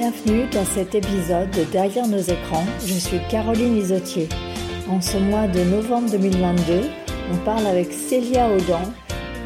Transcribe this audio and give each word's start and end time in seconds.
Bienvenue 0.00 0.46
dans 0.50 0.64
cet 0.64 0.94
épisode 0.94 1.50
de 1.50 1.62
Derrière 1.64 2.08
nos 2.08 2.22
écrans. 2.22 2.64
Je 2.86 2.94
suis 2.94 3.18
Caroline 3.28 3.76
Isotier. 3.76 4.30
En 4.88 4.98
ce 5.02 5.18
mois 5.18 5.46
de 5.46 5.60
novembre 5.60 6.10
2022, 6.12 6.88
on 7.30 7.36
parle 7.44 7.66
avec 7.66 7.92
Célia 7.92 8.48
Audan, 8.48 8.80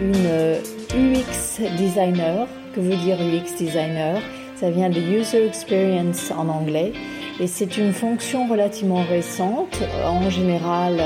une 0.00 0.60
UX 0.94 1.60
designer. 1.76 2.46
Que 2.72 2.78
veut 2.78 2.94
dire 2.98 3.16
UX 3.20 3.56
designer? 3.58 4.22
Ça 4.54 4.70
vient 4.70 4.90
de 4.90 5.00
User 5.00 5.44
Experience 5.44 6.30
en 6.30 6.48
anglais. 6.48 6.92
Et 7.40 7.48
c'est 7.48 7.76
une 7.76 7.92
fonction 7.92 8.46
relativement 8.46 9.02
récente, 9.02 9.82
en 10.06 10.30
général, 10.30 11.02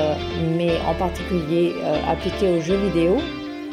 mais 0.59 0.73
en 0.87 0.95
particulier 0.95 1.73
euh, 1.83 1.96
appliquée 2.07 2.51
aux 2.51 2.61
jeux 2.61 2.77
vidéo 2.77 3.17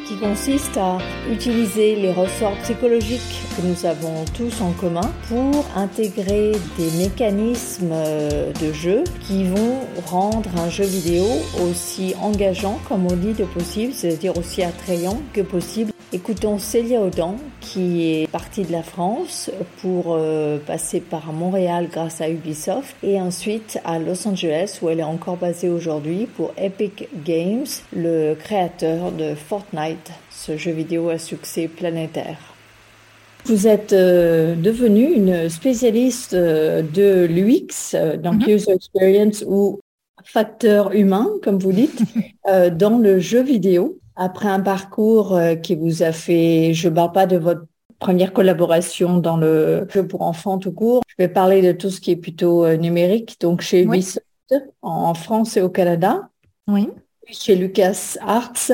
qui 0.08 0.16
consiste 0.16 0.78
à 0.78 0.96
utiliser 1.30 1.96
les 1.96 2.12
ressorts 2.12 2.56
psychologiques 2.62 3.45
que 3.56 3.62
nous 3.62 3.86
avons 3.86 4.24
tous 4.34 4.60
en 4.60 4.72
commun 4.72 5.12
pour 5.28 5.64
intégrer 5.74 6.52
des 6.78 6.90
mécanismes 6.98 7.90
euh, 7.92 8.52
de 8.52 8.72
jeu 8.72 9.04
qui 9.20 9.44
vont 9.44 9.78
rendre 10.06 10.50
un 10.58 10.68
jeu 10.68 10.84
vidéo 10.84 11.24
aussi 11.62 12.14
engageant 12.20 12.78
comme 12.88 13.06
on 13.06 13.16
dit 13.16 13.32
de 13.32 13.44
possible, 13.44 13.92
c'est-à-dire 13.94 14.36
aussi 14.36 14.62
attrayant 14.62 15.20
que 15.32 15.40
possible. 15.40 15.92
Écoutons 16.12 16.58
Célia 16.58 17.00
Audan 17.00 17.36
qui 17.60 18.08
est 18.10 18.30
partie 18.30 18.62
de 18.62 18.72
la 18.72 18.82
France 18.82 19.50
pour 19.80 20.14
euh, 20.14 20.58
passer 20.58 21.00
par 21.00 21.32
Montréal 21.32 21.88
grâce 21.90 22.20
à 22.20 22.28
Ubisoft 22.28 22.94
et 23.02 23.20
ensuite 23.20 23.78
à 23.84 23.98
Los 23.98 24.28
Angeles 24.28 24.78
où 24.82 24.88
elle 24.88 25.00
est 25.00 25.04
encore 25.04 25.36
basée 25.36 25.68
aujourd'hui 25.68 26.26
pour 26.36 26.52
Epic 26.58 27.08
Games, 27.24 27.66
le 27.94 28.34
créateur 28.34 29.12
de 29.12 29.34
Fortnite 29.34 30.12
ce 30.30 30.56
jeu 30.56 30.72
vidéo 30.72 31.08
à 31.08 31.18
succès 31.18 31.66
planétaire. 31.66 32.55
Vous 33.46 33.68
êtes 33.68 33.92
euh, 33.92 34.56
devenue 34.56 35.04
une 35.04 35.48
spécialiste 35.48 36.34
euh, 36.34 36.82
de 36.82 37.26
l'UX, 37.26 37.94
euh, 37.94 38.16
donc 38.16 38.44
mhm. 38.44 38.54
User 38.54 38.72
Experience 38.72 39.44
ou 39.46 39.78
facteur 40.24 40.92
humain, 40.92 41.28
comme 41.44 41.60
vous 41.60 41.70
dites, 41.70 42.02
dans 42.72 42.98
le 42.98 43.20
jeu 43.20 43.42
vidéo. 43.42 44.00
Après 44.16 44.48
un 44.48 44.58
parcours 44.60 45.38
qui 45.62 45.76
vous 45.76 46.02
a 46.02 46.10
fait, 46.10 46.72
je 46.74 46.88
ne 46.88 46.94
parle 46.94 47.12
pas 47.12 47.26
de 47.26 47.36
votre 47.36 47.66
première 48.00 48.32
collaboration 48.32 49.18
dans 49.18 49.36
le 49.36 49.86
jeu 49.90 50.04
pour 50.04 50.22
enfants 50.22 50.58
tout 50.58 50.72
court, 50.72 51.02
je 51.06 51.14
vais 51.18 51.28
parler 51.28 51.62
de 51.62 51.70
tout 51.70 51.90
ce 51.90 52.00
qui 52.00 52.10
est 52.10 52.16
plutôt 52.16 52.66
numérique, 52.76 53.36
donc 53.40 53.60
chez 53.60 53.82
Ubisoft 53.82 54.24
en 54.82 55.14
France 55.14 55.56
et 55.56 55.62
au 55.62 55.68
Canada. 55.68 56.30
Oui 56.66 56.88
chez 57.30 57.56
Lucas 57.56 58.16
Arts, 58.20 58.72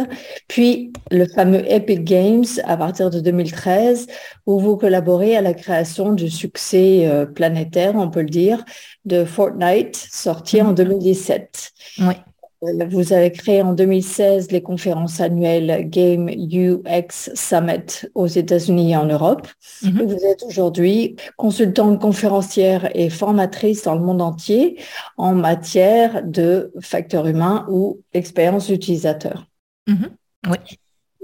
puis 0.49 0.93
le 1.11 1.27
fameux 1.27 1.65
Epic 1.71 2.05
Games 2.05 2.45
à 2.65 2.77
partir 2.77 3.11
de 3.11 3.21
2013, 3.21 4.07
où 4.47 4.59
vous 4.61 4.77
collaborez 4.77 5.37
à 5.37 5.41
la 5.41 5.55
création 5.55 6.13
du 6.13 6.31
succès 6.31 7.07
euh, 7.07 7.27
planétaire, 7.27 7.95
on 7.97 8.11
peut 8.11 8.23
le 8.23 8.29
dire, 8.29 8.65
de 9.05 9.25
Fortnite, 9.25 9.97
sorti 9.97 10.61
en 10.63 10.73
2017. 10.73 11.73
Mhm. 11.99 12.09
Oui. 12.09 12.15
Vous 12.63 13.13
avez 13.13 13.33
créé 13.33 13.61
en 13.61 13.73
2016 13.73 14.53
les 14.53 14.63
conférences 14.63 15.21
annuelles 15.21 15.89
Game 15.91 16.29
UX 16.29 17.31
Summit 17.35 18.07
aux 18.15 18.29
États-Unis 18.29 18.93
et 18.93 18.97
en 18.97 19.07
Europe. 19.07 19.49
Mhm. 19.83 20.03
Vous 20.03 20.25
êtes 20.25 20.45
aujourd'hui 20.45 21.17
consultante 21.37 22.01
conférencière 22.01 22.89
et 22.95 23.11
formatrice 23.11 23.83
dans 23.83 23.97
le 23.97 24.01
monde 24.01 24.23
entier 24.23 24.79
en 25.17 25.35
matière 25.35 26.23
de 26.25 26.73
facteurs 26.81 27.27
humains 27.27 27.67
ou 27.69 28.01
expérience 28.13 28.69
utilisateur. 28.69 29.47
Mhm. 29.89 30.11
Oui. 30.49 30.59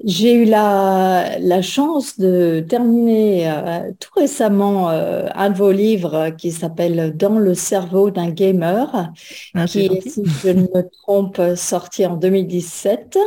J'ai 0.04 0.32
eu 0.34 0.44
la, 0.44 1.38
la, 1.40 1.60
chance 1.60 2.18
de 2.18 2.64
terminer 2.68 3.50
euh, 3.50 3.90
tout 3.98 4.12
récemment 4.14 4.90
euh, 4.90 5.26
un 5.34 5.50
de 5.50 5.56
vos 5.56 5.72
livres 5.72 6.30
qui 6.38 6.52
s'appelle 6.52 7.16
Dans 7.16 7.38
le 7.38 7.54
cerveau 7.54 8.10
d'un 8.10 8.30
gamer, 8.30 9.10
ah, 9.54 9.64
qui 9.66 9.86
est, 9.86 10.08
si 10.08 10.22
je 10.24 10.50
ne 10.50 10.62
me 10.62 10.88
trompe, 10.88 11.40
sorti 11.56 12.06
en 12.06 12.16
2017. 12.16 13.18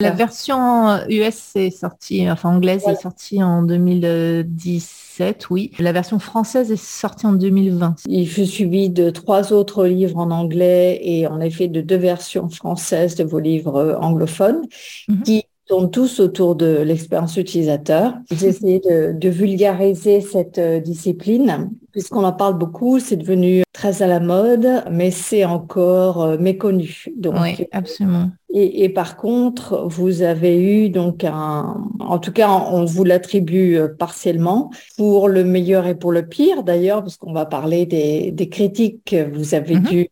La 0.00 0.10
version 0.10 0.98
US 1.08 1.56
est 1.56 1.70
sortie, 1.70 2.28
enfin 2.30 2.56
anglaise 2.56 2.84
est 2.88 3.02
sortie 3.02 3.42
en 3.42 3.62
2017, 3.62 5.50
oui. 5.50 5.72
La 5.78 5.92
version 5.92 6.18
française 6.18 6.72
est 6.72 6.82
sortie 6.82 7.26
en 7.26 7.34
2020. 7.34 7.96
Il 8.06 8.26
fut 8.26 8.46
suivi 8.46 8.88
de 8.88 9.10
trois 9.10 9.52
autres 9.52 9.86
livres 9.86 10.16
en 10.16 10.30
anglais 10.30 10.98
et 11.02 11.26
en 11.26 11.38
effet 11.40 11.68
de 11.68 11.82
deux 11.82 11.98
versions 11.98 12.48
françaises 12.48 13.14
de 13.14 13.24
vos 13.24 13.40
livres 13.40 13.98
anglophones 14.00 14.62
mhm. 15.08 15.22
qui 15.22 15.44
tournent 15.70 15.90
tous 15.92 16.18
autour 16.18 16.56
de 16.56 16.82
l'expérience 16.82 17.36
utilisateur. 17.36 18.14
J'ai 18.32 18.48
essayé 18.48 18.80
de, 18.80 19.28
vulgariser 19.28 20.20
cette 20.20 20.58
euh, 20.58 20.80
discipline, 20.80 21.70
puisqu'on 21.92 22.24
en 22.24 22.32
parle 22.32 22.58
beaucoup, 22.58 22.98
c'est 22.98 23.16
devenu 23.16 23.62
très 23.72 24.02
à 24.02 24.08
la 24.08 24.18
mode, 24.18 24.66
mais 24.90 25.12
c'est 25.12 25.44
encore 25.44 26.22
euh, 26.22 26.38
méconnu. 26.38 27.04
Donc, 27.16 27.36
oui, 27.40 27.68
absolument. 27.70 28.30
Et, 28.52 28.88
par 28.88 29.16
contre, 29.16 29.86
vous 29.86 30.22
avez 30.22 30.60
eu 30.60 30.90
donc 30.90 31.22
un, 31.22 31.76
en 32.00 32.18
tout 32.18 32.32
cas, 32.32 32.50
on 32.50 32.84
vous 32.84 33.04
l'attribue 33.04 33.76
euh, 33.76 33.86
partiellement 33.86 34.72
pour 34.96 35.28
le 35.28 35.44
meilleur 35.44 35.86
et 35.86 35.94
pour 35.94 36.10
le 36.10 36.26
pire 36.26 36.64
d'ailleurs, 36.64 37.04
parce 37.04 37.16
qu'on 37.16 37.32
va 37.32 37.46
parler 37.46 37.86
des, 37.86 38.48
critiques 38.48 39.04
que 39.04 39.30
vous 39.30 39.54
avez 39.54 39.76
mm-hmm. 39.76 39.88
dû 39.88 40.08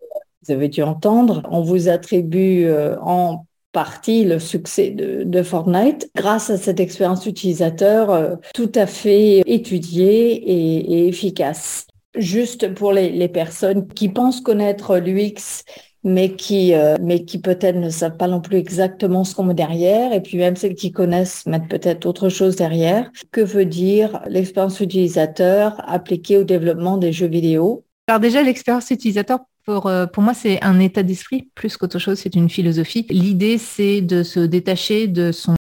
vous 0.47 0.55
avez 0.55 0.69
dû 0.69 0.85
entendre. 0.85 1.43
On 1.51 1.63
vous 1.63 1.89
attribue 1.89 2.71
en 3.03 3.45
partie 3.73 4.25
le 4.25 4.39
succès 4.39 4.91
de, 4.91 5.43
Fortnite 5.43 6.11
grâce 6.17 6.51
à 6.51 6.57
cette 6.57 6.81
expérience 6.81 7.27
utilisateur 7.27 8.11
euh, 8.11 8.37
tout 8.55 8.73
à 8.75 8.87
fait 8.87 9.43
étudiée 9.47 10.33
et, 10.33 11.09
efficace. 11.09 11.87
Juste 12.17 12.75
pour 12.75 12.93
les, 12.93 13.29
personnes 13.29 13.87
qui 13.89 14.09
pensent 14.09 14.41
connaître 14.41 14.99
l'UX 14.99 15.65
mais 16.05 16.35
qui, 16.35 16.75
euh, 16.75 16.97
mais 17.01 17.25
qui 17.25 17.41
peut-être 17.41 17.77
ne 17.77 17.91
savent 17.91 18.17
pas 18.17 18.29
non 18.29 18.41
plus 18.41 18.57
exactement 18.57 19.25
ce 19.25 19.35
qu'on 19.35 19.45
met 19.45 19.55
derrière, 19.55 20.13
et 20.13 20.23
puis 20.23 20.39
même 20.39 20.57
celles 20.57 20.75
qui 20.75 20.93
connaissent 20.93 21.45
mettent 21.47 21.69
peut-être 21.69 22.07
autre 22.07 22.29
chose 22.29 22.57
derrière. 22.57 23.11
Que 23.33 23.41
veut 23.41 23.65
dire 23.65 24.23
l'expérience 24.29 24.81
utilisateur 24.81 25.83
appliquée 25.87 26.39
au 26.39 26.45
développement 26.45 26.97
des 26.97 27.13
jeux 27.13 27.27
vidéo? 27.27 27.85
Alors 28.07 28.21
déjà, 28.21 28.43
l'expérience 28.43 28.91
utilisateur, 28.91 29.41
euh, 29.69 30.07
pour, 30.07 30.23
moi, 30.23 30.35
c'est 30.35 30.63
un 30.63 30.79
état 30.81 31.03
d'esprit 31.03 31.51
plus 31.55 31.77
qu'autre 31.77 31.99
chose, 31.99 32.19
c'est 32.19 32.35
une 32.35 32.49
philosophie. 32.49 33.07
L'idée, 33.11 33.59
c'est 33.59 34.01
de 34.01 34.23
se 34.23 34.41
détacher 34.41 35.09
de 35.09 35.33
son 35.33 35.55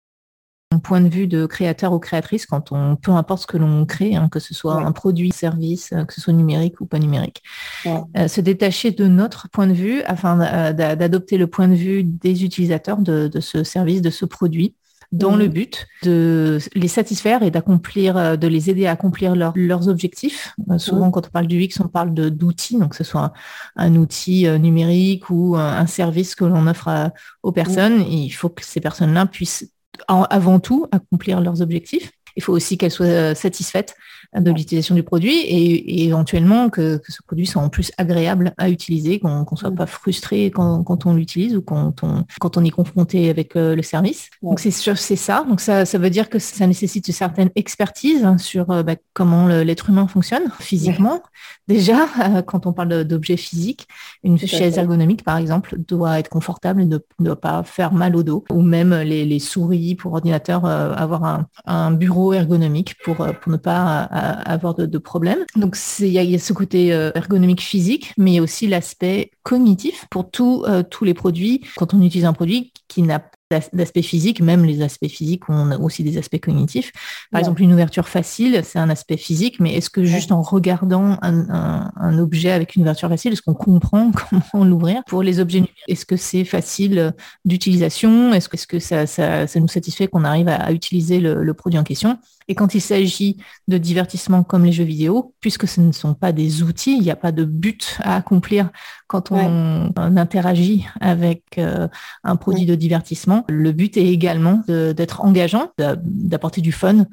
point 0.82 1.00
de 1.00 1.08
vue 1.08 1.26
de 1.26 1.46
créateur 1.46 1.92
ou 1.92 1.98
créatrice 1.98 2.46
quand 2.46 2.70
on, 2.70 2.96
peu 2.96 3.10
importe 3.10 3.42
ce 3.42 3.46
que 3.46 3.56
l'on 3.56 3.86
crée, 3.86 4.14
hein, 4.14 4.28
que 4.28 4.38
ce 4.38 4.54
soit 4.54 4.74
un 4.74 4.92
produit, 4.92 5.32
service, 5.32 5.92
euh, 5.92 6.04
que 6.04 6.12
ce 6.14 6.20
soit 6.20 6.32
numérique 6.32 6.80
ou 6.80 6.86
pas 6.86 6.98
numérique. 6.98 7.42
Euh, 7.86 8.28
se 8.28 8.40
détacher 8.40 8.90
de 8.90 9.06
notre 9.06 9.48
point 9.48 9.66
de 9.66 9.72
vue 9.72 10.02
afin 10.02 10.72
d'adopter 10.72 11.38
le 11.38 11.46
point 11.46 11.68
de 11.68 11.74
vue 11.74 12.04
des 12.04 12.44
utilisateurs 12.44 12.98
de 12.98 13.40
ce 13.40 13.64
service, 13.64 14.02
de 14.02 14.10
ce 14.10 14.24
produit 14.24 14.74
dans 15.16 15.36
le 15.36 15.46
mmh. 15.46 15.52
but 15.52 15.86
de 16.02 16.58
les 16.74 16.88
satisfaire 16.88 17.42
et 17.42 17.50
d'accomplir, 17.50 18.16
euh, 18.16 18.36
de 18.36 18.46
les 18.46 18.70
aider 18.70 18.86
à 18.86 18.92
accomplir 18.92 19.34
leurs 19.34 19.88
objectifs. 19.88 20.54
Euh, 20.70 20.78
souvent, 20.78 21.08
mmh. 21.08 21.12
quand 21.12 21.26
on 21.26 21.30
parle 21.30 21.46
du 21.46 21.60
X, 21.62 21.80
on 21.80 21.88
parle 21.88 22.12
d'outils, 22.12 22.78
donc 22.78 22.90
que 22.90 22.96
ce 22.96 23.04
soit 23.04 23.32
un, 23.76 23.94
outil 23.96 24.46
euh, 24.46 24.58
numérique 24.58 25.30
ou 25.30 25.56
un, 25.56 25.86
service 25.86 26.34
que 26.34 26.44
l'on 26.44 26.66
offre 26.66 27.12
aux 27.42 27.52
personnes. 27.52 27.98
Mmh. 27.98 28.12
il 28.12 28.30
faut 28.30 28.48
que 28.48 28.64
ces 28.64 28.80
personnes-là 28.80 29.26
puissent 29.26 29.72
avant 30.08 30.60
tout 30.60 30.86
accomplir 30.92 31.40
leurs 31.40 31.62
objectifs. 31.62 32.10
Il 32.36 32.42
faut 32.42 32.52
aussi 32.52 32.76
qu'elles 32.76 32.90
soient 32.90 33.34
satisfaites 33.34 33.96
de 34.34 34.50
l'utilisation 34.50 34.94
du 34.94 35.02
produit 35.02 35.36
et, 35.36 36.04
éventuellement 36.06 36.68
que, 36.68 37.00
ce 37.08 37.22
produit 37.26 37.46
soit 37.46 37.62
en 37.62 37.68
plus 37.68 37.92
agréable 37.98 38.52
à 38.58 38.68
utiliser, 38.68 39.18
qu'on 39.18 39.46
ne 39.50 39.56
soit 39.56 39.70
pas 39.70 39.86
frustré 39.86 40.50
quand, 40.50 41.06
on 41.06 41.14
l'utilise 41.14 41.56
ou 41.56 41.62
quand 41.62 42.02
on, 42.02 42.24
quand 42.40 42.56
on 42.56 42.64
est 42.64 42.70
confronté 42.70 43.30
avec 43.30 43.56
euh, 43.56 43.74
le 43.74 43.82
service. 43.82 44.30
Donc 44.42 44.60
c'est 44.60 44.70
ça. 44.70 45.44
Donc 45.48 45.60
ça, 45.60 45.84
ça 45.84 45.98
veut 45.98 46.10
dire 46.10 46.28
que 46.28 46.38
ça 46.38 46.66
nécessite 46.66 47.08
une 47.08 47.14
certaine 47.14 47.50
expertise 47.54 48.24
hein, 48.24 48.38
sur 48.38 48.70
euh, 48.70 48.82
bah, 48.82 48.94
comment 49.12 49.46
l'être 49.48 49.90
humain 49.90 50.06
fonctionne 50.06 50.44
physiquement. 50.60 51.22
Déjà, 51.68 52.06
euh, 52.20 52.42
quand 52.42 52.66
on 52.66 52.72
parle 52.72 53.04
d'objets 53.04 53.36
physiques, 53.36 53.88
une 54.22 54.38
chaise 54.38 54.78
ergonomique 54.78 55.24
par 55.24 55.36
exemple 55.36 55.76
doit 55.78 56.18
être 56.18 56.28
confortable 56.28 56.82
et 56.82 56.84
ne 56.86 56.98
doit 57.18 57.40
pas 57.40 57.62
faire 57.62 57.92
mal 57.92 58.16
au 58.16 58.22
dos. 58.22 58.44
Ou 58.50 58.62
même 58.62 58.94
les, 58.94 59.36
souris 59.38 59.94
pour 59.94 60.14
ordinateur, 60.14 60.64
avoir 60.64 61.24
un, 61.24 61.46
un, 61.66 61.90
bureau 61.90 62.32
ergonomique 62.32 62.96
pour, 63.04 63.16
pour 63.16 63.52
ne 63.52 63.56
pas 63.56 64.08
avoir 64.16 64.74
de, 64.74 64.98
problèmes. 64.98 65.44
Donc 65.56 65.76
il 66.00 66.08
y, 66.08 66.34
a 66.34 66.38
ce 66.38 66.52
côté 66.52 66.92
euh, 66.92 67.10
ergonomique 67.14 67.60
physique, 67.60 68.12
mais 68.16 68.32
il 68.32 68.34
y 68.34 68.38
a 68.38 68.42
aussi 68.42 68.66
l'aspect 68.66 69.30
cognitif 69.42 70.06
pour 70.10 70.30
euh, 70.40 70.82
tous 70.82 71.04
les 71.04 71.14
produits. 71.14 71.62
Quand 71.76 71.94
on 71.94 72.02
utilise 72.02 72.24
un 72.24 72.32
produit 72.32 72.72
qui 72.88 73.02
n'a 73.02 73.22
d'aspect 73.50 74.02
physique, 74.02 74.40
même 74.40 74.64
les 74.64 74.82
aspects 74.82 75.06
physiques 75.06 75.48
ont 75.48 75.80
aussi 75.82 76.02
des 76.02 76.18
aspects 76.18 76.40
cognitifs. 76.40 76.92
Par 77.30 77.38
exemple, 77.38 77.62
une 77.62 77.72
ouverture 77.72 78.08
facile, 78.08 78.60
c'est 78.64 78.78
un 78.78 78.90
aspect 78.90 79.16
physique, 79.16 79.60
mais 79.60 79.74
est-ce 79.74 79.88
que 79.88 80.04
juste 80.04 80.32
en 80.32 80.42
regardant 80.42 81.16
un, 81.22 82.18
objet 82.18 82.50
avec 82.50 82.76
une 82.76 82.82
ouverture 82.82 83.08
facile, 83.08 83.32
est-ce 83.32 83.42
qu'on 83.42 83.54
comprend 83.54 84.10
comment 84.52 84.64
l'ouvrir 84.64 85.02
Pour 85.06 85.22
les 85.22 85.38
objets 85.38 85.58
numériques, 85.58 85.84
est-ce 85.86 86.06
que 86.06 86.16
c'est 86.16 86.44
facile 86.44 87.14
d'utilisation? 87.44 88.32
Est-ce 88.32 88.48
que, 88.48 88.78
ça, 88.80 89.60
nous 89.60 89.68
satisfait 89.68 90.08
qu'on 90.08 90.24
arrive 90.24 90.48
à, 90.48 90.72
utiliser 90.72 91.20
le, 91.20 91.54
produit 91.54 91.78
en 91.78 91.84
question? 91.84 92.18
Et 92.48 92.54
quand 92.54 92.74
il 92.74 92.80
s'agit 92.80 93.36
de 93.66 93.76
divertissement 93.76 94.44
comme 94.44 94.64
les 94.64 94.72
jeux 94.72 94.84
vidéo, 94.84 95.34
puisque 95.40 95.66
ce 95.66 95.80
ne 95.80 95.92
sont 95.92 96.14
pas 96.14 96.32
des 96.32 96.62
outils, 96.62 96.96
il 96.96 97.02
n'y 97.02 97.10
a 97.10 97.16
pas 97.16 97.32
de 97.32 97.44
but 97.44 97.98
à 98.02 98.16
accomplir 98.16 98.70
quand 99.08 99.32
on, 99.32 99.92
interagit 99.96 100.86
avec 101.00 101.42
euh, 101.58 101.88
un 102.22 102.36
produit 102.36 102.66
de 102.66 102.74
divertissement, 102.74 103.44
le 103.48 103.72
but 103.72 103.96
est 103.96 104.06
également 104.06 104.62
d'être 104.68 105.24
engageant, 105.24 105.70
d'apporter 105.78 106.60
du 106.60 106.72
fun 106.72 107.06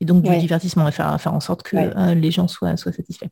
et 0.00 0.04
donc 0.04 0.22
du 0.22 0.36
divertissement, 0.38 0.88
et 0.88 0.92
faire, 0.92 1.20
faire 1.20 1.34
en 1.34 1.40
sorte 1.40 1.62
que 1.62 1.76
euh, 1.76 2.14
les 2.14 2.30
gens 2.30 2.48
soient, 2.48 2.76
soient 2.76 2.92
satisfaits. 2.92 3.28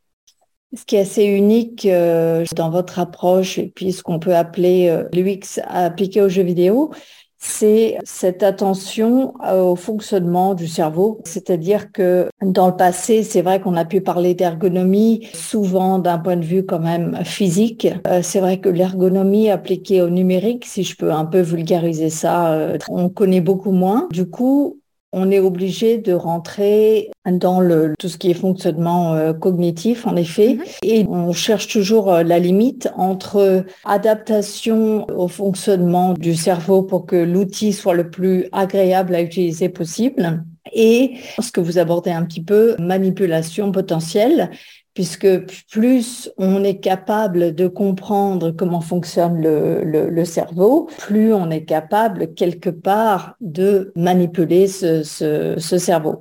Ce 0.76 0.84
qui 0.84 0.96
est 0.96 1.00
assez 1.00 1.25
unique 1.25 1.87
euh, 1.87 2.44
dans 2.55 2.69
votre 2.69 2.99
approche 2.99 3.58
et 3.58 3.72
puis 3.75 3.93
ce 3.93 4.02
qu'on 4.02 4.19
peut 4.19 4.37
appeler 4.37 5.05
l'UX 5.12 5.60
appliqué 5.66 6.20
aux 6.20 6.28
jeux 6.28 6.43
vidéo, 6.43 6.93
c'est 7.38 7.99
cette 8.05 8.43
attention 8.43 9.35
euh, 9.44 9.62
au 9.62 9.76
fonctionnement 9.76 10.55
du 10.55 10.67
cerveau. 10.67 11.20
C'est-à-dire 11.25 11.93
que 11.93 12.29
dans 12.43 12.67
le 12.69 12.76
passé, 12.76 13.23
c'est 13.23 13.43
vrai 13.43 13.61
qu'on 13.61 13.76
a 13.76 13.85
pu 13.85 14.00
parler 14.00 14.35
d'ergonomie, 14.35 15.29
souvent 15.35 16.00
d'un 16.00 16.19
point 16.19 16.37
de 16.37 16.44
vue 16.44 16.67
quand 16.67 16.81
même 16.81 17.19
physique. 17.25 17.87
Euh, 18.08 18.23
c'est 18.23 18.40
vrai 18.40 18.61
que 18.61 18.69
l'ergonomie 18.69 19.50
appliquée 19.50 20.02
au 20.02 20.11
numérique, 20.11 20.64
si 20.67 20.82
je 20.82 20.96
peux 20.96 21.12
un 21.12 21.25
peu 21.25 21.40
vulgariser 21.40 22.11
ça, 22.11 22.52
euh, 22.52 22.79
on 22.88 23.08
connaît 23.08 23.41
beaucoup 23.41 23.73
moins. 23.73 24.08
Du 24.11 24.29
coup, 24.29 24.81
on 25.12 25.31
est 25.31 25.38
obligé 25.38 25.99
de 25.99 26.12
rentrer 26.12 27.10
dans 27.25 27.60
le, 27.60 27.94
tout 27.99 28.08
ce 28.08 28.19
qui 28.19 28.31
est 28.31 28.34
fonctionnement 28.34 29.14
euh, 29.14 29.32
cognitif, 29.32 30.06
en 30.06 30.16
effet, 30.16 30.55
mhm. 30.55 30.64
et 30.82 31.06
on 31.08 31.32
cherche 31.32 31.69
toujours 31.69 32.12
euh, 32.12 32.22
la 32.22 32.38
limite 32.38 32.90
entre 32.96 33.64
adaptation 33.84 35.06
au 35.08 35.28
fonctionnement 35.28 36.14
du 36.14 36.34
cerveau 36.34 36.82
pour 36.82 37.06
que 37.06 37.16
l'outil 37.16 37.72
soit 37.72 37.94
le 37.94 38.10
plus 38.10 38.49
agréable 38.52 39.14
à 39.14 39.22
utiliser 39.22 39.69
possible 39.69 40.44
et 40.72 41.14
ce 41.40 41.50
que 41.50 41.60
vous 41.60 41.78
abordez 41.78 42.10
un 42.10 42.25
petit 42.25 42.43
peu, 42.43 42.76
manipulation 42.78 43.72
potentielle, 43.72 44.50
puisque 44.98 45.28
plus 45.70 46.28
on 46.38 46.64
est 46.64 46.80
capable 46.80 47.54
de 47.54 47.68
comprendre 47.68 48.50
comment 48.50 48.80
fonctionne 48.80 49.40
le, 49.40 50.24
cerveau, 50.24 50.90
plus 50.98 51.32
on 51.32 51.52
est 51.52 51.64
capable 51.64 52.34
quelque 52.34 52.68
part 52.68 53.36
de 53.40 53.92
manipuler 53.94 54.66
ce, 54.66 55.04
ce, 55.04 55.54
ce 55.56 55.78
cerveau. 55.78 56.18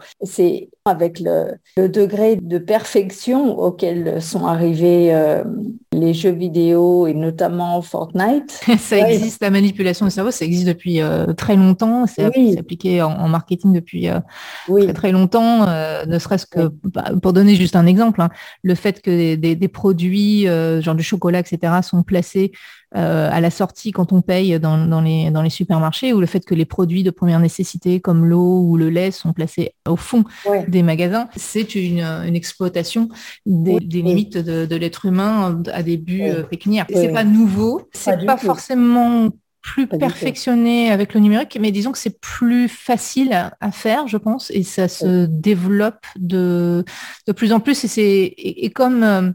Avec 0.88 1.20
le, 1.20 1.56
le, 1.76 1.90
degré 1.90 2.36
de 2.36 2.58
perfection 2.58 3.58
auquel 3.58 4.22
sont 4.22 4.46
arrivés 4.46 5.14
euh, 5.14 5.44
les 5.92 6.14
jeux 6.14 6.32
vidéo 6.32 7.08
et 7.08 7.14
notamment 7.14 7.82
Fortnite. 7.82 8.62
ça 8.80 8.98
existe, 9.10 9.42
la 9.42 9.50
manipulation 9.50 10.06
du 10.06 10.12
cerveau, 10.12 10.32
ça 10.32 10.46
existe 10.46 10.68
depuis 10.68 11.02
euh, 11.02 11.34
très 11.34 11.56
longtemps. 11.56 12.06
C'est 12.08 12.26
appliqué 12.58 13.02
en, 13.02 13.28
marketing 13.28 13.74
depuis 13.74 14.10
euh, 14.10 14.20
très, 14.68 14.94
très 14.94 15.12
longtemps, 15.12 15.66
ne 15.66 16.20
serait-ce 16.20 16.46
que, 16.46 16.72
bah, 16.84 17.12
pour 17.22 17.34
donner 17.34 17.56
juste 17.56 17.76
un 17.76 17.86
exemple, 17.86 18.22
hein, 18.22 18.30
le 18.64 18.76
fait 18.76 19.02
que 19.02 19.36
des, 19.36 19.56
des 19.56 19.68
produits, 19.68 20.48
genre 20.80 20.96
du 20.96 21.04
chocolat, 21.04 21.40
etc., 21.40 21.74
sont 21.84 22.04
placés 22.04 22.52
euh, 22.96 23.30
à 23.32 23.42
la 23.42 23.50
sortie 23.50 23.92
quand 23.92 24.14
on 24.14 24.22
paye 24.22 24.60
dans, 24.60 25.02
les, 25.02 25.30
dans 25.30 25.42
les 25.42 25.50
supermarchés 25.50 26.14
ou 26.14 26.22
le 26.22 26.26
fait 26.26 26.46
que 26.46 26.56
les 26.56 26.64
produits 26.64 27.04
de 27.04 27.12
première 27.12 27.40
nécessité 27.40 28.00
comme 28.00 28.26
l'eau 28.26 28.62
ou 28.62 28.78
le 28.78 28.90
lait 28.90 29.12
sont 29.12 29.34
placés 29.34 29.74
au 29.86 29.98
fond 29.98 30.24
des 30.70 30.84
magasins, 30.84 31.28
c'est 31.36 31.76
une, 31.76 32.00
exploitation 32.34 33.10
des, 33.46 33.80
limites 33.80 34.38
de, 34.38 34.76
l'être 34.76 35.06
humain 35.06 35.62
à 35.74 35.84
des 35.84 35.98
buts 35.98 36.22
euh, 36.24 36.44
pécuniaires. 36.44 36.86
C'est 36.90 37.12
pas 37.12 37.24
nouveau, 37.24 37.90
c'est 37.92 38.26
pas, 38.26 38.38
forcément 38.38 39.30
plus 39.62 39.88
perfectionné 39.88 40.90
avec 40.90 41.14
le 41.14 41.20
numérique, 41.20 41.58
mais 41.60 41.72
disons 41.72 41.92
que 41.92 41.98
c'est 41.98 42.22
plus 42.22 42.70
facile 42.70 43.34
à, 43.60 43.72
faire, 43.72 44.08
je 44.08 44.18
pense, 44.18 44.50
et 44.52 44.64
ça 44.64 44.88
se 44.88 45.26
développe 45.26 46.06
de, 46.18 46.86
de 47.28 47.32
plus 47.34 47.52
en 47.52 47.60
plus. 47.60 47.84
Et, 47.84 47.88
c'est, 47.88 48.34
et, 48.38 48.70
comme 48.70 49.04
euh, 49.04 49.30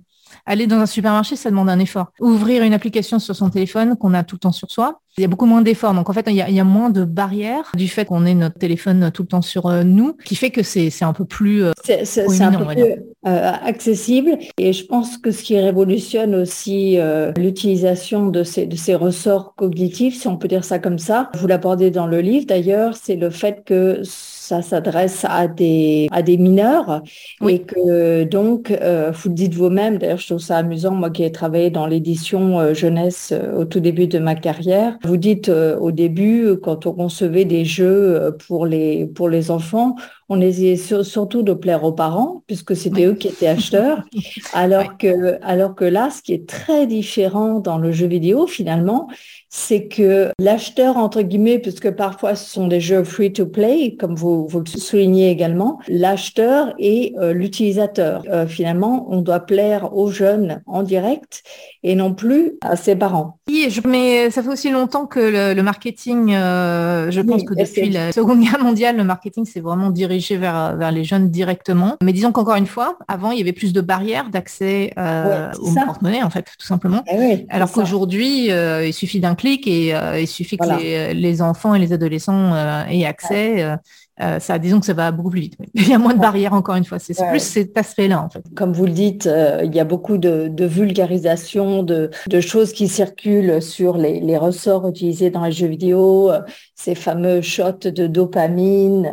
aller 0.46 0.66
dans 0.66 0.78
un 0.78 0.86
supermarché, 0.86 1.36
ça 1.36 1.50
demande 1.50 1.68
un 1.68 1.78
effort. 1.78 2.12
Ouvrir 2.20 2.62
une 2.62 2.74
application 2.74 3.18
sur 3.18 3.34
son 3.36 3.50
téléphone 3.50 3.96
qu'on 3.96 4.14
a 4.14 4.24
tout 4.24 4.36
le 4.36 4.40
temps 4.40 4.52
sur 4.52 4.70
soi, 4.70 5.00
il 5.18 5.20
y 5.20 5.24
a 5.24 5.28
beaucoup 5.28 5.46
moins 5.46 5.60
d'efforts. 5.60 5.94
Donc 5.94 6.08
en 6.08 6.12
fait, 6.12 6.24
il 6.28 6.36
y, 6.36 6.60
a, 6.60 6.64
moins 6.64 6.90
de 6.90 7.04
barrières 7.04 7.70
du 7.74 7.88
fait 7.88 8.06
qu'on 8.06 8.24
ait 8.24 8.34
notre 8.34 8.58
téléphone 8.58 9.10
tout 9.12 9.22
le 9.22 9.28
temps 9.28 9.42
sur 9.42 9.66
euh, 9.66 9.82
nous, 9.82 10.16
qui 10.24 10.36
fait 10.36 10.50
que 10.50 10.62
c'est 10.62 10.90
un 11.02 11.12
peu 11.12 11.24
plus 11.24 11.64
euh, 11.64 11.72
c'est 11.84 12.40
un 12.40 12.52
peu 12.52 12.64
plus 12.64 12.82
euh, 13.26 13.52
accessible. 13.64 14.38
Et 14.56 14.72
je 14.72 14.86
pense 14.86 15.18
que 15.18 15.30
ce 15.30 15.42
qui 15.42 15.58
révolutionne 15.58 16.34
aussi 16.34 16.98
l'utilisation 17.36 18.28
de 18.28 18.42
ces, 18.42 18.66
de 18.66 18.76
ces 18.76 18.94
ressorts 18.94 19.54
cognitifs, 19.54 20.18
si 20.18 20.28
on 20.28 20.36
peut 20.36 20.48
dire 20.48 20.64
ça 20.64 20.78
comme 20.78 20.98
ça, 20.98 21.30
vous 21.34 21.46
l'abordez 21.46 21.90
dans 21.90 22.06
le 22.06 22.20
livre 22.20 22.46
d'ailleurs, 22.46 22.96
c'est 22.96 23.16
le 23.16 23.30
fait 23.30 23.62
que 23.64 24.02
ça 24.42 24.62
s'adresse 24.62 25.24
à 25.28 25.48
des, 25.48 26.08
à 26.10 26.22
des 26.22 26.36
mineurs 26.36 27.02
et 27.48 27.60
que 27.60 28.24
donc, 28.24 28.70
vous 28.70 29.28
le 29.28 29.34
dites 29.34 29.54
vous-même, 29.54 29.98
d'ailleurs 29.98 30.18
je 30.18 30.26
trouve 30.26 30.38
ça 30.38 30.58
amusant, 30.58 30.92
moi 30.92 31.10
qui 31.10 31.22
ai 31.24 31.32
travaillé 31.32 31.70
dans 31.70 31.86
l'édition 31.86 32.74
jeunesse 32.74 33.32
au 33.56 33.64
tout 33.64 33.80
début 33.80 34.06
de 34.06 34.18
ma 34.18 34.34
carrière, 34.34 34.98
vous 35.04 35.16
dites 35.16 35.48
euh, 35.48 35.78
au 35.78 35.92
début, 35.92 36.56
quand 36.62 36.86
on 36.86 36.92
concevait 36.92 37.44
des 37.44 37.64
jeux 37.64 38.20
euh, 38.20 38.32
pour 38.32 38.66
les, 38.66 39.06
pour 39.06 39.28
les 39.28 39.50
enfants, 39.50 39.94
on 40.32 40.40
essayait 40.40 40.76
surtout 40.76 41.42
de 41.42 41.52
plaire 41.52 41.84
aux 41.84 41.92
parents, 41.92 42.42
puisque 42.46 42.74
c'était 42.74 43.04
eux 43.04 43.14
qui 43.14 43.28
étaient 43.28 43.48
acheteurs. 43.48 44.02
Alors, 44.54 44.96
que, 44.96 45.38
alors 45.42 45.74
que 45.74 45.84
là, 45.84 46.08
ce 46.08 46.22
qui 46.22 46.32
est 46.32 46.48
très 46.48 46.86
différent 46.86 47.60
dans 47.60 47.76
le 47.76 47.92
jeu 47.92 48.06
vidéo, 48.06 48.46
finalement, 48.46 49.08
c'est 49.50 49.86
que 49.88 50.30
l'acheteur, 50.38 50.96
entre 50.96 51.20
guillemets, 51.20 51.58
puisque 51.58 51.90
parfois 51.90 52.34
ce 52.34 52.50
sont 52.50 52.68
des 52.68 52.80
jeux 52.80 53.04
free 53.04 53.32
to 53.32 53.44
play, 53.44 53.96
comme 54.00 54.14
vous, 54.14 54.46
vous 54.46 54.60
le 54.60 54.66
soulignez 54.66 55.30
également, 55.30 55.78
l'acheteur 55.88 56.72
et 56.78 57.14
euh, 57.18 57.34
l'utilisateur. 57.34 58.24
finalement, 58.48 59.06
on 59.10 59.20
doit 59.20 59.40
plaire 59.40 59.94
aux 59.94 60.10
jeunes 60.10 60.62
en 60.66 60.82
direct 60.82 61.42
et 61.82 61.94
non 61.94 62.14
plus 62.14 62.54
à 62.62 62.76
ses 62.76 62.96
parents. 62.96 63.38
Oui, 63.48 63.68
mais 63.86 64.30
ça 64.30 64.42
fait 64.42 64.48
aussi 64.48 64.70
longtemps 64.70 65.06
que 65.06 65.54
le, 65.54 65.62
marketing, 65.62 66.32
euh, 66.32 67.10
je 67.10 67.20
pense 67.20 67.44
que 67.44 67.54
depuis 67.54 67.90
la 67.90 68.12
Seconde 68.12 68.40
Guerre 68.40 68.62
mondiale, 68.62 68.96
le 68.96 69.04
marketing 69.04 69.44
s'est 69.44 69.60
vraiment 69.60 69.90
dirigé 69.90 70.21
vers, 70.30 70.76
vers 70.76 70.92
les 70.92 71.04
jeunes 71.04 71.30
directement. 71.30 71.96
Mais 72.02 72.12
disons 72.12 72.32
qu'encore 72.32 72.56
une 72.56 72.66
fois, 72.66 72.98
avant, 73.08 73.30
il 73.30 73.38
y 73.38 73.40
avait 73.40 73.52
plus 73.52 73.72
de 73.72 73.80
barrières 73.80 74.30
d'accès 74.30 74.92
euh, 74.98 75.50
au 75.60 75.72
porte-monnaie, 75.74 76.22
en 76.22 76.30
fait, 76.30 76.46
tout 76.58 76.66
simplement. 76.66 77.02
Eh 77.12 77.46
Alors 77.50 77.70
qu'aujourd'hui, 77.72 78.50
euh, 78.50 78.86
il 78.86 78.94
suffit 78.94 79.20
d'un 79.20 79.34
clic 79.34 79.66
et 79.66 79.94
il 80.20 80.28
suffit 80.28 80.56
que 80.56 80.78
les, 80.78 81.14
les, 81.14 81.42
enfants 81.42 81.74
et 81.74 81.78
les 81.78 81.92
adolescents 81.92 82.54
aient 82.88 83.04
accès. 83.04 83.76
Euh, 84.22 84.38
ça, 84.38 84.58
disons 84.58 84.80
que 84.80 84.86
ça 84.86 84.92
va 84.92 85.10
beaucoup 85.10 85.30
plus 85.30 85.40
vite. 85.40 85.56
Il 85.74 85.88
y 85.88 85.94
a 85.94 85.98
moins 85.98 86.14
de 86.14 86.20
barrières, 86.20 86.52
encore 86.52 86.76
une 86.76 86.84
fois. 86.84 86.98
C'est 86.98 87.14
plus 87.28 87.40
cet 87.40 87.76
aspect-là, 87.76 88.22
en 88.22 88.30
fait. 88.30 88.44
Comme 88.54 88.72
vous 88.72 88.86
le 88.86 88.92
dites, 88.92 89.26
euh, 89.26 89.62
il 89.64 89.74
y 89.74 89.80
a 89.80 89.84
beaucoup 89.84 90.18
de, 90.18 90.50
vulgarisation, 90.64 91.82
de, 91.82 92.10
choses 92.40 92.72
qui 92.72 92.88
circulent 92.88 93.60
sur 93.60 93.96
les, 93.96 94.36
ressorts 94.36 94.88
utilisés 94.88 95.30
dans 95.30 95.44
les 95.44 95.52
jeux 95.52 95.66
vidéo, 95.66 96.30
euh, 96.30 96.40
ces 96.74 96.94
fameux 96.94 97.42
shots 97.42 97.88
de 97.90 98.06
dopamine, 98.06 99.10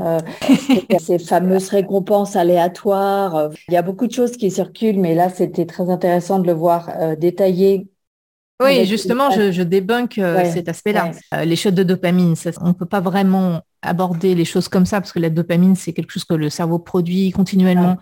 ces 1.00 1.20
fameuses 1.20 1.70
récompenses 1.70 2.36
aléatoires. 2.36 3.50
Il 3.68 3.74
y 3.74 3.78
a 3.78 3.82
beaucoup 3.82 4.08
de 4.08 4.14
choses 4.14 4.32
qui 4.32 4.50
circulent, 4.50 5.00
mais 5.00 5.16
là, 5.16 5.30
c'était 5.30 5.66
très 5.66 5.90
intéressant 5.90 6.40
de 6.40 6.48
le 6.48 6.54
voir 6.54 6.90
détaillé 7.18 7.88
oui, 8.62 8.84
justement, 8.86 9.32
je, 9.32 9.54
je 9.54 9.64
débunk 9.64 10.20
cet 10.54 10.68
aspect-là. 10.68 11.12
les 11.46 11.56
shots 11.56 11.72
de 11.72 11.84
dopamine, 11.84 12.36
on 12.60 12.68
ne 12.68 12.74
peut 12.74 12.86
pas 12.86 13.00
vraiment 13.00 13.62
aborder 13.82 14.36
les 14.36 14.46
choses 14.46 14.68
comme 14.68 14.86
ça, 14.86 15.00
parce 15.00 15.12
que 15.12 15.20
la 15.20 15.30
dopamine, 15.30 15.76
c'est 15.76 15.94
quelque 15.94 16.12
chose 16.12 16.26
que 16.26 16.34
le 16.34 16.50
cerveau 16.50 16.80
produit 16.80 17.32
continuellement, 17.32 17.98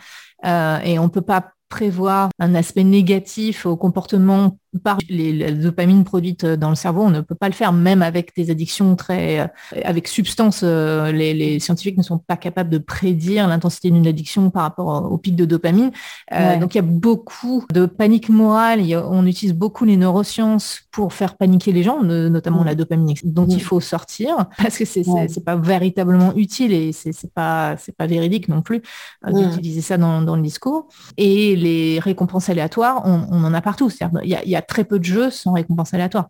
euh, 0.45 0.79
et 0.79 0.99
on 0.99 1.03
ne 1.03 1.09
peut 1.09 1.21
pas 1.21 1.51
prévoir 1.69 2.29
un 2.39 2.55
aspect 2.55 2.83
négatif 2.83 3.65
au 3.65 3.75
comportement 3.75 4.57
par 4.79 4.97
les, 5.09 5.33
la 5.33 5.51
dopamine 5.51 6.03
produite 6.03 6.45
dans 6.45 6.69
le 6.69 6.75
cerveau, 6.75 7.03
on 7.03 7.09
ne 7.09 7.21
peut 7.21 7.35
pas 7.35 7.47
le 7.47 7.53
faire, 7.53 7.73
même 7.73 8.01
avec 8.01 8.35
des 8.35 8.49
addictions 8.49 8.95
très, 8.95 9.39
euh, 9.39 9.47
avec 9.83 10.07
substance. 10.07 10.61
Euh, 10.63 11.11
les, 11.11 11.59
scientifiques 11.59 11.97
ne 11.97 12.03
sont 12.03 12.17
pas 12.17 12.37
capables 12.37 12.69
de 12.69 12.77
prédire 12.77 13.47
l'intensité 13.47 13.89
d'une 13.89 14.07
addiction 14.07 14.49
par 14.49 14.63
rapport 14.63 15.11
au 15.11 15.17
pic 15.17 15.35
de 15.35 15.45
dopamine. 15.45 15.91
Euh, 16.33 16.57
donc 16.57 16.75
il 16.75 16.77
y 16.77 16.79
a 16.79 16.83
beaucoup 16.83 17.65
de 17.71 17.85
panique 17.85 18.29
morale. 18.29 18.81
on 19.09 19.25
utilise 19.25 19.53
beaucoup 19.53 19.85
les 19.85 19.97
neurosciences 19.97 20.81
pour 20.91 21.13
faire 21.13 21.35
paniquer 21.35 21.71
les 21.71 21.83
gens, 21.83 22.03
notamment 22.03 22.63
la 22.63 22.75
dopamine, 22.75 23.13
dont 23.23 23.47
il 23.47 23.61
faut 23.61 23.79
sortir 23.79 24.47
parce 24.57 24.77
que 24.77 24.85
c'est 24.85 25.03
c'est 25.29 25.43
pas 25.43 25.55
véritablement 25.55 26.33
utile 26.35 26.73
et 26.73 26.91
c'est 26.91 27.31
pas 27.33 27.75
c'est 27.77 27.95
pas 27.95 28.07
véridique 28.07 28.47
non 28.49 28.61
plus 28.61 28.81
d'utiliser 29.27 29.81
ça 29.81 29.97
dans, 29.97 30.21
dans, 30.21 30.35
le 30.35 30.41
discours. 30.41 30.87
Et 31.17 31.55
les 31.55 31.99
récompenses 31.99 32.49
aléatoires, 32.49 33.01
on, 33.05 33.43
en 33.43 33.53
a 33.53 33.61
partout. 33.61 33.91
Il 34.23 34.29
y 34.29 34.35
a, 34.35 34.45
y 34.45 34.55
a 34.55 34.61
très 34.67 34.83
peu 34.83 34.99
de 34.99 35.05
jeux 35.05 35.31
sans 35.31 35.53
récompense 35.53 35.93
aléatoire. 35.93 36.29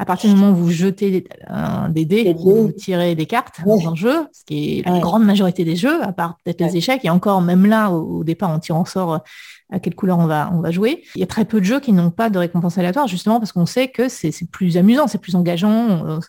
À 0.00 0.04
partir 0.04 0.30
du 0.32 0.36
moment 0.36 0.52
où 0.52 0.62
vous 0.62 0.70
jetez 0.70 1.24
des 1.90 2.04
dés, 2.04 2.32
vous 2.38 2.70
tirez 2.70 3.16
des 3.16 3.26
cartes 3.26 3.60
dans 3.64 3.90
le 3.90 3.96
jeu, 3.96 4.28
ce 4.32 4.44
qui 4.44 4.78
est 4.78 4.88
la 4.88 5.00
grande 5.00 5.24
majorité 5.24 5.64
des 5.64 5.74
jeux, 5.74 6.00
à 6.04 6.12
part 6.12 6.36
peut-être 6.44 6.60
les 6.60 6.76
échecs, 6.76 7.04
et 7.04 7.10
encore 7.10 7.42
même 7.42 7.66
là, 7.66 7.90
au, 7.90 8.22
départ, 8.22 8.50
on 8.50 8.60
tire 8.60 8.76
en 8.76 8.84
sort 8.84 9.24
à 9.70 9.80
quelle 9.80 9.94
couleur 9.94 10.18
on 10.18 10.26
va, 10.26 10.50
on 10.52 10.60
va 10.60 10.70
jouer. 10.70 11.02
Il 11.14 11.20
y 11.20 11.22
a 11.22 11.26
très 11.26 11.44
peu 11.44 11.60
de 11.60 11.64
jeux 11.64 11.80
qui 11.80 11.92
n'ont 11.92 12.10
pas 12.10 12.30
de 12.30 12.38
récompense 12.38 12.78
aléatoire, 12.78 13.06
justement 13.06 13.38
parce 13.38 13.52
qu'on 13.52 13.66
sait 13.66 13.88
que 13.88 14.08
c'est 14.08 14.32
plus 14.50 14.76
amusant, 14.76 15.06
c'est 15.06 15.20
plus 15.20 15.34
engageant, 15.34 16.20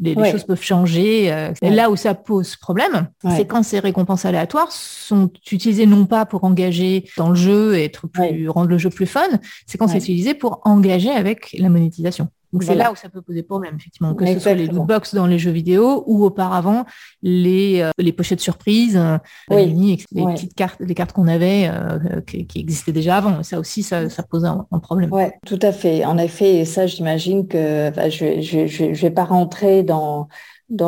les, 0.00 0.14
choses 0.14 0.44
peuvent 0.44 0.62
changer. 0.62 1.32
Euh, 1.32 1.52
là 1.62 1.90
où 1.90 1.96
ça 1.96 2.14
pose 2.14 2.56
problème, 2.56 3.08
c'est 3.30 3.46
quand 3.46 3.62
ces 3.62 3.78
récompenses 3.78 4.24
aléatoires 4.24 4.70
sont 4.72 5.30
utilisées 5.50 5.86
non 5.86 6.06
pas 6.06 6.26
pour 6.26 6.44
engager 6.44 7.08
dans 7.16 7.30
le 7.30 7.34
jeu 7.34 7.76
et 7.76 7.84
être 7.84 8.06
plus, 8.06 8.48
rendre 8.48 8.68
le 8.68 8.78
jeu 8.78 8.90
plus 8.90 9.06
fun, 9.06 9.22
c'est 9.66 9.78
quand 9.78 9.88
c'est 9.88 9.98
utilisé 9.98 10.34
pour 10.34 10.60
engager 10.64 11.10
avec 11.10 11.54
la 11.58 11.68
monétisation. 11.68 12.28
Donc 12.54 12.62
c'est 12.62 12.76
là 12.76 12.92
où 12.92 12.94
ça 12.94 13.08
peut 13.08 13.20
poser 13.20 13.42
problème, 13.42 13.74
effectivement, 13.76 14.14
que 14.14 14.24
ce 14.24 14.38
soit 14.38 14.54
les 14.54 14.68
lootbox 14.68 15.12
dans 15.12 15.26
les 15.26 15.40
jeux 15.40 15.50
vidéo 15.50 16.04
ou 16.06 16.24
auparavant 16.24 16.84
les, 17.20 17.80
euh, 17.80 17.90
les 17.98 18.12
pochettes 18.12 18.40
surprises, 18.40 18.96
euh, 18.96 19.18
les 19.50 19.98
petites 20.14 20.54
cartes, 20.54 20.78
les 20.78 20.94
cartes 20.94 21.12
qu'on 21.12 21.26
avait 21.26 21.68
euh, 21.68 22.20
qui, 22.20 22.46
existaient 22.54 22.92
déjà 22.92 23.16
avant. 23.16 23.42
Ça 23.42 23.58
aussi, 23.58 23.82
ça, 23.82 24.08
ça 24.08 24.22
pose 24.22 24.44
un, 24.44 24.66
problème. 24.78 25.10
Oui, 25.12 25.24
tout 25.44 25.58
à 25.62 25.72
fait. 25.72 26.04
En 26.04 26.16
effet, 26.16 26.58
et 26.58 26.64
ça, 26.64 26.86
j'imagine 26.86 27.48
que 27.48 27.90
je 28.08 28.24
ne 28.24 28.40
je, 28.40 28.66
je, 28.94 29.00
vais 29.00 29.10
pas 29.10 29.24
rentrer 29.24 29.82
dans 29.82 30.28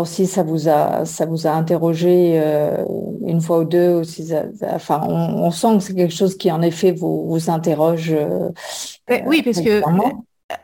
si 0.04 0.26
ça 0.26 0.44
vous 0.44 0.68
a 0.68 1.04
ça 1.04 1.26
vous 1.26 1.48
a 1.48 1.50
interrogé 1.50 2.40
une 3.26 3.40
fois 3.40 3.60
ou 3.60 3.64
deux 3.64 3.96
ou 3.96 4.04
si 4.04 4.32
enfin 4.62 5.00
on, 5.02 5.50
sent 5.50 5.76
que 5.76 5.80
c'est 5.80 5.94
quelque 5.94 6.14
chose 6.14 6.36
qui 6.36 6.50
en 6.50 6.62
effet 6.62 6.92
vous 6.92 7.28
vous 7.28 7.50
interroge 7.50 8.14
oui 9.26 9.42
parce 9.42 9.60
que 9.60 9.82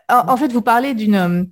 en, 0.09 0.37
fait, 0.37 0.53
vous 0.53 0.63
parlez 0.63 0.95
d'une 0.95 1.15
euh, 1.15 1.45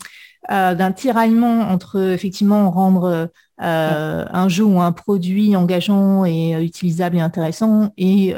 euh, 0.51 0.75
d'un 0.75 0.93
tiraillement 0.93 1.61
entre 1.71 2.01
effectivement 2.13 2.71
rendre 2.71 3.31
euh, 3.61 4.25
un 4.33 4.49
jeu 4.49 4.65
ou 4.65 4.81
un 4.81 4.91
produit 4.91 5.55
engageant 5.55 6.25
et 6.25 6.53
utilisable 6.65 7.19
et 7.19 7.21
intéressant 7.21 7.93
et 7.99 8.35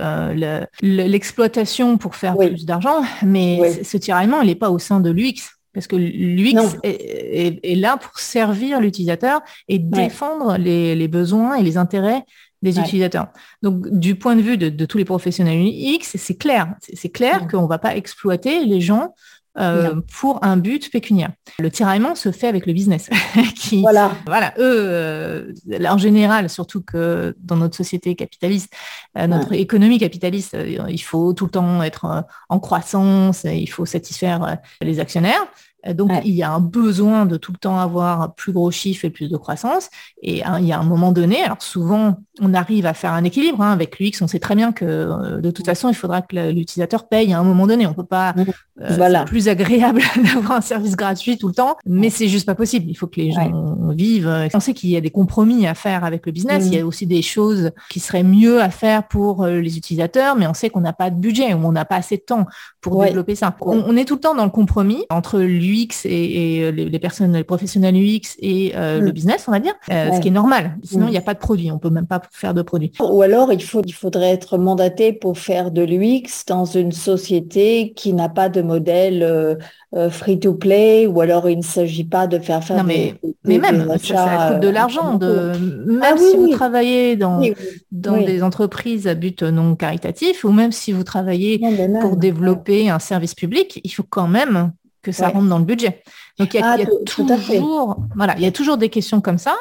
l'exploitation 0.83 1.97
pour 1.97 2.17
faire 2.17 2.37
plus 2.37 2.67
d'argent, 2.67 3.03
mais 3.23 3.85
ce 3.85 3.97
tiraillement, 3.97 4.41
il 4.43 4.49
n'est 4.49 4.55
pas 4.55 4.71
au 4.71 4.79
sein 4.79 5.01
de 5.01 5.11
l'UX. 5.11 5.59
Parce 5.75 5.87
que 5.87 5.97
l'UX 5.97 6.77
est, 6.83 7.77
là 7.77 7.97
pour 7.97 8.19
servir 8.19 8.79
l'utilisateur 8.81 9.41
et 9.69 9.79
défendre 9.79 10.59
les, 10.59 11.09
besoins 11.09 11.55
et 11.55 11.63
les 11.63 11.79
intérêts 11.79 12.25
des 12.61 12.79
utilisateurs. 12.79 13.29
Donc, 13.63 13.89
du 13.89 14.17
point 14.17 14.37
de 14.37 14.43
vue 14.43 14.59
de, 14.59 14.85
tous 14.85 14.99
les 14.99 15.05
professionnels 15.05 15.67
UX, 15.67 16.17
c'est 16.17 16.37
clair. 16.37 16.75
C'est 16.81 17.11
clair 17.11 17.47
qu'on 17.49 17.63
ne 17.63 17.69
va 17.69 17.79
pas 17.79 17.97
exploiter 17.97 18.67
les 18.67 18.81
gens 18.81 19.15
euh, 19.59 20.01
pour 20.19 20.43
un 20.43 20.57
but 20.57 20.91
pécuniaire. 20.91 21.31
Le 21.59 21.71
tiraillement 21.71 22.15
se 22.15 22.33
fait 22.33 22.49
avec 22.49 22.65
le 22.65 22.73
business. 22.73 23.11
qui, 23.55 23.83
voilà. 23.83 24.13
Voilà, 24.25 24.55
eux, 24.59 24.63
euh, 24.63 25.53
en 25.87 25.99
général, 25.99 26.49
surtout 26.49 26.83
que 26.83 27.37
dans 27.39 27.57
notre 27.57 27.77
société 27.77 28.15
capitaliste, 28.15 28.73
euh, 29.19 29.27
notre 29.27 29.53
économie 29.53 29.99
capitaliste, 29.99 30.57
il 30.89 31.03
faut 31.03 31.35
tout 31.35 31.45
le 31.45 31.51
temps 31.51 31.83
être 31.83 32.25
en 32.49 32.61
croissance, 32.61 33.45
il 33.45 33.69
faut 33.69 33.85
satisfaire 33.85 34.59
les 34.81 35.01
actionnaires. 35.01 35.47
Donc, 35.95 36.11
il 36.25 36.33
y 36.33 36.43
a 36.43 36.51
un 36.53 36.61
besoin 36.61 37.27
de 37.27 37.37
tout 37.37 37.53
le 37.53 37.59
temps 37.59 37.79
avoir 37.79 38.35
plus 38.35 38.53
gros 38.53 38.71
chiffres 38.71 39.05
et 39.05 39.11
plus 39.11 39.29
de 39.29 39.37
croissance. 39.37 39.91
Et 40.23 40.45
hein, 40.45 40.59
il 40.61 40.67
y 40.67 40.73
a 40.73 40.79
un 40.79 40.85
moment 40.85 41.13
donné, 41.13 41.43
alors 41.43 41.63
souvent, 41.63 42.17
on 42.41 42.55
arrive 42.55 42.87
à 42.87 42.95
faire 42.95 43.13
un 43.13 43.25
équilibre. 43.25 43.61
Hein, 43.61 43.73
avec 43.73 43.99
l'UX, 43.99 44.23
on 44.23 44.27
sait 44.27 44.39
très 44.39 44.55
bien 44.55 44.73
que 44.73 44.85
euh, 44.85 45.41
de 45.41 45.51
toute 45.51 45.67
façon, 45.67 45.89
il 45.89 45.95
faudra 45.95 46.23
que 46.23 46.51
l'utilisateur 46.51 47.09
paye 47.09 47.33
à 47.33 47.39
un 47.39 47.45
moment 47.45 47.67
donné. 47.67 47.87
On 47.87 47.95
peut 47.95 48.05
pas. 48.05 48.35
Euh, 48.81 48.97
voilà. 48.97 49.25
plus 49.25 49.49
agréable 49.49 50.03
d'avoir 50.17 50.53
un 50.53 50.61
service 50.61 50.97
gratuit 50.97 51.39
tout 51.39 51.49
le 51.49 51.55
temps, 51.55 51.77
mais 51.85 52.11
c'est 52.11 52.29
juste 52.29 52.47
pas 52.47 52.55
possible. 52.55 52.87
Il 52.89 52.95
faut 52.95 53.07
que 53.07 53.21
les 53.21 53.33
gens 53.33 53.77
vivent. 53.91 54.49
On 54.55 54.61
sait 54.61 54.75
qu'il 54.75 54.91
y 54.91 54.97
a 54.97 55.01
des 55.01 55.11
compromis 55.11 55.67
à 55.67 55.75
faire 55.75 56.05
avec 56.05 56.27
le 56.27 56.33
business. 56.33 56.65
Il 56.67 56.75
y 56.75 56.79
a 56.79 56.87
aussi 56.87 57.07
des 57.07 57.23
choses 57.23 57.71
qui 57.91 58.01
seraient 58.01 58.23
mieux 58.23 58.61
à 58.61 58.71
faire 58.71 59.07
pour 59.09 59.45
euh, 59.45 59.61
les 59.61 59.77
utilisateurs, 59.77 60.37
mais 60.37 60.47
on 60.47 60.55
sait 60.55 60.71
qu'on 60.71 60.81
n'a 60.81 60.93
pas 60.93 61.11
de 61.11 61.17
budget 61.17 61.55
ou 61.55 61.59
on 61.65 61.73
n'a 61.73 61.85
pas 61.85 61.97
assez 61.97 62.17
de 62.17 62.23
temps 62.23 62.47
pour 62.81 63.03
développer 63.05 63.35
ça. 63.35 63.55
On, 63.61 63.97
est 63.97 64.05
tout 64.05 64.15
le 64.15 64.21
temps 64.21 64.35
dans 64.35 64.45
le 64.45 64.51
compromis 64.51 65.05
entre 65.11 65.39
l'UX 65.39 65.72
et, 66.05 66.73
les, 66.73 66.99
personnes, 66.99 67.35
les 67.35 67.45
professionnels 67.45 67.97
UX 67.97 68.37
et 68.39 68.73
le 68.77 69.11
business, 69.11 69.45
on 69.49 69.53
va 69.53 69.61
dire, 69.61 69.75
ce 69.89 70.21
qui 70.21 70.29
est 70.29 70.33
normal. 70.33 70.77
Sinon, 70.83 71.09
il 71.09 71.13
n'y 71.13 71.19
a 71.19 71.23
pas 71.23 71.35
de 71.35 71.39
produit. 71.39 71.71
On 71.71 71.79
peut 71.79 71.91
même 71.91 72.07
pas 72.07 72.23
faire 72.31 72.55
de 72.55 72.63
produits. 72.63 72.93
Ou 73.01 73.23
alors, 73.23 73.53
il, 73.53 73.63
faut, 73.63 73.83
il 73.85 73.93
faudrait 73.93 74.31
être 74.31 74.59
mandaté 74.59 75.13
pour 75.13 75.39
faire 75.39 75.71
de 75.71 75.83
l'UX 75.83 76.45
dans 76.47 76.65
une 76.65 76.93
société 76.93 77.93
qui 77.95 78.13
n'a 78.13 78.29
pas 78.29 78.49
de 78.49 78.63
modèle 78.63 79.23
euh, 79.23 79.55
euh, 79.95 80.11
free-to-play, 80.11 81.07
ou 81.07 81.21
alors 81.21 81.49
il 81.49 81.59
ne 81.59 81.63
s'agit 81.63 82.05
pas 82.05 82.27
de 82.27 82.39
faire 82.39 82.65
faire 82.65 82.79
non, 82.79 82.85
mais, 82.85 83.15
mais 83.45 83.59
même, 83.59 83.87
ça, 83.99 84.53
coûte 84.53 84.61
de 84.61 84.69
euh, 84.69 84.73
l'argent. 84.73 85.15
De... 85.15 85.53
Même 85.87 86.01
ah 86.03 86.17
si 86.17 86.37
vous 86.37 86.49
travaillez 86.49 87.17
dans, 87.17 87.43
dans 87.91 88.17
des 88.17 88.43
entreprises 88.43 89.07
à 89.07 89.15
but 89.15 89.43
non 89.43 89.77
caritatif, 89.77 90.45
ou 90.45 90.51
même 90.51 90.73
si 90.73 90.93
vous 90.93 91.05
travaillez 91.05 91.61
pour 92.01 92.17
développer 92.17 92.89
un 92.89 92.99
service 92.99 93.35
public, 93.35 93.81
il 93.85 93.91
faut 93.91 94.07
quand 94.09 94.29
même 94.29 94.73
que 95.03 95.13
ça 95.13 95.29
rentre 95.29 95.49
dans 95.49 95.59
le 95.59 95.65
budget. 95.65 96.03
Donc 96.39 96.55
il 96.55 96.61
y 96.61 96.63
a, 96.63 96.77
ah, 96.79 96.85
toujours, 97.05 97.97
voilà, 98.15 98.35
il 98.37 98.43
y 98.43 98.47
a 98.47 98.53
toujours 98.53 98.77
des 98.77 98.89
questions 98.89 99.21
comme 99.21 99.39
ça. 99.39 99.57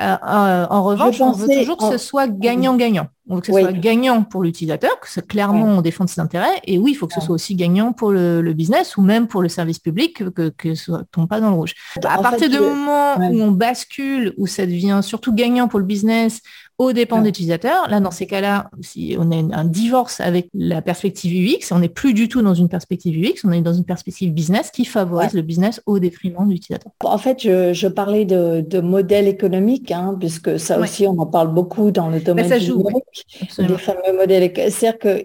Euh, 0.00 0.04
euh, 0.04 0.66
en 0.70 0.84
revanche, 0.84 1.20
on 1.20 1.32
veut 1.32 1.48
toujours 1.48 1.76
que 1.76 1.90
ce 1.90 1.98
soit 1.98 2.26
gagnant-gagnant. 2.28 3.08
On 3.28 3.36
veut 3.36 3.40
que 3.40 3.46
ce 3.46 3.52
soit 3.52 3.72
gagnant 3.72 4.24
pour 4.24 4.42
l'utilisateur, 4.42 4.98
que 5.00 5.20
clairement 5.20 5.66
on 5.66 5.80
défende 5.80 6.08
ses 6.08 6.20
intérêts. 6.20 6.60
Et 6.64 6.78
oui, 6.78 6.92
il 6.92 6.94
faut 6.94 7.06
que 7.06 7.14
ce 7.14 7.20
soit 7.20 7.34
aussi 7.34 7.54
gagnant 7.54 7.92
pour 7.92 8.10
le, 8.10 8.52
business 8.52 8.96
ou 8.96 9.02
même 9.02 9.28
pour 9.28 9.42
le 9.42 9.48
service 9.48 9.78
public, 9.78 10.30
que, 10.34 10.48
que, 10.50 10.74
ce 10.74 10.92
ne 10.92 11.02
tombe 11.10 11.28
pas 11.28 11.40
dans 11.40 11.50
le 11.50 11.56
rouge. 11.56 11.74
À 12.04 12.18
partir 12.18 12.50
du 12.50 12.58
moment 12.58 13.16
où 13.16 13.40
on 13.40 13.52
bascule, 13.52 14.34
où 14.36 14.46
ça 14.46 14.66
devient 14.66 15.00
surtout 15.02 15.32
gagnant 15.32 15.68
pour 15.68 15.78
le 15.78 15.84
business, 15.84 16.42
au 16.78 16.92
dépend 16.92 17.20
des 17.20 17.28
utilisateurs. 17.28 17.88
Là, 17.88 18.00
dans 18.00 18.10
ces 18.10 18.26
cas-là, 18.26 18.70
si 18.80 19.16
on 19.18 19.30
a 19.30 19.36
un 19.56 19.64
divorce 19.64 20.20
avec 20.20 20.48
la 20.54 20.82
perspective 20.82 21.32
UX, 21.32 21.72
on 21.72 21.78
n'est 21.78 21.88
plus 21.88 22.14
du 22.14 22.28
tout 22.28 22.42
dans 22.42 22.54
une 22.54 22.68
perspective 22.68 23.16
UX, 23.16 23.44
on 23.44 23.52
est 23.52 23.60
dans 23.60 23.72
une 23.72 23.84
perspective 23.84 24.32
business 24.32 24.70
qui 24.70 24.84
favorise 24.84 25.32
le 25.32 25.42
business 25.42 25.80
au 25.86 25.98
détriment 25.98 26.46
de 26.46 26.52
l'utilisateur. 26.52 26.92
En 27.04 27.18
fait, 27.18 27.40
je, 27.40 27.86
parlais 27.86 28.24
de, 28.24 28.80
modèle 28.80 29.28
économique, 29.28 29.92
hein, 29.92 30.16
puisque 30.18 30.58
ça 30.58 30.78
aussi, 30.78 31.06
on 31.06 31.18
en 31.18 31.26
parle 31.26 31.54
beaucoup 31.54 31.90
dans 31.90 32.08
le 32.08 32.20
domaine 32.20 32.48
ça 32.48 32.58
joue, 32.58 32.82
des 33.58 33.78
fameux 33.78 34.16
modèles. 34.16 34.52
C'est-à-dire 34.54 34.98
que 34.98 35.24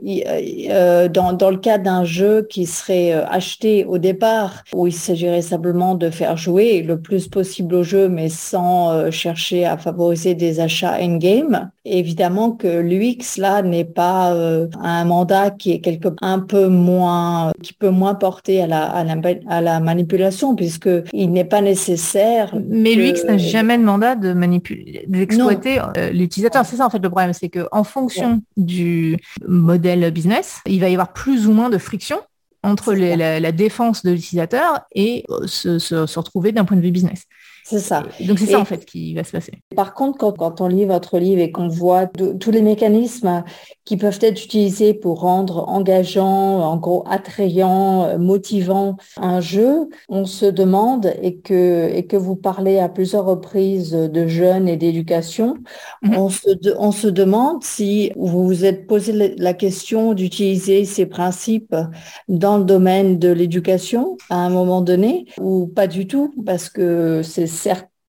euh, 0.70 1.08
dans, 1.08 1.34
dans, 1.34 1.50
le 1.50 1.58
cas 1.58 1.77
d'un 1.77 2.03
jeu 2.03 2.46
qui 2.50 2.65
serait 2.65 3.13
euh, 3.13 3.25
acheté 3.27 3.86
au 3.86 3.98
départ, 3.98 4.63
où 4.74 4.88
il 4.88 4.94
s'agirait 4.94 5.41
simplement 5.41 5.96
de 5.96 6.10
faire 6.10 6.38
jouer 6.38 6.82
le 6.82 7.00
plus 7.00 7.27
possible 7.27 7.75
au 7.75 7.84
jeu, 7.84 8.10
mais 8.10 8.29
sans 8.29 8.91
euh, 8.91 9.12
chercher 9.12 9.65
à 9.65 9.77
favoriser 9.77 10.36
des 10.36 10.60
achats 10.60 10.96
in-game, 11.00 11.70
Évidemment 11.89 12.51
que 12.51 12.67
l'UX 12.82 13.38
là 13.38 13.62
n'est 13.62 13.86
pas 13.86 14.34
euh, 14.34 14.67
un 14.82 15.06
mandat 15.06 15.51
qui 15.51 15.72
est 15.72 15.79
quelque 15.79 16.10
un 16.22 16.39
peu 16.39 16.67
moins 16.67 17.51
qui 17.63 17.72
peut 17.72 17.89
moins 17.89 18.13
porter 18.13 18.62
à 18.62 18.67
la 18.67 18.84
à 18.84 19.03
la, 19.06 19.15
à 19.48 19.62
la 19.62 19.79
manipulation 19.79 20.53
puisque 20.56 20.89
il 21.13 21.32
n'est 21.32 21.46
pas 21.46 21.62
nécessaire. 21.62 22.53
Mais 22.67 22.94
l'UX 22.94 23.24
n'a 23.25 23.38
jamais 23.38 23.77
de 23.77 23.84
mandat 23.84 24.15
de 24.15 24.34
manipuler 24.34 25.06
d'exploiter 25.08 25.79
euh, 25.79 26.10
l'utilisateur. 26.10 26.65
C'est 26.65 26.75
ça 26.75 26.86
en 26.86 26.89
fait 26.89 27.00
le 27.00 27.10
problème, 27.10 27.32
c'est 27.32 27.50
que 27.50 27.67
en 27.77 27.84
fonction 27.84 28.41
du 28.57 29.17
modèle 29.48 30.10
business, 30.12 30.62
il 30.65 30.79
va 30.79 30.89
y 30.89 30.93
avoir 30.93 31.13
plus 31.13 31.48
ou 31.48 31.53
moins 31.53 31.69
de 31.69 31.77
friction 31.77 32.19
entre 32.63 32.93
la, 32.93 33.51
défense 33.51 34.03
de 34.03 34.12
l'utilisateur 34.12 34.81
et 34.93 35.24
euh, 35.29 35.48
se 35.48 36.17
retrouver 36.17 36.51
d'un 36.51 36.65
point 36.65 36.75
de 36.75 36.81
vue 36.81 36.91
business. 36.91 37.24
C'est 37.70 37.80
ça. 37.80 38.04
donc 38.22 38.40
c'est 38.40 38.46
ça 38.46 38.62
en 38.62 38.66
fait 38.66 38.86
qui 38.86 39.14
va 39.14 39.26
se 39.26 39.34
passer. 39.34 39.52
Par 39.76 39.94
contre, 39.94 40.32
quand, 40.32 40.62
on 40.62 40.68
lit 40.70 40.86
votre 40.86 41.20
livre 41.20 41.42
et 41.42 41.52
qu'on 41.52 41.68
voit 41.68 42.08
tous 42.08 42.52
les 42.52 42.62
mécanismes 42.62 43.44
qui 43.84 43.98
peuvent 43.98 44.20
être 44.22 44.42
utilisés 44.42 44.94
pour 44.94 45.20
rendre 45.20 45.68
engageant, 45.68 46.62
en 46.62 46.78
gros 46.78 47.04
attrayant, 47.10 48.18
motivant 48.20 48.96
un 49.18 49.42
jeu, 49.42 49.90
on 50.08 50.24
se 50.24 50.46
demande 50.46 51.14
et 51.22 51.40
que, 51.40 51.90
et 51.94 52.06
que 52.06 52.16
vous 52.16 52.38
parlez 52.38 52.80
à 52.80 52.88
plusieurs 52.88 53.26
reprises 53.26 53.92
de 53.92 54.28
jeunes 54.28 54.70
et 54.70 54.78
d'éducation, 54.78 55.58
mhm. 56.04 56.16
on, 56.16 56.30
se, 56.30 56.50
on 56.78 56.94
se 56.94 57.08
demande 57.08 57.66
si 57.66 58.14
vous 58.16 58.46
vous 58.46 58.64
êtes 58.64 58.88
posé 58.88 59.36
la 59.38 59.54
question 59.54 60.14
d'utiliser 60.14 60.86
ces 60.86 61.06
principes 61.06 61.76
dans 62.30 62.58
le 62.58 62.64
domaine 62.64 63.20
de 63.20 63.30
l'éducation 63.30 64.18
à 64.30 64.38
un 64.38 64.50
moment 64.50 64.80
donné 64.80 65.26
ou 65.38 65.68
pas 65.68 65.88
du 65.88 66.08
tout 66.08 66.34
parce 66.46 66.70
que 66.70 67.22
c'est 67.24 67.57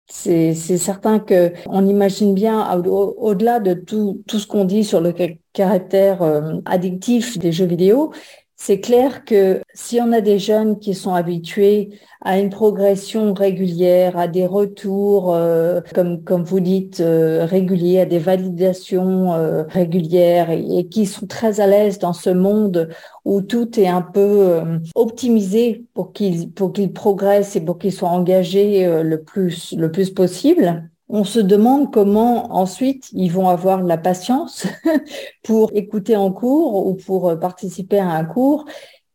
c'est 0.07 0.55
certain 0.55 1.19
que 1.19 1.53
on 1.67 1.87
imagine 1.87 2.35
bien 2.35 2.67
au-delà 2.75 3.61
de 3.61 3.75
tout, 3.75 4.23
ce 4.29 4.47
qu'on 4.47 4.65
dit 4.65 4.85
sur 4.85 5.01
le 5.01 5.15
caractère 5.53 6.23
euh, 6.23 6.55
addictif 6.65 7.39
des 7.39 7.53
jeux 7.53 7.67
vidéo, 7.67 8.13
c'est 8.61 8.81
clair 8.81 9.25
que 9.25 9.63
si 9.73 10.01
on 10.01 10.11
a 10.13 10.21
des 10.21 10.41
jeunes 10.41 10.81
qui 10.81 10.93
sont 10.95 11.15
habitués 11.15 11.91
à 12.21 12.39
une 12.41 12.51
progression 12.51 13.33
régulière, 13.33 14.19
à 14.19 14.27
des 14.27 14.47
retours, 14.47 15.33
euh, 15.33 15.81
comme, 15.95 16.25
comme 16.25 16.43
vous 16.43 16.59
dites, 16.59 17.01
euh, 17.01 17.47
réguliers, 17.47 18.01
à 18.01 18.05
des 18.05 18.19
validations 18.19 19.33
euh, 19.33 19.63
régulières 19.69 20.51
et, 20.51 20.89
qui 20.89 21.07
sont 21.07 21.27
très 21.29 21.61
à 21.61 21.69
l'aise 21.69 22.01
dans 22.01 22.13
ce 22.13 22.31
monde 22.31 22.89
où 23.25 23.43
tout 23.43 23.79
est 23.79 23.87
un 23.89 24.03
peu 24.03 24.61
optimisé 24.95 25.87
pour 25.95 26.13
qu'ils 26.13 26.53
pour 26.53 26.73
qu'ils 26.73 26.93
progressent 26.93 27.57
et 27.57 27.65
pour 27.65 27.79
qu'ils 27.79 27.93
soient 27.93 28.09
engagés 28.09 29.03
le 29.03 29.23
plus 29.23 29.75
le 29.77 29.93
plus 29.93 30.11
possible 30.11 30.89
on 31.09 31.25
se 31.25 31.39
demande 31.39 31.93
comment 31.93 32.55
ensuite 32.55 33.09
ils 33.13 33.33
vont 33.33 33.49
avoir 33.49 33.83
la 33.83 33.97
patience 33.97 34.67
pour 35.43 35.71
écouter 35.75 36.17
en 36.17 36.33
cours 36.33 36.87
ou 36.87 36.95
pour 36.95 37.31
euh, 37.31 37.37
participer 37.37 37.99
à 37.99 38.11
un 38.11 38.25
cours 38.25 38.67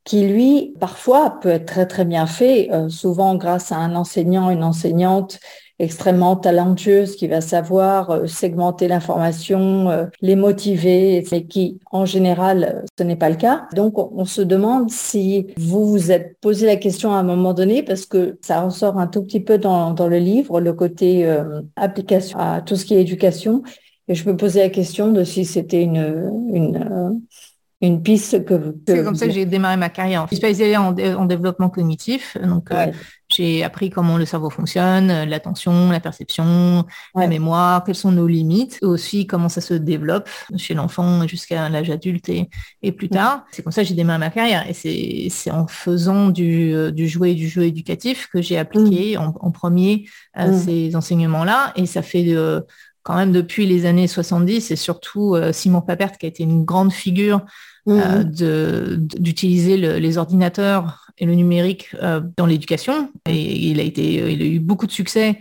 qui, 0.04 0.28
lui, 0.28 0.74
parfois 0.80 1.40
peut 1.42 1.50
être 1.50 1.66
très 1.66 1.86
très 1.86 2.06
bien 2.06 2.26
fait, 2.28 2.70
euh, 2.72 2.90
souvent 2.90 3.36
grâce 3.36 3.72
à 3.72 3.78
un 3.78 3.96
enseignant, 3.96 4.50
une 4.50 4.64
enseignante 4.64 5.40
extrêmement 5.84 6.36
talentueuse 6.36 7.16
qui 7.16 7.28
va 7.28 7.42
savoir 7.42 8.10
euh, 8.10 8.28
segmenter 8.28 8.88
l'information, 8.88 9.90
euh, 9.90 10.06
les 10.22 10.36
motiver, 10.36 11.24
mais 11.32 11.46
qui 11.46 11.80
en 11.92 12.06
général 12.06 12.84
ce 12.98 13.04
n'est 13.04 13.16
pas 13.16 13.30
le 13.30 13.36
cas. 13.36 13.68
Donc 13.76 13.98
on, 13.98 14.26
se 14.26 14.42
demande 14.42 14.90
si 14.90 15.48
vous 15.58 15.86
vous 15.86 16.12
êtes 16.12 16.38
posé 16.40 16.66
la 16.66 16.78
question 16.78 17.14
à 17.14 17.18
un 17.18 17.24
moment 17.24 17.54
donné 17.54 17.84
parce 17.84 18.06
que 18.06 18.38
ça 18.42 18.62
ressort 18.62 18.98
un 18.98 19.08
tout 19.08 19.24
petit 19.24 19.42
peu 19.42 19.58
dans, 19.58 19.92
dans 19.92 20.08
le 20.08 20.18
livre, 20.18 20.60
le 20.60 20.74
côté 20.74 21.26
euh, 21.26 21.62
application 21.76 22.40
à 22.40 22.62
tout 22.62 22.76
ce 22.76 22.86
qui 22.86 22.96
est 22.96 23.02
éducation. 23.02 23.64
Et 24.08 24.16
je 24.16 24.28
me 24.28 24.36
posais 24.36 24.62
la 24.62 24.70
question 24.70 25.12
de 25.12 25.24
si 25.24 25.46
c'était 25.46 25.84
une, 25.84 26.32
une 26.54 27.22
une 27.84 28.02
piste 28.02 28.46
que. 28.46 28.76
C'est 28.88 29.04
comme 29.04 29.16
ça 29.16 29.28
que 29.28 29.34
j'ai 29.34 29.46
démarré 29.46 29.78
ma 29.78 29.90
carrière. 29.90 30.24
Je 30.24 30.28
suis 30.28 30.38
spécialisée 30.38 30.78
en, 30.78 30.96
en 30.98 31.26
développement 31.26 31.70
cognitif. 31.70 32.38
Donc, 32.42 32.72
euh, 32.72 32.88
j'ai 33.36 33.64
appris 33.64 33.90
comment 33.90 34.18
le 34.18 34.26
cerveau 34.26 34.50
fonctionne, 34.50 35.10
euh, 35.10 35.26
l'attention, 35.26 35.90
la 35.90 36.00
perception, 36.00 36.86
la 37.16 37.28
mémoire, 37.28 37.84
quelles 37.84 37.96
sont 37.96 38.12
nos 38.12 38.28
limites, 38.28 38.80
aussi 38.82 39.28
comment 39.28 39.50
ça 39.50 39.62
se 39.62 39.74
développe 39.74 40.30
chez 40.58 40.74
l'enfant 40.74 41.28
jusqu'à 41.28 41.70
l'âge 41.70 41.90
adulte 41.90 42.30
et, 42.30 42.50
et 42.82 42.92
plus 42.92 43.10
tard. 43.10 43.46
C'est 43.52 43.64
comme 43.64 43.72
ça 43.72 43.82
que 43.82 43.88
j'ai 43.88 43.94
démarré 43.94 44.20
ma 44.20 44.30
carrière. 44.30 44.66
Et 44.70 45.30
c'est 45.30 45.52
en 45.52 45.68
faisant 45.68 46.30
du, 46.30 46.74
euh, 46.74 46.92
du 46.92 47.08
jouet 47.08 47.32
et 47.32 47.36
du 47.36 47.48
jeu 47.48 47.64
éducatif 47.64 48.28
que 48.32 48.42
j'ai 48.42 48.58
appliqué 48.58 49.18
mm. 49.18 49.34
en, 49.40 49.52
premier 49.52 50.06
ces 50.36 50.96
enseignements-là. 50.96 51.74
Et 51.76 51.86
ça 51.86 52.02
fait 52.02 52.24
de 52.24 52.66
quand 53.04 53.16
même 53.16 53.32
depuis 53.32 53.66
les 53.66 53.86
années 53.86 54.08
70 54.08 54.72
et 54.72 54.76
surtout 54.76 55.36
Simon 55.52 55.82
Papert 55.82 56.18
qui 56.18 56.26
a 56.26 56.30
été 56.30 56.44
une 56.44 56.64
grande 56.64 56.94
figure 56.94 57.42
euh, 57.90 58.24
mhm. 58.24 59.08
d'utiliser 59.20 59.76
les 59.76 60.18
ordinateurs 60.18 61.08
et 61.18 61.26
le 61.26 61.36
numérique 61.36 61.90
euh, 62.02 62.22
dans 62.38 62.46
l'éducation. 62.46 63.12
Et 63.28 63.70
il 63.70 63.80
a, 63.80 63.84
été, 63.84 64.32
il 64.32 64.42
a 64.42 64.46
eu 64.46 64.60
beaucoup 64.60 64.88
de 64.88 64.92
succès. 64.92 65.40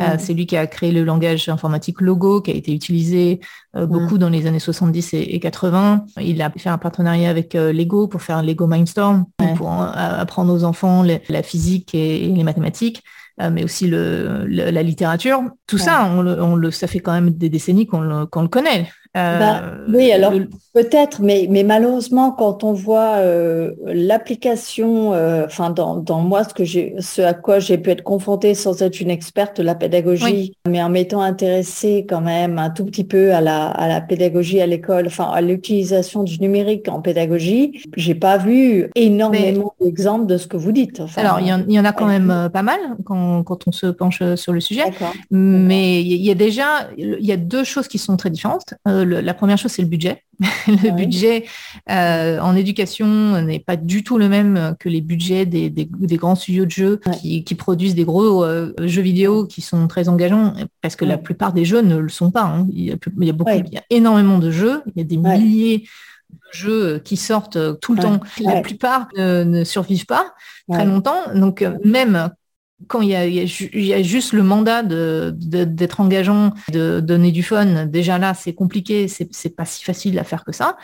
Euh, 0.00 0.14
mhm. 0.14 0.18
C'est 0.18 0.34
lui 0.34 0.46
qui 0.46 0.56
a 0.56 0.66
créé 0.66 0.90
le 0.90 1.04
langage 1.04 1.48
informatique 1.48 2.00
Logo, 2.00 2.40
qui 2.40 2.50
a 2.50 2.54
été 2.54 2.74
utilisé 2.74 3.38
beaucoup 3.74 4.18
dans 4.18 4.28
les 4.28 4.46
années 4.48 4.58
70 4.58 5.14
et, 5.14 5.38
80. 5.38 6.06
Il 6.20 6.42
a 6.42 6.50
fait 6.50 6.68
un 6.68 6.78
partenariat 6.78 7.30
avec 7.30 7.54
Lego 7.54 8.08
pour 8.08 8.22
faire 8.22 8.42
Lego 8.42 8.66
Mindstorm, 8.66 9.26
pour 9.56 9.70
apprendre 9.70 10.52
aux 10.52 10.64
enfants 10.64 11.04
la 11.28 11.42
physique 11.44 11.94
et, 11.94 12.26
les 12.26 12.42
mathématiques. 12.42 13.04
mais 13.38 13.62
aussi 13.62 13.86
le, 13.86 14.44
la 14.46 14.82
littérature. 14.82 15.42
Tout 15.68 15.78
ça, 15.78 16.10
on 16.10 16.56
le, 16.56 16.70
ça 16.72 16.88
fait 16.88 17.00
quand 17.00 17.12
même 17.12 17.30
des 17.30 17.48
décennies 17.48 17.86
qu'on 17.86 18.00
le, 18.00 18.20
le, 18.22 18.48
connaît. 18.48 18.88
Bah, 19.14 19.62
oui, 19.88 20.10
alors 20.10 20.32
Peut-être, 20.74 21.22
mais, 21.22 21.46
mais 21.48 21.62
malheureusement, 21.62 22.32
quand 22.32 22.64
on 22.64 22.72
voit 22.72 23.18
euh, 23.18 23.74
l'application, 23.84 25.14
euh, 25.14 25.44
enfin 25.46 25.70
dans, 25.70 25.94
dans 25.94 26.18
moi, 26.18 26.42
ce 26.42 26.52
que 26.52 26.64
ce 26.64 27.22
à 27.22 27.32
quoi 27.32 27.60
j'ai 27.60 27.78
pu 27.78 27.90
être 27.90 28.02
confrontée 28.02 28.54
sans 28.54 28.82
être 28.82 29.00
une 29.00 29.08
experte 29.08 29.58
de 29.58 29.62
la 29.62 29.76
pédagogie, 29.76 30.56
mais 30.68 30.82
en 30.82 30.88
m'étant 30.88 31.20
intéressée 31.20 32.06
quand 32.08 32.20
même 32.20 32.58
un 32.58 32.70
tout 32.70 32.84
petit 32.84 33.04
peu 33.04 33.32
à 33.32 33.40
la, 33.40 33.68
à 33.68 33.86
la 33.86 34.00
pédagogie 34.00 34.60
à 34.60 34.66
l'école, 34.66 35.06
enfin 35.06 35.30
à 35.32 35.40
l'utilisation 35.42 36.24
du 36.24 36.40
numérique 36.40 36.88
en 36.88 37.00
pédagogie, 37.00 37.80
j'ai 37.96 38.16
pas 38.16 38.36
vu 38.36 38.90
énormément 38.96 39.74
d'exemples 39.80 40.26
de 40.26 40.38
ce 40.38 40.48
que 40.48 40.56
vous 40.56 40.72
dites. 40.72 41.00
alors 41.14 41.38
il 41.38 41.46
y, 41.46 41.78
en, 41.78 41.84
a 41.84 41.92
quand 41.92 42.06
même 42.06 42.32
euh, 42.32 42.48
pas 42.48 42.62
mal 42.62 42.80
quand, 43.04 43.44
quand 43.44 43.68
on 43.68 43.72
se 43.72 43.86
penche 43.86 44.24
sur 44.34 44.52
le 44.52 44.58
sujet, 44.58 44.86
mais 45.30 46.02
il 46.02 46.20
y 46.20 46.32
a 46.32 46.34
déjà, 46.34 46.88
il 46.98 47.24
y 47.24 47.30
a 47.30 47.36
deux 47.36 47.62
choses 47.62 47.86
qui 47.86 47.98
sont 47.98 48.16
très 48.16 48.30
différentes. 48.30 48.74
La 49.04 49.34
première 49.34 49.58
chose, 49.58 49.72
c'est 49.72 49.82
le 49.82 49.88
budget. 49.88 50.22
le 50.66 50.90
budget 50.90 51.44
euh, 51.90 52.38
en 52.40 52.56
éducation 52.56 53.40
n'est 53.42 53.60
pas 53.60 53.76
du 53.76 54.02
tout 54.02 54.18
le 54.18 54.28
même 54.28 54.74
que 54.80 54.88
les 54.88 55.00
budgets 55.00 55.46
des, 55.46 55.88
grands 56.16 56.34
studios 56.34 56.64
de 56.64 56.70
jeux 56.70 57.00
qui, 57.20 57.54
produisent 57.54 57.94
des 57.94 58.04
gros 58.04 58.44
euh, 58.44 58.72
jeux 58.80 59.02
vidéo 59.02 59.46
qui 59.46 59.60
sont 59.60 59.86
très 59.86 60.08
engageants, 60.08 60.54
parce 60.80 60.96
que 60.96 61.04
la 61.04 61.18
plupart 61.18 61.52
des 61.52 61.64
jeux 61.64 61.82
ne 61.82 61.96
le 61.96 62.08
sont 62.08 62.30
pas. 62.30 62.42
Hein. 62.44 62.66
Il, 62.72 62.84
y 62.84 62.92
a, 62.92 63.32
beaucoup, 63.32 63.50
il 63.52 63.72
y 63.72 63.78
a 63.78 63.84
énormément 63.90 64.38
de 64.38 64.50
jeux, 64.50 64.82
il 64.94 64.98
y 64.98 65.00
a 65.00 65.04
des 65.04 65.16
milliers 65.16 65.78
de 66.30 66.58
jeux 66.58 66.98
qui 67.04 67.16
sortent 67.16 67.80
tout 67.80 67.94
le 67.94 68.02
temps. 68.02 68.20
La 68.40 68.60
plupart 68.60 69.08
ne, 69.16 69.64
survivent 69.64 70.06
pas 70.06 70.34
très 70.68 70.84
longtemps. 70.84 71.32
Donc 71.34 71.64
même 71.84 72.30
quand 72.88 73.00
il 73.00 73.10
y, 73.10 73.92
a, 73.92 74.02
juste 74.02 74.32
le 74.32 74.42
mandat 74.42 74.82
d'être 74.82 76.00
engageant, 76.00 76.52
de 76.72 77.00
donner 77.00 77.32
du 77.32 77.42
fun, 77.42 77.86
déjà 77.86 78.18
là, 78.18 78.34
c'est 78.34 78.54
compliqué, 78.54 79.08
c'est 79.08 79.56
pas 79.56 79.64
si 79.64 79.84
facile 79.84 80.18
à 80.18 80.24
faire 80.24 80.44
que 80.44 80.52
ça. 80.52 80.76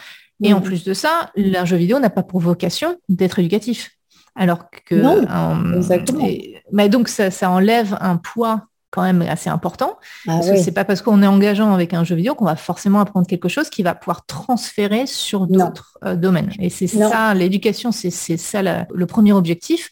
Et 0.42 0.54
en 0.54 0.60
mm. 0.60 0.64
plus 0.64 0.84
de 0.84 0.94
ça, 0.94 1.30
un 1.36 1.64
jeu 1.64 1.76
vidéo 1.76 1.98
n'a 1.98 2.10
pas 2.10 2.22
pour 2.22 2.40
vocation 2.40 2.96
d'être 3.08 3.38
éducatif. 3.38 3.90
Alors 4.34 4.70
que... 4.70 4.94
Non, 4.94 5.74
exactement. 5.76 6.26
mais 6.72 6.88
donc, 6.88 7.08
ça, 7.08 7.30
ça 7.30 7.50
enlève 7.50 7.96
un 8.00 8.16
poids 8.16 8.66
quand 8.90 9.02
même 9.02 9.22
assez 9.22 9.48
important. 9.48 9.98
Ah 10.26 10.32
parce 10.36 10.50
que 10.50 10.56
c'est 10.56 10.72
pas 10.72 10.84
parce 10.84 11.02
qu'on 11.02 11.22
est 11.22 11.26
engageant 11.26 11.72
avec 11.72 11.94
un 11.94 12.04
jeu 12.04 12.16
vidéo 12.16 12.34
qu'on 12.34 12.44
va 12.44 12.56
forcément 12.56 13.00
apprendre 13.00 13.26
quelque 13.26 13.48
chose 13.48 13.70
qui 13.70 13.82
va 13.82 13.94
pouvoir 13.94 14.26
transférer 14.26 15.06
sur 15.06 15.46
d'autres 15.46 15.98
euh, 16.04 16.16
domaines. 16.16 16.50
Et 16.58 16.70
c'est 16.70 16.86
ça, 16.86 17.34
l'éducation, 17.34 17.92
c'est 17.92 18.10
ça 18.10 18.62
le 18.62 19.06
premier 19.06 19.32
objectif. 19.32 19.90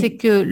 C'est 0.00 0.16
que 0.16 0.42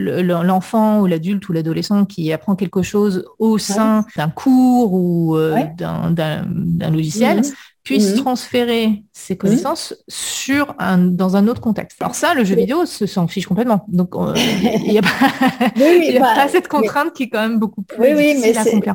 l'enfant 0.43 1.01
ou 1.01 1.07
l'adulte 1.07 1.49
ou 1.49 1.53
l'adolescent 1.53 2.05
qui 2.05 2.33
apprend 2.33 2.57
quelque 2.57 2.83
chose 2.83 3.25
au 3.39 3.59
sein 3.59 4.05
d'un 4.17 4.29
cours 4.29 4.93
ou 4.93 5.37
euh, 5.37 5.65
d'un 5.77 6.91
logiciel 6.91 7.43
puisse 7.85 8.13
mhm. 8.13 8.17
transférer 8.17 9.05
ses 9.13 9.37
connaissances 9.37 9.95
sur 10.09 10.75
un, 10.79 10.97
dans 10.99 11.37
un 11.37 11.47
autre 11.49 11.61
contexte. 11.61 12.01
Alors 12.01 12.15
ça, 12.15 12.35
le 12.35 12.43
jeu 12.43 12.57
vidéo 12.57 12.87
s'en 12.87 13.29
fiche 13.29 13.47
complètement. 13.47 13.85
Donc, 13.89 14.17
euh, 14.17 14.33
il 14.85 14.91
n'y 14.91 14.99
a, 14.99 15.03
pas, 15.03 16.35
bah, 16.35 16.49
cette 16.49 16.67
contrainte 16.67 17.13
qui 17.13 17.25
est 17.25 17.29
quand 17.29 17.47
même 17.47 17.59
beaucoup 17.59 17.83
plus 17.83 18.15
difficile 18.15 18.57
à 18.57 18.63
accomplir 18.63 18.95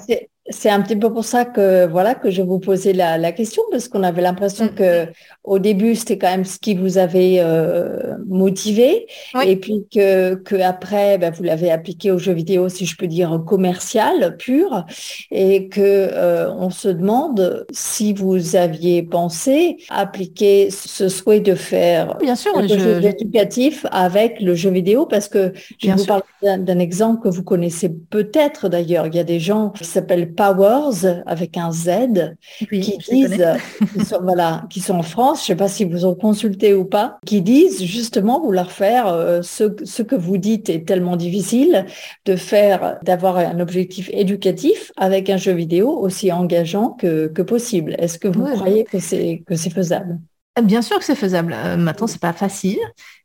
c'est 0.49 0.69
un 0.69 0.81
petit 0.81 0.95
peu 0.95 1.11
pour 1.11 1.25
ça 1.25 1.45
que 1.45 1.85
voilà 1.85 2.15
que 2.15 2.29
je 2.29 2.41
vous 2.41 2.59
posais 2.59 2.93
la, 2.93 3.31
question 3.31 3.61
parce 3.69 3.87
qu'on 3.87 4.03
avait 4.03 4.21
l'impression 4.21 4.65
mm. 4.65 4.75
que 4.75 5.07
au 5.43 5.59
début 5.59 5.95
c'était 5.95 6.17
quand 6.17 6.29
même 6.29 6.45
ce 6.45 6.57
qui 6.57 6.73
vous 6.73 6.97
avait 6.97 7.37
euh, 7.39 8.15
motivé. 8.27 9.07
Et 9.45 9.55
puis 9.55 9.85
que, 9.93 10.35
que 10.35 10.55
après 10.55 11.17
ben, 11.17 11.31
vous 11.31 11.43
l'avez 11.43 11.71
appliqué 11.71 12.11
au 12.11 12.17
jeu 12.17 12.33
vidéo 12.33 12.69
si 12.69 12.85
je 12.85 12.97
peux 12.97 13.07
dire 13.07 13.43
commercial 13.45 14.37
pur. 14.37 14.85
Et 15.31 15.67
que 15.69 15.81
euh, 15.81 16.51
on 16.53 16.69
se 16.69 16.87
demande 16.87 17.65
si 17.71 18.13
vous 18.13 18.55
aviez 18.55 19.03
pensé 19.03 19.77
appliquer 19.89 20.69
ce 20.71 21.09
souhait 21.09 21.39
de 21.39 21.55
faire 21.55 22.17
bien 22.17 22.35
sûr 22.35 22.57
un 22.57 22.67
jeu 22.67 23.03
éducatif 23.03 23.85
avec 23.91 24.39
le 24.41 24.55
jeu 24.55 24.71
vidéo 24.71 25.05
parce 25.05 25.27
que 25.27 25.53
je 25.77 25.91
vous 25.91 26.05
parle 26.05 26.23
d'un 26.41 26.79
exemple 26.79 27.21
que 27.21 27.29
vous 27.29 27.43
connaissez 27.43 27.89
peut-être 27.89 28.69
d'ailleurs. 28.69 29.07
Il 29.07 29.15
y 29.15 29.19
a 29.19 29.23
des 29.23 29.39
gens 29.39 29.69
qui 29.69 29.85
s'appellent 29.85 30.33
Powers 30.39 31.21
avec 31.25 31.57
un 31.57 31.73
Z 31.73 32.35
qui 32.59 32.97
disent, 32.97 33.45
qui 33.93 34.05
sont, 34.05 34.21
voilà, 34.21 34.63
qui 34.69 34.79
sont 34.79 34.95
en 34.95 35.03
France, 35.03 35.39
je 35.39 35.43
ne 35.43 35.47
sais 35.47 35.55
pas 35.57 35.67
si 35.67 35.83
vous 35.83 36.05
ont 36.05 36.15
consulté 36.15 36.73
ou 36.73 36.85
pas, 36.85 37.19
qui 37.25 37.41
disent 37.41 37.83
justement 37.83 38.39
vouloir 38.39 38.71
faire 38.71 39.07
euh, 39.07 39.41
ce, 39.41 39.75
ce 39.83 40.01
que 40.01 40.15
vous 40.15 40.37
dites 40.37 40.69
est 40.69 40.87
tellement 40.87 41.17
difficile 41.17 41.85
de 42.25 42.37
faire, 42.37 42.99
d'avoir 43.03 43.35
un 43.35 43.59
objectif 43.59 44.09
éducatif 44.13 44.93
avec 44.95 45.29
un 45.29 45.35
jeu 45.35 45.51
vidéo 45.51 45.89
aussi 45.89 46.31
engageant 46.31 46.91
que, 46.91 47.27
que 47.27 47.41
possible. 47.41 47.95
Est-ce 47.99 48.17
que 48.17 48.29
vous 48.29 48.45
croyez 48.45 48.85
que 48.85 48.99
c'est 48.99 49.43
que 49.45 49.55
c'est 49.55 49.71
faisable? 49.71 50.19
Bien 50.63 50.81
sûr 50.81 50.97
que 50.99 51.05
c'est 51.05 51.15
faisable. 51.15 51.53
Euh, 51.55 51.77
maintenant, 51.77 52.07
c'est 52.07 52.21
pas 52.21 52.33
facile. 52.33 52.79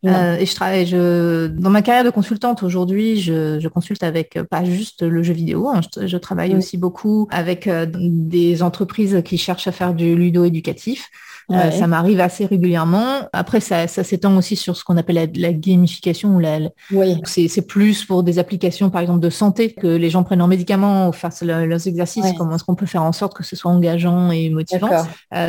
Euh, 0.04 0.36
et 0.36 0.46
je 0.46 0.54
travaille, 0.54 0.86
je, 0.86 1.46
dans 1.46 1.70
ma 1.70 1.82
carrière 1.82 2.04
de 2.04 2.10
consultante 2.10 2.62
aujourd'hui, 2.62 3.20
je, 3.20 3.58
je, 3.60 3.68
consulte 3.68 4.02
avec 4.02 4.36
euh, 4.36 4.44
pas 4.44 4.64
juste 4.64 5.02
le 5.02 5.22
jeu 5.22 5.32
vidéo. 5.32 5.68
Hein, 5.68 5.80
je, 6.00 6.16
travaille 6.16 6.54
aussi 6.54 6.76
beaucoup 6.76 7.28
avec 7.30 7.68
des 7.68 8.62
entreprises 8.62 9.22
qui 9.24 9.38
cherchent 9.38 9.66
à 9.66 9.72
faire 9.72 9.94
du 9.94 10.14
ludo 10.14 10.44
éducatif. 10.44 11.08
Ça 11.50 11.86
m'arrive 11.86 12.20
assez 12.20 12.46
régulièrement. 12.46 13.28
Après, 13.32 13.60
ça, 13.60 13.86
s'étend 13.86 14.36
aussi 14.36 14.56
sur 14.56 14.76
ce 14.76 14.84
qu'on 14.84 14.96
appelle 14.96 15.30
la, 15.34 15.52
gamification. 15.52 16.38
La, 16.38 16.58
oui. 16.90 17.20
C'est 17.24 17.66
plus 17.66 18.04
pour 18.04 18.22
des 18.22 18.38
applications, 18.38 18.90
par 18.90 19.00
exemple, 19.00 19.20
de 19.20 19.30
santé, 19.30 19.72
que 19.72 19.86
les 19.86 20.10
gens 20.10 20.22
prennent 20.22 20.38
leurs 20.38 20.48
médicaments 20.48 21.08
ou 21.08 21.12
fassent 21.12 21.42
leurs 21.42 21.86
exercices. 21.86 22.26
Comment 22.36 22.56
est-ce 22.56 22.64
qu'on 22.64 22.74
peut 22.74 22.86
faire 22.86 23.02
en 23.02 23.12
sorte 23.12 23.34
que 23.34 23.44
ce 23.44 23.56
soit 23.56 23.70
engageant 23.70 24.30
et 24.30 24.50
motivant? 24.50 24.90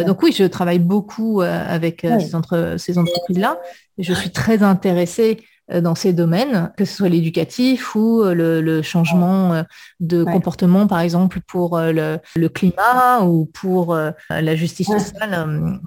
Donc 0.06 0.22
oui, 0.24 0.34
je 0.38 0.44
travaille 0.44 0.80
beaucoup 0.80 1.42
avec 1.42 2.02
ces, 2.02 2.36
entre, 2.36 2.76
ces 2.78 2.98
entreprises-là. 2.98 3.58
Je 3.98 4.14
suis 4.14 4.30
très 4.30 4.62
intéressée 4.62 5.40
euh, 5.40 5.55
dans 5.74 5.96
ces 5.96 6.14
domaines, 6.14 6.72
que 6.78 6.86
ce 6.86 6.96
soit 6.96 7.10
l'éducatif 7.10 7.96
ou 7.96 8.22
euh, 8.22 8.62
le, 8.62 8.82
changement 8.82 9.54
euh, 9.54 9.64
de 10.00 10.24
comportement, 10.24 10.86
par 10.86 11.00
exemple, 11.00 11.40
pour 11.48 11.80
le, 11.80 12.20
climat 12.50 13.24
ou 13.24 13.46
pour 13.46 13.98
la 14.30 14.56
justice 14.56 14.88
sociale. 14.88 15.80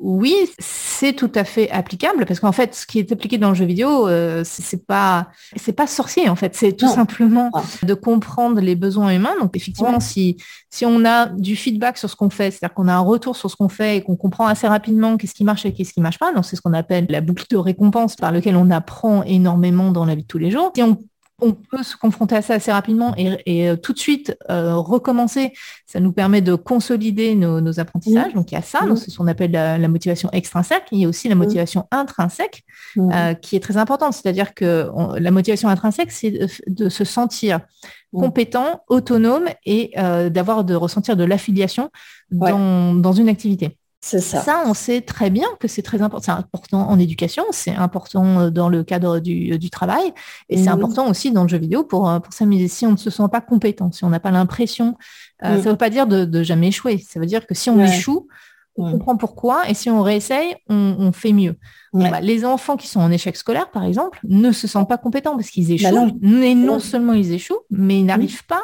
oui, 0.00 0.34
c'est 0.58 1.12
tout 1.12 1.30
à 1.34 1.44
fait 1.44 1.70
applicable 1.70 2.24
parce 2.26 2.40
qu'en 2.40 2.52
fait, 2.52 2.74
ce 2.74 2.86
qui 2.86 2.98
est 2.98 3.12
appliqué 3.12 3.38
dans 3.38 3.50
le 3.50 3.54
jeu 3.54 3.66
vidéo, 3.66 4.08
c'est 4.44 4.86
pas 4.86 5.28
c'est 5.56 5.72
pas 5.72 5.86
sorcier 5.86 6.28
en 6.28 6.36
fait, 6.36 6.54
c'est 6.54 6.72
tout 6.72 6.88
simplement 6.88 7.50
de 7.82 7.94
comprendre 7.94 8.60
les 8.60 8.76
besoins 8.76 9.14
humains. 9.14 9.34
Donc 9.40 9.56
effectivement, 9.56 10.00
si 10.00 10.38
si 10.70 10.84
on 10.84 11.04
a 11.04 11.26
du 11.26 11.56
feedback 11.56 11.98
sur 11.98 12.10
ce 12.10 12.16
qu'on 12.16 12.30
fait, 12.30 12.50
c'est-à-dire 12.50 12.74
qu'on 12.74 12.88
a 12.88 12.94
un 12.94 13.00
retour 13.00 13.36
sur 13.36 13.50
ce 13.50 13.56
qu'on 13.56 13.68
fait 13.68 13.96
et 13.96 14.02
qu'on 14.02 14.16
comprend 14.16 14.46
assez 14.46 14.66
rapidement 14.66 15.16
qu'est-ce 15.16 15.34
qui 15.34 15.44
marche 15.44 15.64
et 15.64 15.72
qu'est-ce 15.72 15.92
qui 15.92 16.00
marche 16.00 16.18
pas, 16.18 16.32
donc 16.32 16.44
c'est 16.44 16.56
ce 16.56 16.60
qu'on 16.60 16.74
appelle 16.74 17.06
la 17.08 17.20
boucle 17.20 17.44
de 17.48 17.56
récompense 17.56 18.16
par 18.16 18.32
lequel 18.32 18.56
on 18.56 18.70
a 18.70 18.80
apprend 18.86 19.24
énormément 19.24 19.90
dans 19.90 20.04
la 20.04 20.14
vie 20.14 20.22
de 20.22 20.28
tous 20.28 20.38
les 20.38 20.50
jours. 20.50 20.70
Si 20.76 20.82
on, 20.82 20.96
peut 21.52 21.82
se 21.82 21.98
confronter 21.98 22.34
à 22.36 22.40
ça 22.40 22.54
assez 22.54 22.72
rapidement 22.72 23.12
et, 23.18 23.68
euh, 23.68 23.76
tout 23.76 23.92
de 23.92 23.98
suite 23.98 24.34
euh, 24.48 24.76
recommencer, 24.76 25.52
ça 25.84 26.00
nous 26.00 26.12
permet 26.12 26.40
de 26.40 26.54
consolider 26.54 27.34
nos, 27.34 27.78
apprentissages. 27.78 28.32
Donc 28.32 28.52
il 28.52 28.54
y 28.54 28.58
a 28.58 28.62
ça, 28.62 28.80
c'est 28.96 29.10
ce 29.10 29.18
qu'on 29.18 29.26
appelle 29.26 29.50
la, 29.50 29.88
motivation 29.88 30.30
extrinsèque. 30.32 30.84
Il 30.92 31.00
y 31.00 31.04
a 31.04 31.08
aussi 31.08 31.28
la 31.28 31.34
motivation 31.34 31.86
intrinsèque 31.90 32.64
euh, 32.96 33.34
qui 33.34 33.54
est 33.54 33.60
très 33.60 33.76
importante. 33.76 34.14
C'est-à-dire 34.14 34.54
que 34.54 34.88
la 35.18 35.30
motivation 35.30 35.68
intrinsèque, 35.68 36.10
c'est 36.10 36.48
de, 36.68 36.88
se 36.88 37.04
sentir 37.04 37.60
compétent, 38.14 38.80
autonome 38.88 39.44
et 39.66 39.92
d'avoir 40.30 40.64
de 40.64 40.74
ressentir 40.74 41.16
de 41.16 41.24
l'affiliation 41.24 41.90
dans 42.30 43.12
une 43.12 43.28
activité. 43.28 43.76
Ça. 44.00 44.62
on 44.66 44.74
sait 44.74 45.00
très 45.00 45.30
bien 45.30 45.46
que 45.60 45.68
c'est 45.68 45.82
très 45.82 46.02
important. 46.02 46.24
C'est 46.24 46.38
important 46.38 46.88
en 46.88 46.98
éducation, 46.98 47.44
c'est 47.50 47.74
important 47.74 48.40
euh, 48.40 48.50
dans 48.50 48.68
le 48.68 48.84
cadre 48.84 49.18
du, 49.18 49.52
euh, 49.52 49.68
travail, 49.70 50.12
et 50.48 50.58
c'est 50.58 50.68
important 50.68 51.08
aussi 51.08 51.32
dans 51.32 51.42
le 51.42 51.48
jeu 51.48 51.58
vidéo 51.58 51.84
pour, 51.84 52.08
euh, 52.08 52.20
pour 52.20 52.32
s'amuser. 52.32 52.68
Si 52.68 52.86
on 52.86 52.92
ne 52.92 52.96
se 52.96 53.10
sent 53.10 53.28
pas 53.30 53.40
compétent, 53.40 53.90
si 53.92 54.04
on 54.04 54.10
n'a 54.10 54.20
pas 54.20 54.30
l'impression, 54.30 54.96
ça 55.42 55.56
ne 55.56 55.60
veut 55.60 55.76
pas 55.76 55.90
dire 55.90 56.06
de, 56.06 56.42
jamais 56.42 56.68
échouer. 56.68 56.98
Ça 56.98 57.20
veut 57.20 57.26
dire 57.26 57.46
que 57.46 57.54
si 57.54 57.70
on 57.70 57.80
échoue, 57.80 58.28
on 58.78 58.92
comprend 58.92 59.16
pourquoi, 59.16 59.68
et 59.68 59.74
si 59.74 59.90
on 59.90 60.02
réessaye, 60.02 60.54
on, 60.68 61.10
fait 61.12 61.32
mieux. 61.32 61.56
Bah, 61.92 62.20
les 62.20 62.44
enfants 62.44 62.76
qui 62.76 62.88
sont 62.88 63.00
en 63.00 63.10
échec 63.10 63.36
scolaire, 63.36 63.70
par 63.70 63.84
exemple, 63.84 64.20
ne 64.24 64.52
se 64.52 64.66
sentent 64.66 64.88
pas 64.88 64.98
compétents 64.98 65.36
parce 65.36 65.50
qu'ils 65.50 65.68
bah 65.68 65.90
échouent. 65.90 66.18
Et 66.22 66.54
non 66.54 66.78
seulement 66.78 67.12
ils 67.12 67.32
échouent, 67.32 67.64
mais 67.70 68.00
ils 68.00 68.06
n'arrivent 68.06 68.46
pas 68.46 68.62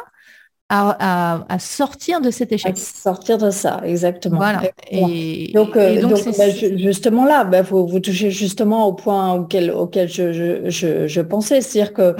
à, 0.73 1.59
sortir 1.59 2.21
de 2.21 2.31
cet 2.31 2.51
échec. 2.51 2.77
sortir 2.77 3.37
de 3.37 3.51
ça, 3.51 3.81
exactement. 3.85 4.37
Voilà. 4.37 4.61
Et, 4.89 5.51
donc, 5.53 5.75
euh, 5.75 6.01
bah, 6.37 6.49
justement 6.75 7.25
là, 7.25 7.43
bah, 7.43 7.61
vous, 7.61 7.87
vous, 7.87 7.99
touchez 7.99 8.31
justement 8.31 8.87
au 8.87 8.93
point 8.93 9.33
auquel, 9.33 9.71
auquel 9.71 10.09
je, 10.09 10.33
je, 10.69 11.07
je, 11.07 11.21
pensais, 11.21 11.61
c'est-à-dire 11.61 11.93
que 11.93 12.15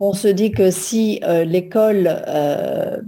on 0.00 0.12
se 0.12 0.28
dit 0.28 0.52
que 0.52 0.70
si 0.70 1.20
euh, 1.24 1.44
l'école, 1.44 2.08
euh, 2.28 2.98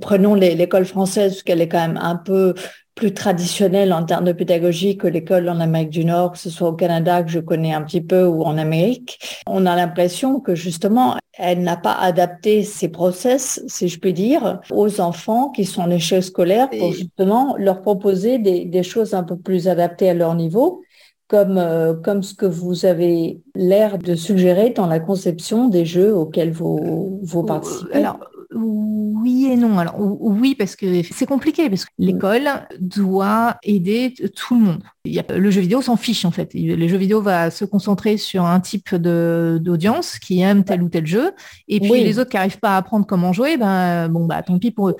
prenons 0.00 0.34
l'école 0.34 0.84
française, 0.84 1.32
parce 1.32 1.42
qu'elle 1.42 1.60
est 1.60 1.68
quand 1.68 1.86
même 1.86 2.00
un 2.00 2.16
peu 2.16 2.54
plus 3.00 3.14
traditionnelle 3.14 3.94
en 3.94 4.04
termes 4.04 4.26
de 4.26 4.32
pédagogie 4.32 4.98
que 4.98 5.06
l'école 5.06 5.48
en 5.48 5.58
Amérique 5.58 5.88
du 5.88 6.04
Nord, 6.04 6.32
que 6.32 6.38
ce 6.38 6.50
soit 6.50 6.68
au 6.68 6.74
Canada 6.74 7.22
que 7.22 7.30
je 7.30 7.40
connais 7.40 7.72
un 7.72 7.80
petit 7.80 8.02
peu 8.02 8.26
ou 8.26 8.42
en 8.42 8.58
Amérique. 8.58 9.42
On 9.46 9.64
a 9.64 9.74
l'impression 9.74 10.38
que 10.38 10.54
justement, 10.54 11.16
elle 11.38 11.62
n'a 11.62 11.78
pas 11.78 11.94
adapté 11.94 12.62
ses 12.62 12.90
process, 12.90 13.64
si 13.68 13.88
je 13.88 13.98
puis 13.98 14.12
dire, 14.12 14.60
aux 14.70 15.00
enfants 15.00 15.48
qui 15.48 15.64
sont 15.64 15.80
en 15.80 15.90
échec 15.90 16.22
scolaire 16.22 16.68
pour 16.68 16.92
justement 16.92 17.56
leur 17.56 17.80
proposer 17.80 18.38
des, 18.38 18.82
choses 18.82 19.14
un 19.14 19.24
peu 19.24 19.38
plus 19.38 19.66
adaptées 19.66 20.10
à 20.10 20.14
leur 20.14 20.34
niveau. 20.34 20.82
Comme, 21.26 21.58
euh, 21.58 21.94
comme 21.94 22.24
ce 22.24 22.34
que 22.34 22.44
vous 22.44 22.86
avez 22.86 23.40
l'air 23.54 23.98
de 23.98 24.16
suggérer 24.16 24.70
dans 24.70 24.88
la 24.88 24.98
conception 24.98 25.68
des 25.68 25.86
jeux 25.86 26.12
auxquels 26.12 26.50
vous, 26.50 27.20
vous 27.22 27.44
participez. 27.44 28.04
Oui 28.52 29.46
et 29.46 29.56
non. 29.56 29.78
Alors 29.78 29.94
oui, 29.98 30.56
parce 30.56 30.74
que 30.74 31.02
c'est 31.04 31.26
compliqué, 31.26 31.68
parce 31.68 31.84
que 31.84 31.90
l'école 31.98 32.48
doit 32.80 33.58
aider 33.62 34.12
tout 34.34 34.58
le 34.58 34.60
monde. 34.60 34.82
Il 35.04 35.12
y 35.12 35.20
a, 35.20 35.24
le 35.36 35.50
jeu 35.50 35.60
vidéo 35.60 35.80
s'en 35.82 35.96
fiche 35.96 36.24
en 36.24 36.32
fait. 36.32 36.50
Le 36.54 36.88
jeu 36.88 36.96
vidéo 36.96 37.22
va 37.22 37.50
se 37.50 37.64
concentrer 37.64 38.16
sur 38.16 38.44
un 38.44 38.58
type 38.58 38.94
d'audience 38.94 40.18
qui 40.18 40.40
aime 40.40 40.64
tel 40.64 40.82
ou 40.82 40.88
tel 40.88 41.06
jeu, 41.06 41.30
et 41.68 41.78
puis 41.78 42.02
les 42.02 42.18
autres 42.18 42.30
qui 42.30 42.36
n'arrivent 42.36 42.58
pas 42.58 42.74
à 42.74 42.78
apprendre 42.78 43.06
comment 43.06 43.32
jouer, 43.32 43.56
ben 43.56 44.08
bon 44.08 44.26
bah 44.26 44.42
tant 44.42 44.58
pis 44.58 44.72
pour 44.72 44.88
eux. 44.90 44.96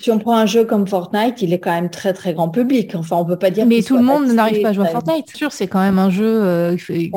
Si 0.00 0.10
on 0.10 0.18
prend 0.18 0.36
un 0.36 0.46
jeu 0.46 0.64
comme 0.64 0.86
Fortnite, 0.86 1.42
il 1.42 1.52
est 1.52 1.58
quand 1.58 1.72
même 1.72 1.90
très 1.90 2.12
très 2.12 2.34
grand 2.34 2.48
public. 2.48 2.94
Enfin, 2.94 3.16
on 3.16 3.24
peut 3.24 3.38
pas 3.38 3.50
dire. 3.50 3.66
Mais 3.66 3.82
tout 3.82 3.96
le 3.96 4.02
monde 4.02 4.28
n'arrive 4.28 4.62
pas 4.62 4.68
à 4.68 4.72
jouer 4.72 4.86
à 4.86 4.90
Fortnite. 4.90 5.34
Sûr, 5.34 5.52
c'est 5.52 5.66
quand 5.66 5.80
même 5.80 5.98
un 5.98 6.10
jeu. 6.10 6.42
Euh, 6.42 6.76
c'est 6.78 7.10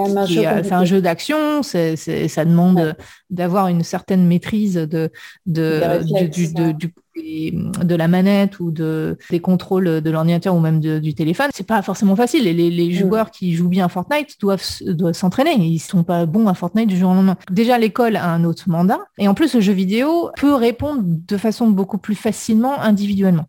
un, 0.71 0.85
jeu 0.85 1.01
d'action. 1.01 1.61
C'est, 1.63 1.95
ça 2.27 2.45
demande 2.45 2.95
d'avoir 3.29 3.67
une 3.67 3.83
certaine 3.83 4.25
maîtrise 4.25 4.75
de, 4.75 5.11
de, 5.45 6.27
du, 6.27 6.53
du, 6.73 6.93
de 7.15 7.95
la 7.95 8.07
manette 8.07 8.59
ou 8.59 8.71
de, 8.71 9.17
des 9.29 9.39
contrôles 9.39 10.01
de 10.01 10.09
l'ordinateur 10.09 10.55
ou 10.55 10.59
même 10.59 10.79
du 10.79 11.13
téléphone, 11.13 11.49
c'est 11.53 11.67
pas 11.67 11.81
forcément 11.81 12.15
facile. 12.15 12.47
Et 12.47 12.53
les, 12.53 12.87
mm. 12.87 12.91
joueurs 12.91 13.31
qui 13.31 13.53
jouent 13.53 13.69
bien 13.69 13.85
à 13.85 13.89
Fortnite 13.89 14.39
doivent, 14.39 14.63
doivent 14.87 15.13
s'entraîner. 15.13 15.55
Ils 15.55 15.79
sont 15.79 16.03
pas 16.03 16.25
bons 16.25 16.47
à 16.47 16.53
Fortnite 16.53 16.89
du 16.89 16.97
jour 16.97 17.11
au 17.11 17.13
lendemain. 17.13 17.37
Déjà, 17.51 17.77
l'école 17.77 18.15
a 18.15 18.29
un 18.29 18.43
autre 18.43 18.63
mandat. 18.67 18.99
Et 19.17 19.27
en 19.27 19.33
plus, 19.33 19.53
le 19.55 19.61
jeu 19.61 19.73
vidéo 19.73 20.31
peut 20.37 20.55
répondre 20.55 21.01
de 21.03 21.37
façon 21.37 21.67
beaucoup 21.67 21.97
plus 21.97 22.15
facilement 22.15 22.79
individuellement 22.81 23.45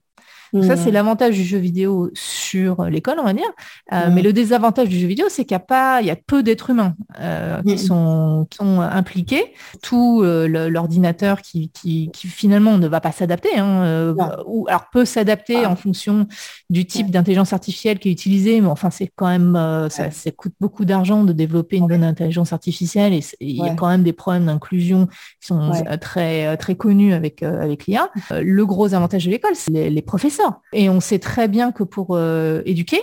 ça, 0.63 0.77
c'est 0.77 0.91
mmh. 0.91 0.95
l'avantage 0.95 1.35
du 1.35 1.43
jeu 1.43 1.59
vidéo 1.59 2.11
sur 2.15 2.85
l'école, 2.85 3.17
on 3.19 3.25
va 3.25 3.33
dire. 3.33 3.51
Euh, 3.93 4.09
mais 4.13 4.21
mmh. 4.21 4.25
le 4.25 4.33
désavantage 4.33 4.89
du 4.89 4.99
jeu 4.99 5.07
vidéo, 5.07 5.27
c'est 5.29 5.45
qu'il 5.45 5.55
y 5.55 5.57
a 5.57 5.61
pas, 5.61 6.01
il 6.01 6.07
y 6.07 6.11
a 6.11 6.17
peu 6.17 6.43
d'êtres 6.43 6.71
humains 6.71 6.95
euh, 7.21 7.61
qui, 7.63 7.75
mmh. 7.75 7.79
sont, 7.79 8.47
sont 8.57 8.81
impliqués. 8.81 9.53
Tout 9.83 10.23
euh, 10.23 10.47
l'ordinateur 10.69 11.43
qui, 11.43 11.71
qui, 11.71 12.11
finalement 12.29 12.79
ne 12.79 12.87
va 12.87 13.01
pas 13.01 13.13
s'adapter, 13.13 13.59
hein, 13.59 14.15
ou 14.47 14.67
alors 14.69 14.87
peut 14.93 15.05
s'adapter 15.05 15.65
ah. 15.65 15.71
en 15.71 15.77
fonction 15.77 16.27
du 16.71 16.87
type 16.87 17.11
d'intelligence 17.11 17.53
artificielle 17.53 17.99
qui 17.99 18.09
est 18.09 18.13
utilisé. 18.13 18.61
Mais 18.61 18.69
enfin, 18.69 18.91
c'est 18.91 19.11
quand 19.15 19.29
même, 19.29 19.55
ça, 19.91 20.11
ça, 20.11 20.31
coûte 20.31 20.55
beaucoup 20.61 20.85
d'argent 20.85 21.25
de 21.25 21.33
développer 21.33 21.77
une 21.77 21.87
bonne 21.87 22.05
intelligence 22.05 22.53
artificielle 22.53 23.13
et 23.13 23.21
il 23.41 23.57
y 23.57 23.69
a 23.69 23.75
quand 23.75 23.89
même 23.89 24.03
des 24.03 24.13
problèmes 24.13 24.47
d'inclusion 24.47 25.07
qui 25.41 25.49
sont 25.49 25.73
très 26.01 26.57
très 26.57 26.77
connus 26.77 27.15
avec 27.15 27.43
avec 27.43 27.87
l'IA. 27.87 28.09
le 28.31 28.67
gros 28.67 28.95
avantage 28.95 29.27
de 29.27 29.31
l'école, 29.31 29.55
c'est 29.55 29.91
les 29.91 30.03
professeurs 30.03 30.44
et 30.73 30.89
on 30.89 31.01
sait 31.01 31.19
très 31.19 31.49
bien 31.49 31.73
que 31.73 31.83
pour 31.83 32.09
euh, 32.11 32.63
éduquer, 32.65 33.01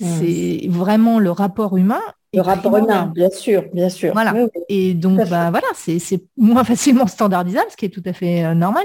mmh. 0.00 0.06
c'est 0.18 0.68
vraiment 0.68 1.18
le 1.18 1.30
rapport 1.30 1.76
humain. 1.76 2.00
Le 2.32 2.40
rapport 2.40 2.76
humain, 2.76 3.12
bien 3.14 3.30
sûr, 3.30 3.64
bien 3.72 3.88
sûr. 3.88 4.12
Voilà. 4.12 4.34
Et 4.68 4.94
donc, 4.94 5.18
bah, 5.28 5.50
voilà, 5.50 5.68
c'est 5.74 6.00
moins 6.36 6.64
facilement 6.64 7.06
standardisable, 7.06 7.66
ce 7.70 7.76
qui 7.76 7.84
est 7.84 7.90
tout 7.90 8.02
à 8.04 8.12
fait 8.12 8.44
euh, 8.44 8.54
normal. 8.54 8.84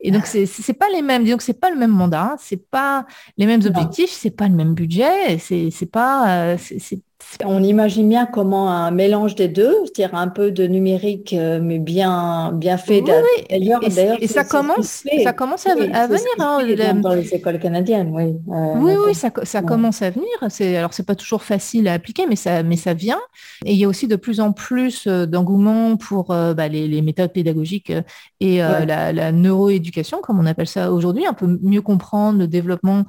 Et 0.00 0.10
donc, 0.10 0.26
c'est 0.26 0.72
pas 0.72 0.88
les 0.92 1.02
mêmes, 1.02 1.24
donc 1.24 1.42
c'est 1.42 1.60
pas 1.60 1.70
le 1.70 1.76
même 1.76 1.92
mandat, 1.92 2.34
c'est 2.40 2.68
pas 2.70 3.06
les 3.36 3.46
mêmes 3.46 3.62
objectifs, 3.64 4.10
c'est 4.10 4.30
pas 4.30 4.48
le 4.48 4.54
même 4.54 4.74
budget, 4.74 5.38
c'est 5.38 5.90
pas, 5.90 6.28
euh, 6.28 6.56
c'est 6.58 7.00
on 7.44 7.62
imagine 7.62 8.08
bien 8.08 8.26
comment 8.26 8.70
un 8.70 8.90
mélange 8.90 9.34
des 9.34 9.48
deux, 9.48 9.74
c'est-à-dire 9.84 10.16
un 10.16 10.28
peu 10.28 10.50
de 10.50 10.66
numérique, 10.66 11.32
euh, 11.32 11.60
mais 11.62 11.78
bien, 11.78 12.52
bien 12.52 12.76
fait. 12.78 13.02
D'ailleurs, 13.02 13.80
et, 13.82 14.26
ça 14.26 14.44
commence, 14.44 15.04
ça 15.22 15.32
commence 15.32 15.66
à, 15.66 15.74
venir. 15.74 15.92
Hein, 16.38 16.94
dans 16.94 17.14
les 17.14 17.34
écoles 17.34 17.58
canadiennes, 17.58 18.10
oui. 18.12 18.34
oui, 18.46 18.92
oui, 19.06 19.14
ça, 19.14 19.62
commence 19.62 20.02
à 20.02 20.10
venir. 20.10 20.28
C'est, 20.48 20.76
alors, 20.76 20.94
c'est 20.94 21.06
pas 21.06 21.14
toujours 21.14 21.42
facile 21.42 21.88
à 21.88 21.92
appliquer, 21.92 22.26
mais 22.26 22.36
ça, 22.36 22.62
mais 22.62 22.76
ça 22.76 22.94
vient. 22.94 23.20
Et 23.64 23.72
il 23.72 23.78
y 23.78 23.84
a 23.84 23.88
aussi 23.88 24.08
de 24.08 24.16
plus 24.16 24.40
en 24.40 24.52
plus 24.52 25.06
euh, 25.06 25.26
d'engouement 25.26 25.96
pour 25.96 26.30
euh, 26.30 26.54
bah, 26.54 26.68
les, 26.68 27.02
méthodes 27.02 27.32
pédagogiques 27.32 27.92
et 28.40 28.58
la, 28.58 29.12
la, 29.12 29.32
neuroéducation, 29.32 30.20
comme 30.20 30.40
on 30.40 30.46
appelle 30.46 30.66
ça 30.66 30.92
aujourd'hui, 30.92 31.26
un 31.26 31.32
peu 31.32 31.58
mieux 31.62 31.82
comprendre 31.82 32.38
le 32.38 32.46
développement 32.48 33.04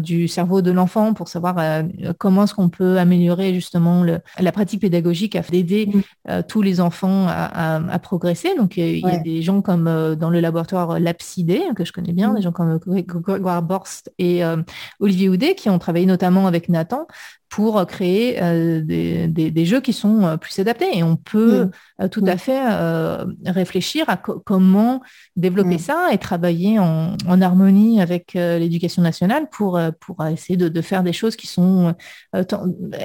du 0.00 0.28
cerveau 0.28 0.60
de 0.60 0.70
l'enfant 0.70 1.14
pour 1.14 1.28
savoir 1.28 1.82
comment 2.18 2.44
est-ce 2.44 2.54
qu'on 2.54 2.68
peut 2.68 2.98
améliorer 2.98 3.57
justement 3.58 4.04
la 4.04 4.52
pratique 4.52 4.80
pédagogique 4.80 5.36
à 5.36 5.42
d'aider 5.50 5.86
mm. 5.86 6.00
euh, 6.30 6.42
tous 6.46 6.62
les 6.62 6.80
enfants 6.80 7.26
à, 7.28 7.98
progresser. 7.98 8.54
Donc, 8.56 8.76
il 8.76 9.00
y 9.00 9.04
a 9.04 9.18
des 9.18 9.42
gens 9.42 9.60
comme 9.60 9.88
euh, 9.88 10.14
dans 10.14 10.30
le 10.30 10.40
laboratoire 10.40 11.00
Lapsidé, 11.00 11.62
que 11.74 11.84
je 11.84 11.92
connais 11.92 12.12
bien, 12.12 12.32
mm. 12.32 12.36
des 12.36 12.42
gens 12.42 12.52
comme 12.52 12.78
Grégoire 12.78 13.62
Borst 13.62 14.12
et 14.18 14.44
euh, 14.44 14.56
Olivier 15.00 15.28
Houdet, 15.28 15.54
qui 15.54 15.68
ont 15.68 15.78
travaillé 15.78 16.06
notamment 16.06 16.46
avec 16.46 16.68
Nathan 16.68 17.06
pour 17.48 17.86
créer 17.86 18.42
euh, 18.42 18.82
des, 18.82 19.64
jeux 19.64 19.80
qui 19.80 19.92
sont 19.92 20.22
euh, 20.24 20.36
plus 20.36 20.58
adaptés. 20.58 20.98
Et 20.98 21.02
on 21.02 21.16
peut 21.16 21.64
mm. 21.64 21.70
euh, 22.02 22.08
tout 22.08 22.24
à 22.26 22.34
mm. 22.34 22.38
fait 22.38 23.50
réfléchir 23.50 24.04
à 24.08 24.16
comment 24.16 25.00
développer 25.36 25.76
mm. 25.76 25.78
ça 25.78 26.08
et 26.12 26.18
travailler 26.18 26.78
en, 26.78 27.16
harmonie 27.40 28.00
avec 28.00 28.34
l'éducation 28.34 29.00
nationale 29.00 29.48
pour, 29.50 29.80
pour 30.00 30.24
essayer 30.26 30.56
de, 30.56 30.80
faire 30.82 31.02
des 31.02 31.12
choses 31.12 31.36
qui 31.36 31.46
sont 31.46 31.94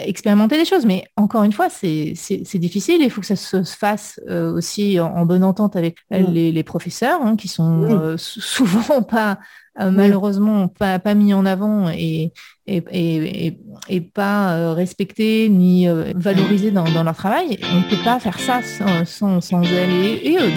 expérimenter 0.05 0.57
des 0.57 0.65
choses. 0.65 0.85
Mais 0.85 1.05
encore 1.15 1.43
une 1.43 1.53
fois, 1.53 1.69
c'est 1.69 2.13
difficile. 2.55 3.01
Il 3.01 3.09
faut 3.09 3.21
que 3.21 3.27
ça 3.27 3.35
se 3.35 3.63
fasse 3.63 4.19
aussi 4.27 4.99
en, 4.99 5.25
bonne 5.25 5.43
entente 5.43 5.75
avec 5.75 5.97
les, 6.09 6.63
professeurs, 6.63 7.21
hein, 7.21 7.35
qui 7.35 7.47
sont 7.47 8.15
souvent 8.17 9.03
pas 9.03 9.39
euh, 9.79 9.89
malheureusement 9.89 10.67
pas, 10.67 10.99
pas, 10.99 11.15
mis 11.15 11.33
en 11.33 11.47
avant 11.47 11.89
et, 11.89 12.31
et, 12.67 12.83
et, 12.91 13.57
et 13.89 14.01
pas 14.01 14.53
euh, 14.53 14.73
respecté 14.73 15.49
ni 15.49 15.87
euh, 15.87 16.13
valorisé 16.15 16.69
dans, 16.69 16.83
dans, 16.83 17.03
leur 17.03 17.15
travail. 17.15 17.57
On 17.71 17.77
ne 17.77 17.89
peut 17.89 18.03
pas 18.03 18.19
faire 18.19 18.39
ça 18.39 18.61
sans, 18.61 19.05
sans, 19.05 19.41
sans 19.41 19.63
elle 19.63 19.89
et, 19.89 20.37
eux. 20.39 20.51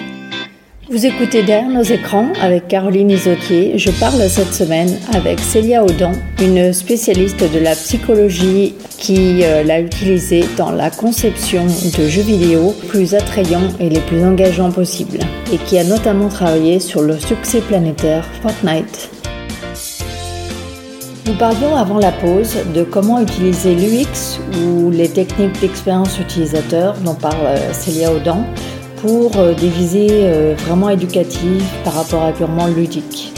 Vous 0.89 1.05
écoutez 1.05 1.43
derrière 1.43 1.69
nos 1.69 1.83
écrans 1.83 2.29
avec 2.41 2.69
Caroline 2.69 3.11
Isotier. 3.11 3.77
Je 3.77 3.91
parle 3.91 4.21
cette 4.29 4.55
semaine 4.55 4.97
avec 5.13 5.41
Célia 5.41 5.83
Audan, 5.83 6.13
une 6.41 6.73
spécialiste 6.73 7.43
de 7.53 7.59
la 7.59 7.75
psychologie 7.75 8.73
qui 8.97 9.41
l'a 9.41 9.81
utilisée 9.81 10.45
dans 10.57 10.71
la 10.71 10.93
conception 10.93 11.67
de 11.67 12.07
jeux 12.07 12.23
vidéo 12.23 12.73
plus 12.87 13.17
attrayants 13.17 13.69
et 13.81 13.89
les 13.89 13.99
plus 13.99 14.23
engageants 14.25 14.71
possibles 14.71 15.19
et 15.53 15.59
qui 15.59 15.77
a 15.77 15.83
notamment 15.83 16.29
travaillé 16.29 16.79
sur 16.79 17.03
le 17.03 17.19
succès 17.19 17.63
planétaire 17.63 18.25
Fortnite. 18.41 19.11
Nous 21.27 21.35
parlions 21.35 21.75
avant 21.75 21.99
la 21.99 22.13
pause 22.13 22.59
de 22.73 22.85
comment 22.85 23.21
utiliser 23.21 23.75
l'UX 23.75 24.39
ou 24.63 24.93
les 24.93 25.09
techniques 25.09 25.61
d'expérience 25.61 26.21
utilisateur 26.21 26.95
dont 27.05 27.17
parle 27.17 27.47
euh, 27.47 27.73
Célia 27.73 28.13
Audan 28.13 28.47
pour 28.97 29.37
euh, 29.37 29.55
des 29.55 29.69
visées 29.69 30.09
euh, 30.11 30.55
vraiment 30.57 30.89
éducatives 30.91 31.65
par 31.85 31.95
rapport 31.95 32.25
à 32.25 32.33
purement 32.33 32.67
ludique 32.67 33.33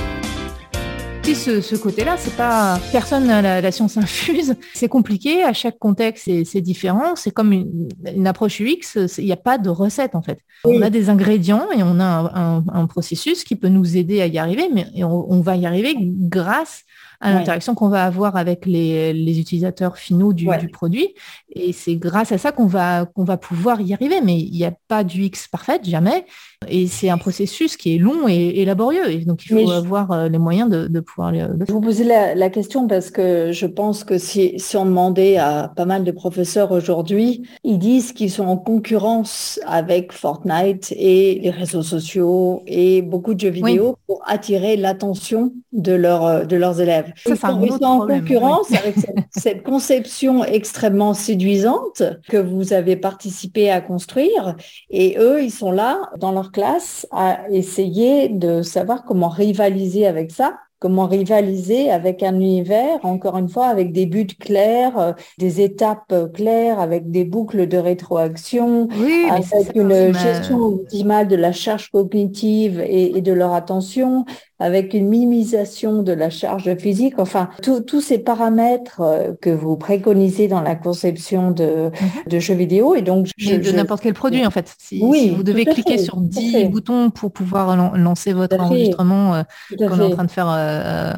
ce, 1.35 1.61
ce 1.61 1.77
côté-là, 1.77 2.16
c'est 2.18 2.37
pas 2.37 2.81
personne 2.92 3.27
n'a 3.27 3.61
la, 3.61 3.73
science 3.73 3.97
infuse. 3.97 4.55
C'est 4.75 4.88
compliqué. 4.88 5.42
À 5.42 5.53
chaque 5.53 5.79
contexte, 5.79 6.31
c'est 6.44 6.61
différent. 6.61 7.16
C'est 7.16 7.31
comme 7.31 7.53
une, 7.53 8.27
approche 8.27 8.61
UX. 8.61 8.97
Il 9.18 9.25
n'y 9.25 9.33
a 9.33 9.37
pas 9.37 9.59
de 9.59 9.68
recette 9.68 10.14
en 10.14 10.23
fait. 10.23 10.40
On 10.64 10.83
a 10.83 10.90
des 10.90 11.11
ingrédients 11.11 11.71
et 11.73 11.83
on 11.83 12.01
a 12.01 12.62
un, 12.73 12.87
processus 12.87 13.44
qui 13.44 13.57
peut 13.57 13.68
nous 13.68 13.97
aider 13.97 14.21
à 14.21 14.27
y 14.27 14.38
arriver, 14.38 14.68
mais 14.73 14.87
on, 15.05 15.40
va 15.40 15.57
y 15.57 15.66
arriver 15.66 15.94
grâce 15.99 16.85
à 17.20 17.33
l'interaction 17.33 17.74
qu'on 17.74 17.88
va 17.88 18.04
avoir 18.04 18.37
avec 18.37 18.64
les, 18.64 19.40
utilisateurs 19.40 19.98
finaux 19.98 20.33
du, 20.33 20.48
produit. 20.72 21.14
Et 21.50 21.72
c'est 21.72 21.96
grâce 21.96 22.33
à 22.33 22.38
ça 22.38 22.52
qu'on 22.52 22.66
va, 22.66 23.07
qu'on 23.07 23.24
va 23.24 23.37
pouvoir 23.37 23.81
y 23.81 23.92
arriver. 23.92 24.20
Mais 24.20 24.38
il 24.38 24.52
n'y 24.52 24.64
a 24.64 24.72
pas 24.88 25.04
d'UX 25.04 25.48
parfaite, 25.50 25.85
jamais. 25.85 26.24
Et 26.66 26.87
c'est 26.88 27.09
un 27.09 27.18
processus 27.18 27.77
qui 27.77 27.94
est 27.94 27.99
long 27.99 28.27
et, 28.27 28.64
laborieux. 28.64 29.11
Et 29.11 29.25
donc, 29.25 29.44
il 29.47 29.64
faut 29.64 29.71
avoir 29.71 30.11
euh, 30.11 30.29
les 30.29 30.38
moyens 30.38 30.68
de, 30.68 31.01
pouvoir 31.01 31.31
le, 31.31 31.38
faire. 31.38 31.49
Je 31.68 31.73
vous 31.73 31.81
posez 31.81 32.05
la, 32.05 32.51
question 32.51 32.88
parce 32.88 33.11
que 33.11 33.53
je 33.53 33.66
pense 33.66 34.05
que 34.05 34.18
si, 34.18 34.55
si 34.59 34.77
on 34.77 34.87
demandait 34.87 35.37
à 35.37 35.71
pas 35.77 35.85
mal 35.85 36.03
de 36.03 36.11
professeurs 36.11 36.73
aujourd'hui, 36.73 37.42
ils 37.62 37.79
disent 37.79 38.12
qu'ils 38.12 38.31
sont 38.31 38.47
en 38.47 38.57
concurrence 38.57 39.61
avec 39.66 40.12
Fortnite 40.12 40.92
et 40.97 41.38
les 41.42 41.51
réseaux 41.51 41.83
sociaux 41.83 42.62
et 42.66 43.03
beaucoup 43.03 43.35
de 43.35 43.40
jeux 43.40 43.51
vidéo 43.51 43.97
pour 44.07 44.23
attirer 44.27 44.77
l'attention 44.77 45.53
de, 45.73 45.92
leur, 45.92 46.47
de 46.47 46.57
leurs 46.57 46.81
élèves. 46.81 47.12
Ça, 47.25 47.57
ils 47.62 47.71
sont 47.71 47.85
en 47.85 48.07
concurrence 48.07 48.73
avec 48.73 48.97
cette, 49.31 49.62
conception 49.62 50.44
extrêmement 50.44 51.14
séduisante 51.14 52.03
que 52.29 52.38
vous 52.38 52.73
avez 52.73 52.97
participé 52.97 53.71
à 53.71 53.81
construire. 53.81 54.57
Et 54.90 55.16
eux, 55.18 55.42
ils 55.42 55.51
sont 55.51 55.71
là 55.71 56.01
dans 56.18 56.33
leur 56.33 56.47
classe 56.52 57.06
à 57.11 57.48
essayer 57.50 58.28
de 58.28 58.62
savoir 58.62 59.04
comment 59.04 59.28
rivaliser 59.28 60.06
avec 60.06 60.30
ça 60.30 60.58
comment 60.80 61.06
rivaliser 61.06 61.90
avec 61.90 62.22
un 62.22 62.34
univers, 62.34 63.04
encore 63.04 63.37
une 63.37 63.48
fois, 63.48 63.66
avec 63.66 63.92
des 63.92 64.06
buts 64.06 64.26
clairs, 64.26 64.98
euh, 64.98 65.12
des 65.38 65.61
étapes 65.61 66.14
claires, 66.32 66.78
avec 66.78 67.11
des 67.11 67.24
boucles 67.24 67.66
de 67.66 67.76
rétroaction, 67.76 68.88
avec 69.28 69.74
une 69.74 70.14
gestion 70.14 70.58
optimale 70.58 71.28
de 71.28 71.37
la 71.37 71.52
charge 71.52 71.90
cognitive 71.90 72.80
et, 72.80 73.20
de 73.20 73.32
leur 73.32 73.52
attention, 73.52 74.24
avec 74.61 74.92
une 74.92 75.09
minimisation 75.09 76.03
de 76.03 76.12
la 76.12 76.31
charge 76.31 76.75
physique, 76.77 77.14
enfin, 77.18 77.49
tous 77.62 78.01
ces 78.01 78.18
paramètres 78.18 79.01
euh, 79.01 79.33
que 79.40 79.51
vous 79.51 79.77
préconisez 79.77 80.49
dans 80.49 80.61
la 80.61 80.75
conception 80.75 81.51
de, 81.53 81.90
mhm. 81.90 81.90
de 82.27 82.38
jeux 82.38 82.55
vidéo. 82.55 82.94
Et 82.94 83.03
donc, 83.03 83.29
de 83.38 83.73
n'importe 83.73 84.03
quel 84.03 84.14
produit, 84.14 84.44
en 84.44 84.51
fait. 84.51 84.75
Si, 84.79 85.01
oui, 85.03 85.33
vous 85.35 85.44
devez 85.44 85.64
cliquer 85.64 85.99
sur 85.99 86.16
10 86.16 86.64
boutons 86.66 87.11
pour 87.11 87.33
pouvoir 87.33 87.77
lancer 87.97 88.33
votre 88.33 88.59
enregistrement 88.59 89.35
euh, 89.35 89.42
qu'on 89.77 90.01
est 90.01 90.05
en 90.05 90.11
train 90.11 90.25
de 90.25 90.31
faire 90.31 90.49
euh, 90.51 91.12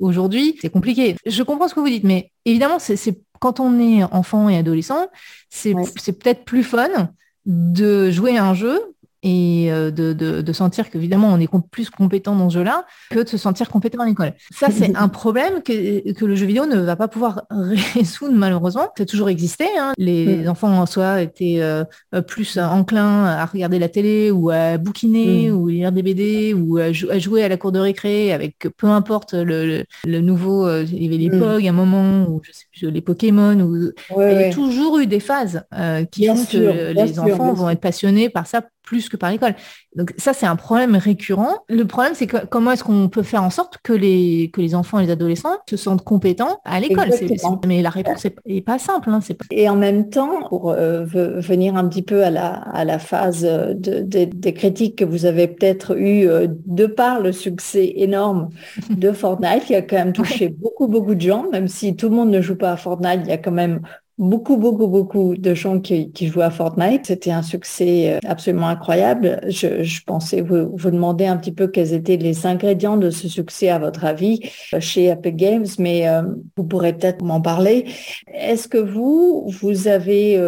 aujourd'hui, 0.00 0.56
c'est 0.60 0.70
compliqué. 0.70 1.16
Je 1.24 1.42
comprends 1.42 1.68
ce 1.68 1.74
que 1.74 1.80
vous 1.80 1.88
dites, 1.88 2.04
mais 2.04 2.30
évidemment, 2.44 2.78
c'est 2.78 2.96
quand 3.40 3.60
on 3.60 3.78
est 3.78 4.02
enfant 4.04 4.48
et 4.48 4.56
adolescent, 4.56 5.06
c'est 5.50 5.74
peut-être 5.74 6.44
plus 6.44 6.62
fun 6.62 7.10
de 7.46 8.10
jouer 8.10 8.36
à 8.36 8.44
un 8.44 8.54
jeu 8.54 8.80
et 9.22 9.72
euh, 9.72 9.90
de, 9.90 10.12
de, 10.12 10.42
de, 10.42 10.52
sentir 10.52 10.90
qu'évidemment 10.90 11.28
on 11.32 11.40
est 11.40 11.48
plus 11.70 11.90
compétent 11.90 12.36
dans 12.36 12.50
ce 12.50 12.54
jeu-là 12.54 12.84
que 13.10 13.20
de 13.20 13.28
se 13.28 13.36
sentir 13.36 13.70
compétent 13.70 14.00
à 14.00 14.06
l'école. 14.06 14.34
Ça, 14.52 14.68
c'est 14.70 14.94
un 14.96 15.08
problème 15.08 15.62
que, 15.62 16.12
que, 16.12 16.24
le 16.24 16.34
jeu 16.34 16.46
vidéo 16.46 16.66
ne 16.66 16.78
va 16.78 16.96
pas 16.96 17.08
pouvoir 17.08 17.44
résoudre 17.94 18.34
malheureusement. 18.34 18.88
Ça 18.96 19.02
a 19.02 19.06
toujours 19.06 19.28
existé. 19.28 19.66
Hein. 19.78 19.92
Les, 19.96 20.44
mm. 20.44 20.48
enfants 20.48 20.78
en 20.78 20.86
soi 20.86 21.22
étaient 21.22 21.58
euh, 21.60 21.84
plus 22.26 22.58
enclins 22.58 23.24
à 23.24 23.46
regarder 23.46 23.78
la 23.78 23.88
télé 23.88 24.30
ou 24.30 24.50
à 24.50 24.76
bouquiner 24.78 25.50
mm. 25.50 25.56
ou 25.56 25.68
lire 25.68 25.92
des 25.92 26.02
BD 26.02 26.54
ou 26.54 26.78
à, 26.78 26.92
jouer 26.92 27.42
à 27.42 27.48
la 27.48 27.56
cour 27.56 27.72
de 27.72 27.78
récré 27.78 28.32
avec 28.32 28.68
peu 28.76 28.88
importe 28.88 29.34
le, 29.34 29.84
le, 30.04 30.20
nouveau, 30.20 30.66
euh, 30.66 30.84
il 30.90 31.02
y 31.02 31.06
avait 31.06 31.16
les 31.16 31.30
mm. 31.30 31.40
POG 31.40 31.66
à 31.66 31.70
un 31.70 31.72
moment 31.72 32.28
ou 32.28 32.40
je 32.42 32.52
sais 32.52 32.66
plus, 32.72 32.90
les 32.90 33.00
Pokémon. 33.00 33.58
Ou... 33.60 33.92
il 34.20 34.40
y 34.40 34.44
a 34.44 34.50
toujours 34.52 34.98
eu 34.98 35.06
des 35.06 35.20
phases 35.20 35.64
qui 36.12 36.26
font 36.26 36.44
que 36.44 36.92
les 36.92 37.18
enfants 37.18 37.54
vont 37.54 37.70
être 37.70 37.80
passionnés 37.80 38.28
par 38.28 38.46
ça 38.46 38.62
plus 38.86 39.10
que 39.10 39.18
par 39.18 39.30
l'école. 39.30 39.54
Donc 39.94 40.14
ça, 40.16 40.32
c'est 40.32 40.46
un 40.46 40.56
problème 40.56 40.96
récurrent. 40.96 41.64
Le 41.68 41.84
problème, 41.84 42.12
c'est 42.14 42.26
comment 42.26 42.70
est-ce 42.70 42.84
qu'on 42.84 43.10
peut 43.10 43.22
faire 43.22 43.42
en 43.42 43.50
sorte 43.50 43.78
que 43.82 43.92
les, 43.92 44.50
que 44.52 44.62
les 44.62 44.74
enfants 44.74 44.98
et 44.98 45.06
les 45.06 45.12
adolescents 45.12 45.58
se 45.68 45.76
sentent 45.76 46.04
compétents 46.04 46.60
à 46.64 46.80
l'école? 46.80 47.10
Mais 47.66 47.82
la 47.82 47.90
réponse 47.90 48.26
n'est 48.46 48.62
pas 48.62 48.78
simple. 48.78 49.10
Hein, 49.10 49.20
pas... 49.20 49.44
Et 49.50 49.68
en 49.68 49.76
même 49.76 50.08
temps, 50.08 50.48
pour 50.48 50.70
euh, 50.70 51.04
venir 51.04 51.76
un 51.76 51.86
petit 51.88 52.02
peu 52.02 52.24
à 52.24 52.30
la, 52.30 52.54
à 52.54 52.84
la 52.84 52.98
phase 52.98 53.42
de, 53.42 54.00
des 54.00 54.54
critiques 54.54 54.96
que 54.96 55.04
vous 55.04 55.26
avez 55.26 55.48
peut-être 55.48 55.98
eues 55.98 56.28
euh, 56.28 56.46
de 56.66 56.86
par 56.86 57.20
le 57.20 57.32
succès 57.32 57.92
énorme 57.96 58.50
de 58.90 59.12
Fortnite, 59.26 59.64
qui 59.64 59.74
a 59.74 59.82
quand 59.82 59.96
même 59.96 60.12
touché 60.12 60.48
beaucoup, 60.48 60.86
beaucoup 60.86 61.14
de 61.14 61.20
gens, 61.20 61.46
même 61.50 61.68
si 61.68 61.96
tout 61.96 62.08
le 62.08 62.14
monde 62.14 62.30
ne 62.30 62.40
joue 62.40 62.56
pas 62.56 62.72
à 62.72 62.76
Fortnite, 62.76 63.20
il 63.24 63.28
y 63.28 63.32
a 63.32 63.38
quand 63.38 63.50
même 63.50 63.80
beaucoup, 64.18 64.56
beaucoup, 64.56 64.86
beaucoup 64.86 65.36
de 65.36 65.54
gens 65.54 65.80
qui, 65.80 66.10
qui 66.10 66.28
jouent 66.28 66.42
à 66.42 66.50
Fortnite. 66.50 67.06
C'était 67.06 67.30
un 67.30 67.42
succès 67.42 68.14
euh, 68.14 68.18
absolument 68.26 68.68
incroyable. 68.68 69.40
Je, 69.48 70.02
pensais 70.04 70.40
vous, 70.40 70.76
demander 70.90 71.26
un 71.26 71.36
petit 71.36 71.52
peu 71.52 71.66
quels 71.66 71.92
étaient 71.92 72.16
les 72.16 72.46
ingrédients 72.46 72.96
de 72.96 73.10
ce 73.10 73.28
succès 73.28 73.68
à 73.68 73.78
votre 73.78 74.04
avis 74.04 74.40
euh, 74.72 74.80
chez 74.80 75.06
Epic 75.06 75.36
Games, 75.36 75.66
mais 75.78 76.08
euh, 76.08 76.22
vous 76.56 76.64
pourrez 76.64 76.94
peut-être 76.94 77.22
m'en 77.22 77.40
parler. 77.40 77.86
Est-ce 78.32 78.68
que 78.68 78.78
vous, 78.78 79.48
vous 79.60 79.88
avez 79.88 80.40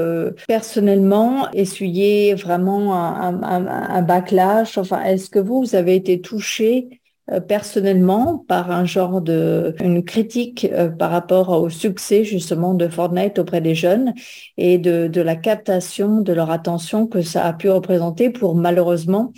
personnellement 0.46 1.50
essuyé 1.52 2.34
vraiment 2.34 2.94
un, 2.94 3.42
un, 3.42 4.02
backlash? 4.02 4.78
Enfin, 4.78 5.02
est-ce 5.04 5.30
que 5.30 5.38
vous, 5.38 5.60
vous 5.60 5.74
avez 5.74 5.94
été 5.94 6.20
touché 6.20 7.00
personnellement 7.46 8.38
par 8.48 8.70
un 8.70 8.84
genre 8.86 9.20
de 9.20 9.74
une 9.80 10.02
critique 10.02 10.66
euh, 10.72 10.88
par 10.88 11.10
rapport 11.10 11.50
au 11.50 11.68
succès 11.68 12.24
justement 12.24 12.74
de 12.74 12.88
Fortnite 12.88 13.38
auprès 13.38 13.60
des 13.60 13.74
jeunes 13.74 14.14
et 14.56 14.78
de, 14.78 15.20
la 15.20 15.36
captation 15.36 16.20
de 16.20 16.32
leur 16.32 16.50
attention 16.50 17.06
que 17.06 17.20
ça 17.22 17.44
a 17.44 17.52
pu 17.52 17.68
représenter 17.68 18.30
pour 18.30 18.54
malheureusement 18.54 19.32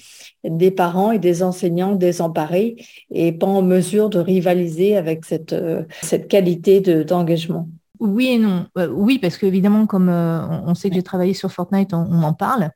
des 0.45 0.71
parents 0.71 1.11
et 1.11 1.19
des 1.19 1.43
enseignants 1.43 1.97
désemparés 1.97 2.77
et 3.11 3.33
pas 3.33 3.47
en 3.47 3.63
mesure 3.63 4.09
de 4.09 4.19
rivaliser 4.19 4.97
avec 4.97 5.25
cette, 5.25 5.53
euh, 5.53 5.83
cette 6.03 6.29
qualité 6.29 6.81
d'engagement. 6.81 7.69
oui 7.99 8.29
et 8.29 8.39
non. 8.39 8.67
oui, 8.93 9.19
parce 9.19 9.37
qu'évidemment, 9.37 9.87
comme 9.87 10.09
on 10.09 10.75
sait 10.75 10.91
que 10.91 10.95
j'ai 10.95 11.03
travaillé 11.03 11.35
sur 11.35 11.51
Fortnite, 11.51 11.93
on, 11.93 12.23
en 12.23 12.35
parle. 12.35 12.71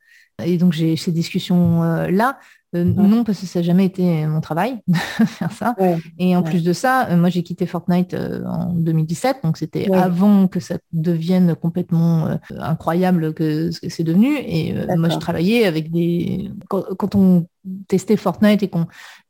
Et 0.44 0.58
donc, 0.58 0.72
j'ai 0.72 0.96
ces 0.96 1.12
discussions-là. 1.12 2.38
Non, 2.74 3.24
parce 3.24 3.40
que 3.40 3.46
ça 3.46 3.60
n'a 3.60 3.64
jamais 3.64 3.86
été 3.86 4.26
mon 4.26 4.40
travail 4.40 4.78
de 4.88 4.96
faire 4.96 5.52
ça. 5.52 5.74
Et 6.18 6.36
en 6.36 6.42
plus 6.42 6.62
de 6.62 6.72
ça, 6.72 7.14
moi 7.16 7.28
j'ai 7.28 7.42
quitté 7.42 7.66
Fortnite 7.66 8.14
en 8.14 8.72
2017, 8.72 9.38
donc 9.44 9.56
c'était 9.56 9.92
avant 9.92 10.48
que 10.48 10.60
ça 10.60 10.76
devienne 10.92 11.54
complètement 11.54 12.38
incroyable 12.58 13.34
que 13.34 13.70
ce 13.70 13.80
que 13.80 13.88
c'est 13.88 14.04
devenu. 14.04 14.36
Et 14.38 14.74
moi 14.96 15.08
j'ai 15.08 15.18
travaillé 15.18 15.66
avec 15.66 15.90
des... 15.90 16.50
quand 16.68 17.14
on 17.14 17.46
testait 17.88 18.16
Fortnite 18.16 18.62
et 18.62 18.68
qu'on 18.68 18.86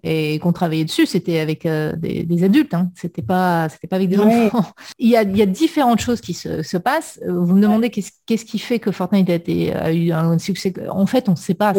et 0.07 0.38
qu'on 0.38 0.52
travaillait 0.52 0.85
dessus, 0.85 1.07
c'était 1.07 1.38
avec 1.38 1.64
euh, 1.64 1.94
des, 1.96 2.44
adultes, 2.44 2.74
hein. 2.74 2.90
c'était 2.94 3.22
pas 3.22 3.70
c'était 3.70 3.87
pas 3.87 3.96
avec 3.96 4.11
des 4.11 4.18
enfants. 4.18 4.62
Il 4.98 5.09
y, 5.09 5.16
a, 5.16 5.22
il 5.22 5.37
y 5.37 5.42
a 5.42 5.46
différentes 5.46 6.00
choses 6.00 6.20
qui 6.20 6.35
se, 6.35 6.62
se 6.62 6.76
passent. 6.76 7.20
Vous 7.26 7.54
me 7.54 7.61
demandez 7.61 7.90
qu'est-ce 7.90 8.12
qu'est-ce 8.26 8.44
qui 8.44 8.59
fait 8.59 8.78
que 8.78 8.90
Fortnite 8.90 9.28
a, 9.30 9.35
été, 9.35 9.72
a 9.72 9.92
eu 9.92 10.12
un 10.12 10.38
succès. 10.38 10.72
En 10.88 11.07
fait, 11.07 11.28
on 11.28 11.33
ne 11.33 11.37
sait 11.37 11.54
pas. 11.54 11.72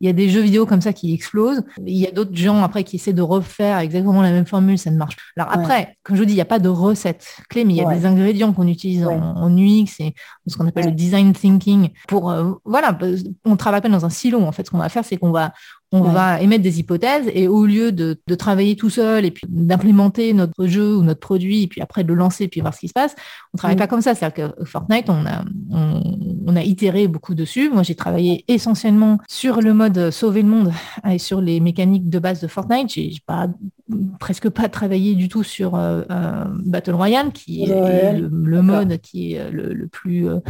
Il 0.00 0.06
y 0.06 0.08
a 0.08 0.12
des 0.12 0.28
jeux 0.28 0.40
vidéo 0.40 0.66
comme 0.66 0.80
ça 0.80 0.92
qui 0.92 0.99
explosent. 1.14 1.62
Il 1.84 1.96
y 1.96 2.06
a 2.06 2.10
d'autres 2.10 2.34
gens 2.34 2.62
après 2.62 2.84
qui 2.84 2.96
essaient 2.96 3.12
de 3.12 3.22
refaire 3.22 3.78
exactement 3.78 4.22
la 4.22 4.30
même 4.30 4.46
formule, 4.46 4.78
ça 4.78 4.90
ne 4.90 4.96
marche. 4.96 5.16
Alors 5.36 5.52
après, 5.52 5.96
comme 6.02 6.16
je 6.16 6.22
vous 6.22 6.26
dis, 6.26 6.32
il 6.32 6.36
n'y 6.36 6.42
a 6.42 6.46
pas 6.46 6.58
de 6.58 6.68
recette 6.68 7.26
clé, 7.48 7.64
mais 7.64 7.74
il 7.74 7.76
y 7.76 7.84
a 7.84 7.94
des 7.94 8.06
ingrédients 8.06 8.52
qu'on 8.52 8.68
utilise 8.68 9.06
en, 9.06 9.50
UX 9.56 10.00
et 10.00 10.14
ce 10.46 10.56
qu'on 10.56 10.66
appelle 10.66 10.86
le 10.86 10.92
design 10.92 11.32
thinking 11.32 11.90
pour 12.08 12.30
euh, 12.30 12.52
voilà, 12.64 12.96
on 13.44 13.56
travaille 13.56 13.80
pas 13.80 13.88
dans 13.88 14.04
un 14.04 14.10
silo. 14.10 14.40
En 14.40 14.52
fait, 14.52 14.66
ce 14.66 14.70
qu'on 14.70 14.78
va 14.78 14.88
faire, 14.88 15.04
c'est 15.04 15.16
qu'on 15.16 15.32
va 15.32 15.52
on 15.92 16.02
va 16.02 16.40
émettre 16.40 16.62
des 16.62 16.78
hypothèses 16.78 17.28
et 17.34 17.48
au 17.48 17.66
lieu 17.66 17.90
de, 17.90 18.16
travailler 18.38 18.76
tout 18.76 18.90
seul 18.90 19.24
et 19.24 19.30
puis 19.30 19.46
d'implémenter 19.48 20.32
notre 20.32 20.66
jeu 20.66 20.96
ou 20.96 21.02
notre 21.02 21.20
produit 21.20 21.64
et 21.64 21.66
puis 21.66 21.80
après 21.80 22.04
de 22.04 22.08
le 22.08 22.14
lancer 22.14 22.44
et 22.44 22.48
puis 22.48 22.60
voir 22.60 22.72
ce 22.72 22.80
qui 22.80 22.88
se 22.88 22.92
passe, 22.92 23.16
on 23.52 23.58
travaille 23.58 23.76
pas 23.76 23.88
comme 23.88 24.00
ça. 24.00 24.14
C'est-à-dire 24.14 24.52
que 24.56 24.64
Fortnite, 24.64 25.10
on 25.10 25.26
a, 25.26 25.44
on, 25.70 26.56
a 26.56 26.62
itéré 26.62 27.08
beaucoup 27.08 27.34
dessus. 27.34 27.70
Moi, 27.70 27.82
j'ai 27.82 27.96
travaillé 27.96 28.44
essentiellement 28.48 29.18
sur 29.28 29.60
le 29.60 29.74
mode 29.74 30.10
sauver 30.10 30.42
le 30.42 30.48
monde 30.48 30.72
et 31.08 31.18
sur 31.18 31.40
les 31.40 31.60
mécaniques 31.60 32.08
de 32.08 32.18
base 32.18 32.40
de 32.40 32.46
Fortnite. 32.46 32.88
J'ai 32.90 33.12
pas 33.26 33.48
presque 34.18 34.48
pas 34.48 34.68
travaillé 34.68 35.14
du 35.14 35.28
tout 35.28 35.42
sur 35.42 35.74
euh, 35.74 36.02
euh, 36.10 36.44
Battle 36.64 36.94
Royale, 36.94 37.32
qui 37.32 37.64
est 37.64 37.66
le, 38.18 38.62
mode 38.62 38.98
qui 38.98 39.34
est 39.34 39.50
le, 39.50 39.72
le 39.72 39.86
plus, 39.86 40.28
euh, 40.28 40.40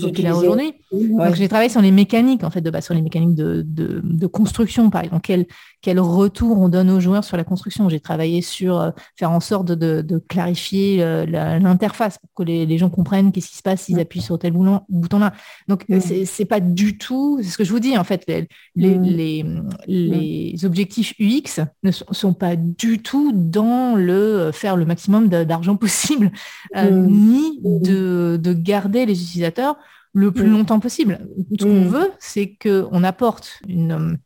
populaire 0.00 0.36
aujourd'hui. 0.36 0.74
Donc 0.92 1.34
j'ai 1.34 1.48
travaillé 1.48 1.68
sur 1.70 1.80
les 1.80 1.90
mécaniques 1.90 2.44
en 2.44 2.50
fait 2.50 2.60
de 2.60 2.70
base, 2.70 2.84
sur 2.84 2.94
les 2.94 3.02
mécaniques 3.02 3.34
de, 3.34 3.62
de, 3.66 4.00
de 4.02 4.26
construction 4.26 4.90
par 4.90 5.04
exemple. 5.04 5.22
Quel, 5.22 5.46
quel 5.82 6.00
retour 6.00 6.58
on 6.58 6.68
donne 6.68 6.90
aux 6.90 7.00
joueurs 7.00 7.24
sur 7.24 7.36
la 7.36 7.44
construction? 7.44 7.88
J'ai 7.88 8.00
travaillé 8.00 8.42
sur 8.42 8.92
faire 9.16 9.30
en 9.30 9.40
sorte 9.40 9.72
de, 9.72 10.02
de 10.02 10.18
clarifier 10.18 10.98
l'interface 11.26 12.18
pour 12.18 12.30
que 12.34 12.42
les, 12.42 12.66
les, 12.66 12.78
gens 12.78 12.90
comprennent 12.90 13.32
qu'est-ce 13.32 13.50
qui 13.50 13.56
se 13.56 13.62
passe 13.62 13.82
s'ils 13.82 14.00
appuient 14.00 14.20
sur 14.20 14.38
tel 14.38 14.52
bouton-là. 14.52 15.32
Donc 15.68 15.84
c'est 16.00 16.44
pas 16.44 16.60
du 16.60 16.98
tout, 16.98 17.38
c'est 17.42 17.50
ce 17.50 17.58
que 17.58 17.64
je 17.64 17.72
vous 17.72 17.80
dis 17.80 17.96
en 17.96 18.04
fait, 18.04 18.24
les, 18.26 18.46
les, 18.76 19.44
les, 19.86 20.64
objectifs 20.64 21.14
UX 21.18 21.64
ne 21.82 21.90
sont, 21.90 22.04
sont 22.12 22.34
pas 22.34 22.56
du 22.56 22.69
tout 23.02 23.32
dans 23.34 23.94
le 23.96 24.12
euh, 24.12 24.52
faire 24.52 24.76
le 24.76 24.84
maximum 24.84 25.28
d'argent 25.28 25.76
possible, 25.76 26.30
euh, 26.76 26.90
mm. 26.90 27.06
ni 27.06 27.60
mm. 27.62 28.38
de, 28.38 28.52
garder 28.52 29.06
les 29.06 29.22
utilisateurs 29.22 29.76
le 30.12 30.32
plus 30.32 30.46
mm. 30.46 30.52
longtemps 30.52 30.80
possible. 30.80 31.20
Ce 31.58 31.64
qu'on 31.64 31.84
veut, 31.84 32.10
c'est 32.18 32.56
qu'on 32.60 33.04
apporte 33.04 33.60
une 33.68 33.92
euh, 33.92 34.16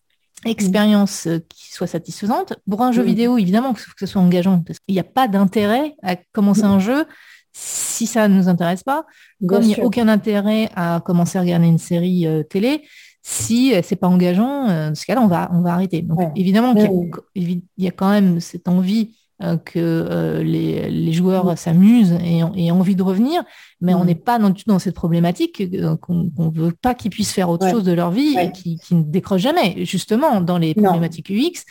expérience 0.44 1.28
qui 1.48 1.72
soit 1.72 1.86
satisfaisante. 1.86 2.54
Pour 2.68 2.82
un 2.82 2.92
jeu 2.92 3.02
vidéo, 3.02 3.38
évidemment, 3.38 3.72
il 3.72 3.78
faut 3.78 3.92
que 3.92 4.06
ce 4.06 4.06
soit 4.06 4.20
engageant, 4.20 4.60
parce 4.60 4.78
qu'il 4.78 4.94
n'y 4.94 5.00
a 5.00 5.04
pas 5.04 5.28
d'intérêt 5.28 5.94
à 6.02 6.16
commencer 6.16 6.64
un 6.64 6.78
jeu 6.78 7.06
si 7.52 8.06
ça 8.06 8.28
ne 8.28 8.36
nous 8.36 8.48
intéresse 8.48 8.82
pas, 8.82 9.06
comme 9.46 9.62
il 9.62 9.68
n'y 9.68 9.74
a 9.76 9.84
aucun 9.84 10.08
intérêt 10.08 10.68
à 10.74 11.00
commencer 11.04 11.38
à 11.38 11.42
regarder 11.42 11.66
une 11.66 11.78
série 11.78 12.26
télé 12.50 12.82
si 13.26 13.74
euh, 13.74 13.80
c'est 13.82 13.96
pas 13.96 14.06
engageant, 14.06 14.68
euh, 14.68 14.88
dans 14.90 14.94
ce 14.94 15.06
cas-là, 15.06 15.22
on 15.22 15.26
va, 15.26 15.50
on 15.50 15.62
va 15.62 15.72
arrêter. 15.72 16.02
Donc, 16.02 16.20
évidemment 16.36 16.74
qu'il 16.74 17.62
y, 17.78 17.88
a 17.88 17.90
quand 17.90 18.10
même 18.10 18.38
cette 18.38 18.68
envie 18.68 19.16
que 19.64 20.40
les, 20.42 21.12
joueurs 21.12 21.58
s'amusent 21.58 22.16
et, 22.24 22.38
aient 22.56 22.70
envie 22.70 22.96
de 22.96 23.02
revenir, 23.02 23.42
mais 23.80 23.94
on 23.94 24.04
mm. 24.04 24.06
n'est 24.06 24.14
pas 24.14 24.38
non 24.38 24.54
dans 24.66 24.78
cette 24.78 24.94
problématique 24.94 25.62
qu'on 26.00 26.30
ne 26.38 26.50
veut 26.50 26.72
pas 26.72 26.94
qu'ils 26.94 27.10
puissent 27.10 27.32
faire 27.32 27.50
autre 27.50 27.68
chose 27.68 27.84
de 27.84 27.92
leur 27.92 28.10
vie 28.10 28.36
et 28.38 28.52
qui, 28.52 28.78
ne 28.92 29.02
décrochent 29.02 29.42
jamais. 29.42 29.84
Justement, 29.84 30.40
dans 30.40 30.58
les 30.58 30.74
problématiques 30.74 31.30
UX, 31.30 31.64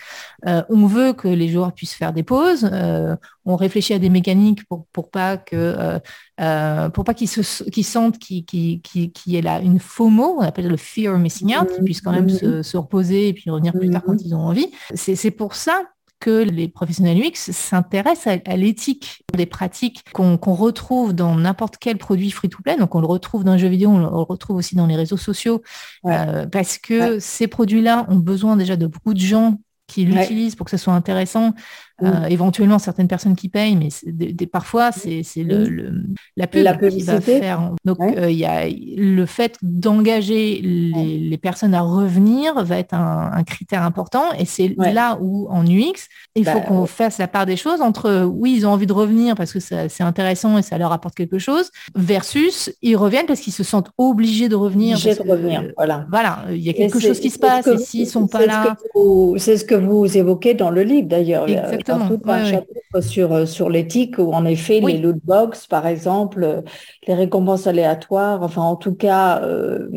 on 0.46 0.86
veut 0.86 1.14
que 1.14 1.28
les 1.28 1.50
joueurs 1.50 1.74
puissent 1.74 1.94
faire 1.94 2.14
des 2.14 2.24
pauses, 2.24 2.70
on 3.46 3.56
réfléchit 3.56 3.94
à 3.94 4.00
des 4.00 4.10
mécaniques 4.10 4.66
pour, 4.66 4.86
pour 4.92 5.10
pas 5.10 5.38
que 5.38 6.00
pour 6.94 7.04
pas 7.04 7.14
qu'ils 7.14 7.30
se 7.30 7.64
qu'ils 7.64 7.86
sentent 7.86 8.18
qu'il 8.20 8.46
qui, 8.46 8.82
qui, 8.82 9.12
qui 9.12 9.36
est 9.36 9.42
là 9.42 9.60
une 9.60 9.80
FOMO, 9.80 10.38
on 10.40 10.42
appelle 10.42 10.68
le 10.68 10.78
fear 10.78 11.18
missing 11.18 11.56
out, 11.56 11.68
qu'ils 11.68 11.82
mm. 11.82 11.86
puissent 11.86 12.02
quand 12.02 12.12
même 12.12 12.30
se, 12.30 12.62
se, 12.62 12.78
reposer 12.78 13.30
et 13.30 13.34
puis 13.34 13.50
revenir 13.50 13.74
plus 13.74 13.90
tard 13.90 14.04
quand 14.04 14.14
mm. 14.14 14.26
ils 14.26 14.36
ont 14.36 14.46
envie. 14.48 14.72
C'est 14.96 15.32
pour 15.32 15.56
ça 15.56 15.82
que 16.24 16.44
les 16.44 16.70
professionnels 16.70 17.18
UX 17.18 17.52
s'intéressent 17.52 18.40
à, 18.46 18.56
l'éthique 18.56 19.26
des 19.36 19.46
pratiques 19.46 20.06
qu'on 20.14 20.38
retrouve 20.38 21.12
dans 21.12 21.36
n'importe 21.36 21.76
quel 21.78 21.98
produit 21.98 22.32
free-to-play. 22.32 22.78
Donc, 22.78 22.96
on 22.96 23.02
le 23.02 23.08
retrouve 23.08 23.44
dans 23.44 23.52
un 23.52 23.58
jeu 23.58 23.68
vidéo, 23.68 23.90
on 23.90 24.00
le 24.00 24.06
retrouve 24.06 24.56
aussi 24.56 24.74
dans 24.78 24.88
les 24.88 24.96
réseaux 24.96 25.18
sociaux, 25.18 25.62
euh, 26.06 26.46
parce 26.46 26.78
que 26.78 27.20
ces 27.20 27.48
produits-là 27.48 28.06
ont 28.08 28.16
besoin 28.16 28.56
déjà 28.56 28.78
de 28.78 28.88
beaucoup 28.88 29.14
de 29.14 29.20
gens 29.20 29.58
qui 29.88 30.06
l'utilisent 30.06 30.56
pour 30.56 30.64
que 30.64 30.72
ce 30.72 30.78
soit 30.78 30.94
intéressant. 30.94 31.54
Euh, 32.02 32.26
éventuellement, 32.26 32.80
certaines 32.80 33.08
personnes 33.08 33.36
qui 33.36 33.50
payent, 33.50 33.76
mais 33.76 33.90
des, 34.06 34.48
parfois, 34.48 34.92
c'est 34.92 35.24
le, 35.38 36.04
la 36.36 36.48
pub 36.48 36.90
qui 36.90 37.04
va 37.04 37.22
faire. 37.22 37.72
Donc, 37.86 38.00
euh, 38.02 38.32
il 38.32 38.38
y 38.38 38.46
a 38.46 38.66
le 38.68 39.26
fait 39.28 39.58
d'engager 39.62 40.60
les, 40.62 41.38
personnes 41.38 41.74
à 41.74 41.82
revenir 41.82 42.64
va 42.64 42.80
être 42.80 42.94
un, 42.94 43.44
critère 43.44 43.84
important. 43.84 44.24
Et 44.40 44.46
c'est 44.46 44.74
là 44.78 45.18
où, 45.22 45.48
en 45.50 45.66
UX, 45.66 46.08
il 46.36 46.46
faut 46.46 46.60
bah, 46.60 46.62
qu'on 46.62 46.86
fasse 46.86 47.20
la 47.20 47.28
part 47.28 47.46
des 47.46 47.58
choses 47.58 47.82
entre, 47.82 48.24
oui, 48.26 48.56
ils 48.58 48.66
ont 48.66 48.72
envie 48.72 48.88
de 48.88 48.94
revenir 48.94 49.36
parce 49.36 49.54
que 49.54 49.60
c'est 49.60 50.02
intéressant 50.02 50.58
et 50.58 50.62
ça 50.62 50.78
leur 50.78 50.92
apporte 50.92 51.16
quelque 51.16 51.38
chose, 51.38 51.70
versus 51.96 52.74
ils 52.82 52.96
reviennent 52.96 53.26
parce 53.28 53.40
qu'ils 53.40 53.54
se 53.54 53.64
sentent 53.64 53.92
obligés 53.98 54.50
de 54.50 54.56
revenir. 54.56 54.98
Obligés 54.98 55.16
de 55.16 55.30
revenir, 55.30 55.72
voilà. 55.78 56.06
Voilà, 56.10 56.46
il 56.50 56.62
y 56.62 56.70
a 56.70 56.74
quelque 56.74 57.00
chose 57.00 57.20
qui 57.20 57.30
se 57.30 57.40
passe 57.40 57.68
et 57.68 57.78
s'ils 57.78 58.08
sont 58.08 58.28
pas 58.28 58.46
là. 58.46 58.78
C'est 59.38 59.58
ce 59.58 59.66
que 59.66 59.76
vous 59.76 60.18
évoquez 60.18 60.54
dans 60.54 60.72
le 60.72 60.82
livre, 60.84 61.08
d'ailleurs. 61.08 61.46
Exactement. 61.90 62.18
tout 62.18 62.30
un 62.30 62.46
chapitre 62.46 63.02
sur, 63.02 63.34
euh, 63.34 63.46
sur 63.46 63.70
l'éthique 63.70 64.18
où 64.18 64.32
en 64.34 64.46
effet 64.46 64.80
les 64.80 64.98
loot 64.98 65.18
box, 65.24 65.68
par 65.68 65.88
exemple, 65.88 66.44
euh, 66.44 66.62
les 67.08 67.14
récompenses 67.14 67.68
aléatoires, 67.68 68.42
enfin 68.44 68.62
en 68.62 68.76
tout 68.76 68.94
cas 68.94 69.42
euh, 69.44 69.88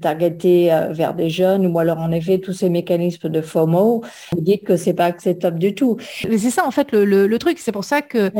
targetées 0.00 0.72
euh, 0.72 0.92
vers 0.92 1.14
des 1.14 1.30
jeunes 1.30 1.66
ou 1.66 1.78
alors 1.78 1.98
en 1.98 2.12
effet 2.12 2.38
tous 2.38 2.52
ces 2.52 2.70
mécanismes 2.70 3.28
de 3.28 3.40
FOMO, 3.40 4.02
vous 4.32 4.40
dites 4.40 4.64
que 4.64 4.76
c'est 4.76 4.94
pas 4.94 5.06
acceptable 5.06 5.58
du 5.58 5.74
tout. 5.74 5.96
Mais 6.28 6.38
c'est 6.38 6.50
ça 6.50 6.66
en 6.66 6.70
fait 6.70 6.92
le, 6.92 7.04
le, 7.04 7.38
truc, 7.38 7.58
c'est 7.58 7.72
pour 7.72 7.84
ça 7.84 8.02
que 8.02 8.30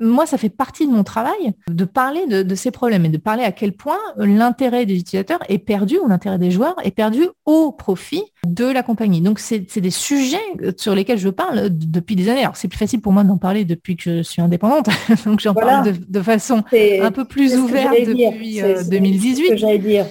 moi 0.00 0.26
ça 0.26 0.38
fait 0.38 0.48
partie 0.48 0.86
de 0.86 0.92
mon 0.92 1.04
travail 1.04 1.52
de 1.68 1.84
parler 1.84 2.26
de, 2.26 2.42
de, 2.42 2.54
ces 2.54 2.70
problèmes 2.70 3.04
et 3.04 3.10
de 3.10 3.18
parler 3.18 3.44
à 3.44 3.52
quel 3.52 3.72
point 3.72 3.98
l'intérêt 4.16 4.86
des 4.86 4.94
utilisateurs 4.94 5.40
est 5.48 5.58
perdu 5.58 5.98
ou 5.98 6.08
l'intérêt 6.08 6.38
des 6.38 6.50
joueurs 6.50 6.76
est 6.84 6.90
perdu 6.90 7.28
au 7.44 7.72
profit 7.72 8.24
de 8.46 8.64
la 8.64 8.82
compagnie. 8.82 9.20
Donc 9.20 9.38
c'est 9.38 9.78
des 9.78 9.90
sujets 9.90 10.36
sur 10.76 10.94
lesquels 10.94 11.18
je 11.18 11.28
parle 11.28 11.68
depuis 11.70 12.16
des 12.16 12.28
années. 12.28 12.42
Alors 12.42 12.56
c'est 12.56 12.68
plus 12.68 12.78
facile 12.78 13.00
pour 13.00 13.12
moi 13.12 13.24
d'en 13.24 13.38
parler 13.38 13.64
depuis 13.64 13.96
que 13.96 14.18
je 14.18 14.22
suis 14.22 14.40
indépendante, 14.40 14.88
donc 15.26 15.40
j'en 15.40 15.54
parle 15.54 15.92
de, 15.92 15.94
de 16.06 16.22
façon 16.22 16.62
un 16.72 17.10
peu 17.10 17.24
plus 17.24 17.56
ouvert 17.56 17.90
depuis 17.90 18.60
2018. 18.90 19.52
Euh, 19.52 19.56
ce 19.56 19.78
dire. 19.78 20.06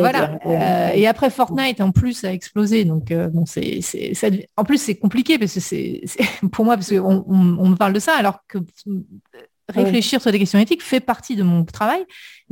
voilà. 0.00 0.38
Euh, 0.46 0.90
et 0.94 1.06
après 1.06 1.30
Fortnite 1.30 1.80
en 1.80 1.92
plus 1.92 2.24
a 2.24 2.32
explosé, 2.32 2.84
donc 2.84 3.10
euh, 3.10 3.28
bon 3.28 3.44
c'est 3.46 3.80
en 4.56 4.64
plus 4.64 4.78
c'est 4.78 4.96
compliqué 4.96 5.38
parce 5.38 5.54
que 5.54 5.60
c'est 5.60 6.02
pour 6.52 6.64
moi 6.64 6.76
parce 6.76 6.90
qu'on 6.90 7.24
on, 7.28 7.68
me 7.68 7.76
parle 7.76 7.92
de 7.92 8.00
ça 8.00 8.14
alors 8.16 8.40
que 8.48 8.58
réfléchir 9.68 10.20
sur 10.20 10.30
des 10.30 10.38
questions 10.38 10.58
éthiques 10.58 10.82
fait 10.82 11.00
partie 11.00 11.36
de 11.36 11.42
mon 11.42 11.64
travail. 11.64 12.04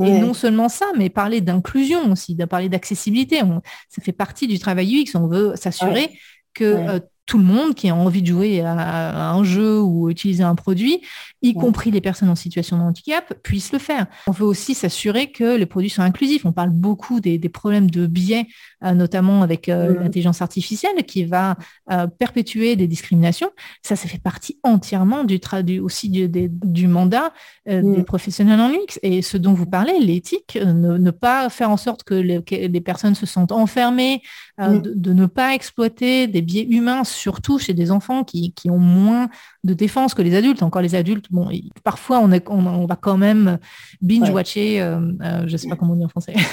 Et 0.02 0.18
non 0.18 0.34
seulement 0.34 0.68
ça, 0.68 0.86
mais 0.96 1.08
parler 1.08 1.40
d'inclusion 1.40 2.10
aussi, 2.10 2.34
de 2.34 2.44
parler 2.44 2.68
d'accessibilité. 2.68 3.40
Ça 3.88 4.02
fait 4.02 4.12
partie 4.12 4.46
du 4.46 4.58
travail 4.58 5.02
UX. 5.02 5.16
On 5.16 5.28
veut 5.28 5.54
s'assurer 5.56 6.18
que 6.52 7.00
tout 7.26 7.38
le 7.38 7.44
monde 7.44 7.74
qui 7.74 7.88
a 7.88 7.94
envie 7.94 8.22
de 8.22 8.26
jouer 8.26 8.60
à, 8.60 9.30
un 9.30 9.44
jeu 9.44 9.80
ou 9.80 10.10
utiliser 10.10 10.42
un 10.42 10.54
produit, 10.54 11.00
y 11.42 11.54
compris 11.54 11.90
les 11.90 12.00
personnes 12.00 12.28
en 12.28 12.34
situation 12.34 12.76
de 12.78 12.82
handicap, 12.82 13.34
puissent 13.42 13.72
le 13.72 13.78
faire. 13.78 14.06
On 14.26 14.30
veut 14.30 14.44
aussi 14.44 14.74
s'assurer 14.74 15.30
que 15.30 15.56
les 15.56 15.66
produits 15.66 15.90
sont 15.90 16.02
inclusifs. 16.02 16.44
On 16.44 16.52
parle 16.52 16.70
beaucoup 16.70 17.20
des, 17.20 17.38
problèmes 17.48 17.90
de 17.90 18.06
biais, 18.06 18.46
euh, 18.84 18.92
notamment 18.92 19.42
avec 19.42 19.68
euh, 19.68 19.98
l'intelligence 20.00 20.42
artificielle, 20.42 21.04
qui 21.06 21.24
va 21.24 21.56
euh, 21.90 22.06
perpétuer 22.06 22.76
des 22.76 22.86
discriminations. 22.86 23.50
Ça, 23.82 23.96
ça 23.96 24.08
fait 24.08 24.22
partie 24.22 24.58
entièrement 24.62 25.24
du, 25.24 25.40
aussi 25.80 26.10
du, 26.10 26.88
mandat 26.88 27.32
des 27.66 28.02
professionnels 28.02 28.60
en 28.60 28.70
UX. 28.70 28.98
Et 29.02 29.22
ce 29.22 29.36
dont 29.36 29.54
vous 29.54 29.66
parlez, 29.66 29.98
l'éthique, 29.98 30.58
ne, 30.62 31.10
pas 31.10 31.48
faire 31.48 31.70
en 31.70 31.76
sorte 31.76 32.04
que 32.04 32.14
les, 32.14 32.80
personnes 32.80 33.14
se 33.14 33.26
sentent 33.26 33.52
enfermées, 33.52 34.20
de, 34.58 34.92
de, 34.94 35.12
ne 35.12 35.26
pas 35.26 35.54
exploiter 35.54 36.26
des 36.26 36.42
biais 36.42 36.66
humains 36.68 37.04
surtout 37.04 37.58
chez 37.58 37.74
des 37.74 37.90
enfants 37.90 38.22
qui, 38.22 38.52
ont 38.66 38.78
moins 38.78 39.28
de 39.64 39.74
défense 39.74 40.14
que 40.14 40.22
les 40.22 40.36
adultes. 40.36 40.62
Encore 40.62 40.82
les 40.82 40.94
adultes, 40.94 41.26
bon, 41.30 41.48
parfois 41.82 42.20
on, 42.20 42.30
est, 42.30 42.46
on, 42.48 42.86
va 42.86 42.96
quand 42.96 43.16
même 43.16 43.58
binge-watcher, 44.02 44.80
euh, 44.80 45.00
euh, 45.22 45.44
je 45.46 45.52
ne 45.52 45.56
sais 45.56 45.68
pas 45.68 45.76
comment 45.76 45.94
on 45.94 45.96
dit 45.96 46.04
en 46.04 46.08
français. 46.08 46.34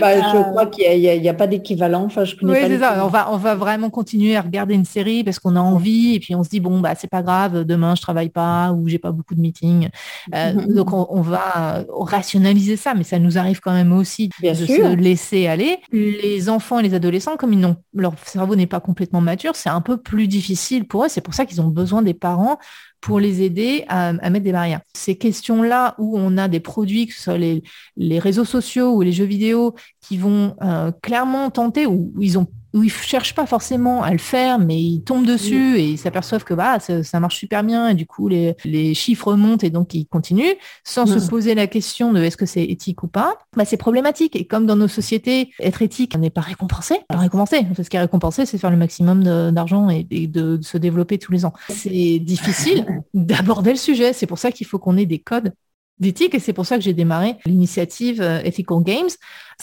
Bah, 0.00 0.16
je, 0.16 0.50
crois 0.50 0.66
qu'il 0.66 0.98
n'y 0.98 1.28
a, 1.28 1.34
pas 1.34 1.46
d'équivalent. 1.46 2.04
Enfin, 2.04 2.24
je 2.24 2.34
oui, 2.42 2.56
c'est 2.60 2.78
ça. 2.78 3.04
On 3.04 3.08
va, 3.08 3.30
on 3.32 3.36
va 3.36 3.54
vraiment 3.54 3.90
continuer 3.90 4.36
à 4.36 4.40
regarder 4.40 4.74
une 4.74 4.84
série 4.84 5.24
parce 5.24 5.38
qu'on 5.38 5.56
a 5.56 5.60
envie 5.60 6.14
et 6.14 6.20
puis 6.20 6.34
on 6.34 6.42
se 6.42 6.48
dit, 6.48 6.60
bon, 6.60 6.80
bah, 6.80 6.94
c'est 6.96 7.10
pas 7.10 7.22
grave, 7.22 7.64
demain 7.64 7.94
je 7.94 8.02
travaille 8.02 8.30
pas 8.30 8.72
ou 8.72 8.88
j'ai 8.88 8.98
pas 8.98 9.12
beaucoup 9.12 9.34
de 9.34 9.40
meetings. 9.40 9.88
Mm-hmm. 10.32 10.74
Donc 10.74 10.92
on, 10.92 11.20
va 11.20 11.84
rationaliser 11.90 12.76
ça, 12.76 12.94
mais 12.94 13.04
ça 13.04 13.18
nous 13.18 13.36
arrive 13.36 13.60
quand 13.60 13.72
même 13.72 13.92
aussi 13.92 14.30
de 14.42 14.54
se 14.54 14.94
laisser 14.94 15.46
aller. 15.46 15.78
Les 15.92 16.48
enfants 16.48 16.78
et 16.78 16.82
les 16.82 16.94
adolescents, 16.94 17.36
comme 17.36 17.52
ils 17.52 17.60
n'ont, 17.60 17.76
leur 17.94 18.14
cerveau 18.24 18.56
n'est 18.56 18.66
pas 18.66 18.80
complètement 18.80 19.20
mature, 19.20 19.56
c'est 19.56 19.70
un 19.70 19.80
peu 19.80 19.96
plus 19.96 20.28
difficile 20.28 20.86
pour 20.86 21.04
eux. 21.04 21.08
C'est 21.08 21.20
pour 21.20 21.34
ça 21.34 21.44
qu'ils 21.44 21.60
ont 21.60 21.68
besoin 21.68 22.02
des 22.06 22.14
parents 22.14 22.58
pour 23.00 23.20
les 23.20 23.42
aider 23.42 23.84
à, 23.88 24.12
mettre 24.12 24.44
des 24.44 24.52
barrières. 24.52 24.80
Ces 24.94 25.16
questions-là 25.16 25.94
où 25.98 26.18
on 26.18 26.38
a 26.38 26.48
des 26.48 26.60
produits, 26.60 27.06
que 27.06 27.14
ce 27.14 27.22
soit 27.22 27.38
les, 27.38 28.18
réseaux 28.18 28.44
sociaux 28.44 28.94
ou 28.94 29.02
les 29.02 29.12
jeux 29.12 29.24
vidéo, 29.24 29.74
qui 30.00 30.16
vont 30.16 30.56
euh, 30.62 30.90
clairement 31.02 31.50
tenter, 31.50 31.86
ou 31.86 32.12
ils 32.18 32.38
ont 32.38 32.48
où 32.76 32.84
ils 32.84 32.92
cherchent 32.92 33.34
pas 33.34 33.46
forcément 33.46 34.02
à 34.02 34.10
le 34.10 34.18
faire, 34.18 34.58
mais 34.58 34.78
ils 34.78 35.02
tombent 35.02 35.26
dessus 35.26 35.78
et 35.78 35.88
ils 35.88 35.98
s'aperçoivent 35.98 36.44
que 36.44 36.52
bah, 36.52 36.78
ça, 36.78 37.20
marche 37.20 37.36
super 37.36 37.64
bien 37.64 37.88
et 37.88 37.94
du 37.94 38.06
coup 38.06 38.28
les, 38.28 38.54
les, 38.64 38.92
chiffres 38.92 39.34
montent 39.34 39.64
et 39.64 39.70
donc 39.70 39.94
ils 39.94 40.06
continuent 40.06 40.54
sans 40.84 41.06
se 41.06 41.26
poser 41.28 41.54
la 41.54 41.66
question 41.66 42.12
de 42.12 42.22
est-ce 42.22 42.36
que 42.36 42.44
c'est 42.44 42.64
éthique 42.64 43.02
ou 43.02 43.08
pas. 43.08 43.38
Bah, 43.56 43.64
c'est 43.64 43.78
problématique 43.78 44.36
et 44.36 44.46
comme 44.46 44.66
dans 44.66 44.76
nos 44.76 44.88
sociétés, 44.88 45.50
être 45.58 45.80
éthique 45.80 46.16
n'est 46.18 46.30
pas 46.30 46.42
récompensé, 46.42 46.96
pas 47.08 47.16
récompensé. 47.16 47.66
Ce 47.80 47.88
qui 47.88 47.96
est 47.96 48.00
récompensé, 48.00 48.44
c'est 48.44 48.58
faire 48.58 48.70
le 48.70 48.76
maximum 48.76 49.24
d'argent 49.52 49.88
et, 49.88 50.04
de, 50.04 50.58
de 50.58 50.62
se 50.62 50.76
développer 50.76 51.18
tous 51.18 51.32
les 51.32 51.46
ans. 51.46 51.54
C'est 51.70 52.18
difficile 52.18 52.86
d'aborder 53.14 53.70
le 53.70 53.78
sujet. 53.78 54.12
C'est 54.12 54.26
pour 54.26 54.38
ça 54.38 54.52
qu'il 54.52 54.66
faut 54.66 54.78
qu'on 54.78 54.98
ait 54.98 55.06
des 55.06 55.18
codes 55.18 55.52
d'éthique 55.98 56.34
et 56.34 56.38
c'est 56.38 56.52
pour 56.52 56.66
ça 56.66 56.76
que 56.76 56.82
j'ai 56.82 56.92
démarré 56.92 57.36
l'initiative 57.46 58.20
euh, 58.20 58.40
Ethical 58.42 58.82
Games 58.82 59.08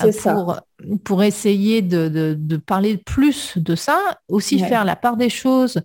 euh, 0.03 0.11
pour, 0.23 0.59
pour 1.03 1.23
essayer 1.23 1.81
de, 1.81 2.35
de, 2.37 2.57
parler 2.57 2.97
plus 2.97 3.57
de 3.57 3.75
ça, 3.75 3.99
aussi 4.27 4.59
faire 4.59 4.85
la 4.85 4.95
part 4.95 5.17
des 5.17 5.29
choses 5.29 5.81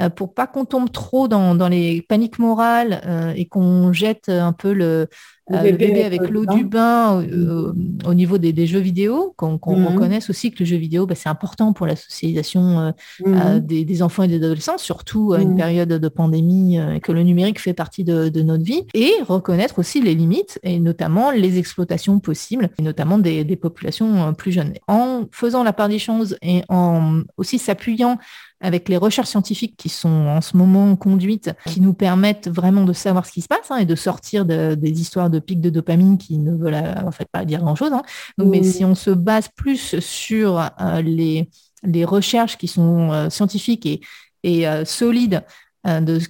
euh, 0.00 0.08
pour 0.08 0.34
pas 0.34 0.46
qu'on 0.46 0.64
tombe 0.64 0.90
trop 0.90 1.28
dans, 1.28 1.54
dans 1.54 1.68
les 1.68 2.02
paniques 2.02 2.38
morales 2.38 3.34
et 3.36 3.46
qu'on 3.46 3.92
jette 3.92 4.28
un 4.28 4.52
peu 4.52 4.72
le, 4.72 5.08
le 5.48 5.56
euh, 5.56 5.72
bébé, 5.72 6.04
avec 6.04 6.28
l'eau 6.28 6.44
du 6.46 6.64
bain 6.64 7.22
euh, 7.22 7.72
au 8.06 8.14
niveau 8.14 8.38
des, 8.38 8.66
jeux 8.66 8.78
vidéo, 8.78 9.34
qu'on 9.36 9.58
mhm. 9.66 9.86
reconnaisse 9.86 10.30
aussi 10.30 10.50
que 10.50 10.60
le 10.60 10.66
jeu 10.66 10.76
vidéo, 10.76 11.06
bah, 11.06 11.14
c'est 11.14 11.28
important 11.28 11.72
pour 11.72 11.86
la 11.86 11.96
socialisation 11.96 12.92
euh, 13.26 13.58
mhm. 13.58 13.60
des, 13.60 14.02
enfants 14.02 14.24
et 14.24 14.28
des 14.28 14.36
adolescents, 14.36 14.78
surtout 14.78 15.32
à 15.32 15.40
une 15.40 15.56
période 15.56 15.88
de 15.88 16.08
pandémie 16.08 16.76
et 16.76 17.00
que 17.00 17.12
le 17.12 17.22
numérique 17.22 17.60
fait 17.60 17.72
partie 17.72 18.04
de, 18.04 18.42
notre 18.42 18.64
vie, 18.64 18.84
et 18.94 19.12
reconnaître 19.26 19.78
aussi 19.78 20.00
les 20.00 20.14
limites, 20.14 20.58
et 20.62 20.78
notamment 20.78 21.30
les 21.30 21.58
exploitations 21.58 22.20
possibles, 22.20 22.70
et 22.78 22.82
notamment 22.82 23.18
des, 23.18 23.44
des 23.44 23.56
populations 23.56 24.27
plus 24.32 24.52
jeunes. 24.52 24.74
En 24.86 25.24
faisant 25.32 25.62
la 25.62 25.72
part 25.72 25.88
des 25.88 25.98
choses 25.98 26.36
et 26.42 26.62
en 26.68 27.22
aussi 27.36 27.58
s'appuyant 27.58 28.18
avec 28.60 28.88
les 28.88 28.96
recherches 28.96 29.28
scientifiques 29.28 29.76
qui 29.76 29.88
sont 29.88 30.08
en 30.08 30.40
ce 30.40 30.56
moment 30.56 30.96
conduites, 30.96 31.50
qui 31.66 31.80
nous 31.80 31.94
permettent 31.94 32.48
vraiment 32.48 32.84
de 32.84 32.92
savoir 32.92 33.24
ce 33.24 33.32
qui 33.32 33.40
se 33.40 33.48
passe 33.48 33.70
hein, 33.70 33.76
et 33.76 33.84
de 33.84 33.94
sortir 33.94 34.44
des 34.44 35.00
histoires 35.00 35.30
de 35.30 35.38
pics 35.38 35.60
de 35.60 35.70
dopamine 35.70 36.18
qui 36.18 36.38
ne 36.38 36.56
veulent 36.56 36.74
euh, 36.74 37.06
en 37.06 37.12
fait 37.12 37.28
pas 37.30 37.44
dire 37.44 37.60
grand-chose. 37.60 37.92
Hein. 37.92 38.02
Mais 38.38 38.62
si 38.62 38.84
on 38.84 38.94
se 38.94 39.10
base 39.10 39.48
plus 39.54 40.00
sur 40.00 40.58
euh, 40.58 41.02
les, 41.02 41.48
les 41.84 42.04
recherches 42.04 42.58
qui 42.58 42.66
sont 42.66 43.12
euh, 43.12 43.30
scientifiques 43.30 43.86
et, 43.86 44.00
et 44.42 44.66
solides 44.84 45.44
de 45.84 46.20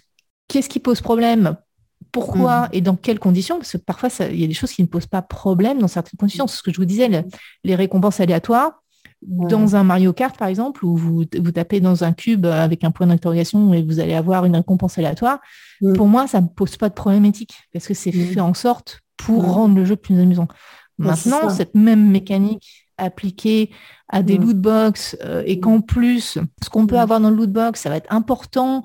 qu'est-ce 0.48 0.68
qui 0.68 0.80
pose 0.80 1.00
problème, 1.00 1.56
pourquoi 2.12 2.62
mmh. 2.62 2.68
et 2.72 2.80
dans 2.80 2.96
quelles 2.96 3.18
conditions 3.18 3.58
Parce 3.58 3.72
que 3.72 3.78
parfois, 3.78 4.08
il 4.30 4.40
y 4.40 4.44
a 4.44 4.46
des 4.46 4.54
choses 4.54 4.72
qui 4.72 4.82
ne 4.82 4.86
posent 4.86 5.06
pas 5.06 5.22
problème 5.22 5.78
dans 5.78 5.88
certaines 5.88 6.18
conditions. 6.18 6.46
C'est 6.46 6.58
ce 6.58 6.62
que 6.62 6.72
je 6.72 6.76
vous 6.76 6.84
disais, 6.84 7.24
les 7.64 7.74
récompenses 7.74 8.20
aléatoires, 8.20 8.82
dans 9.22 9.74
un 9.74 9.82
Mario 9.82 10.12
Kart, 10.12 10.36
par 10.36 10.48
exemple, 10.48 10.84
où 10.84 10.96
vous, 10.96 11.24
vous 11.40 11.52
tapez 11.52 11.80
dans 11.80 12.04
un 12.04 12.12
cube 12.12 12.46
avec 12.46 12.84
un 12.84 12.90
point 12.90 13.06
d'interrogation 13.06 13.72
et 13.74 13.82
vous 13.82 13.98
allez 13.98 14.14
avoir 14.14 14.44
une 14.44 14.54
récompense 14.54 14.96
aléatoire, 14.98 15.40
mm. 15.80 15.94
pour 15.94 16.06
moi, 16.06 16.26
ça 16.26 16.40
ne 16.40 16.46
pose 16.46 16.76
pas 16.76 16.88
de 16.88 16.94
problème 16.94 17.24
éthique 17.24 17.54
parce 17.72 17.86
que 17.86 17.94
c'est 17.94 18.12
fait 18.12 18.40
en 18.40 18.54
sorte 18.54 19.00
pour 19.16 19.52
rendre 19.52 19.74
le 19.74 19.84
jeu 19.84 19.96
plus 19.96 20.18
amusant. 20.20 20.48
Maintenant, 20.98 21.48
cette 21.48 21.74
même 21.74 22.10
mécanique 22.10 22.88
appliquée 22.96 23.70
à 24.08 24.22
des 24.22 24.38
loot 24.38 24.56
box 24.56 25.16
euh, 25.24 25.42
et 25.46 25.60
qu'en 25.60 25.80
plus, 25.80 26.38
ce 26.62 26.70
qu'on 26.70 26.86
peut 26.86 26.98
avoir 26.98 27.20
dans 27.20 27.30
le 27.30 27.36
loot 27.36 27.52
box, 27.52 27.80
ça 27.80 27.88
va 27.88 27.96
être 27.96 28.12
important 28.12 28.84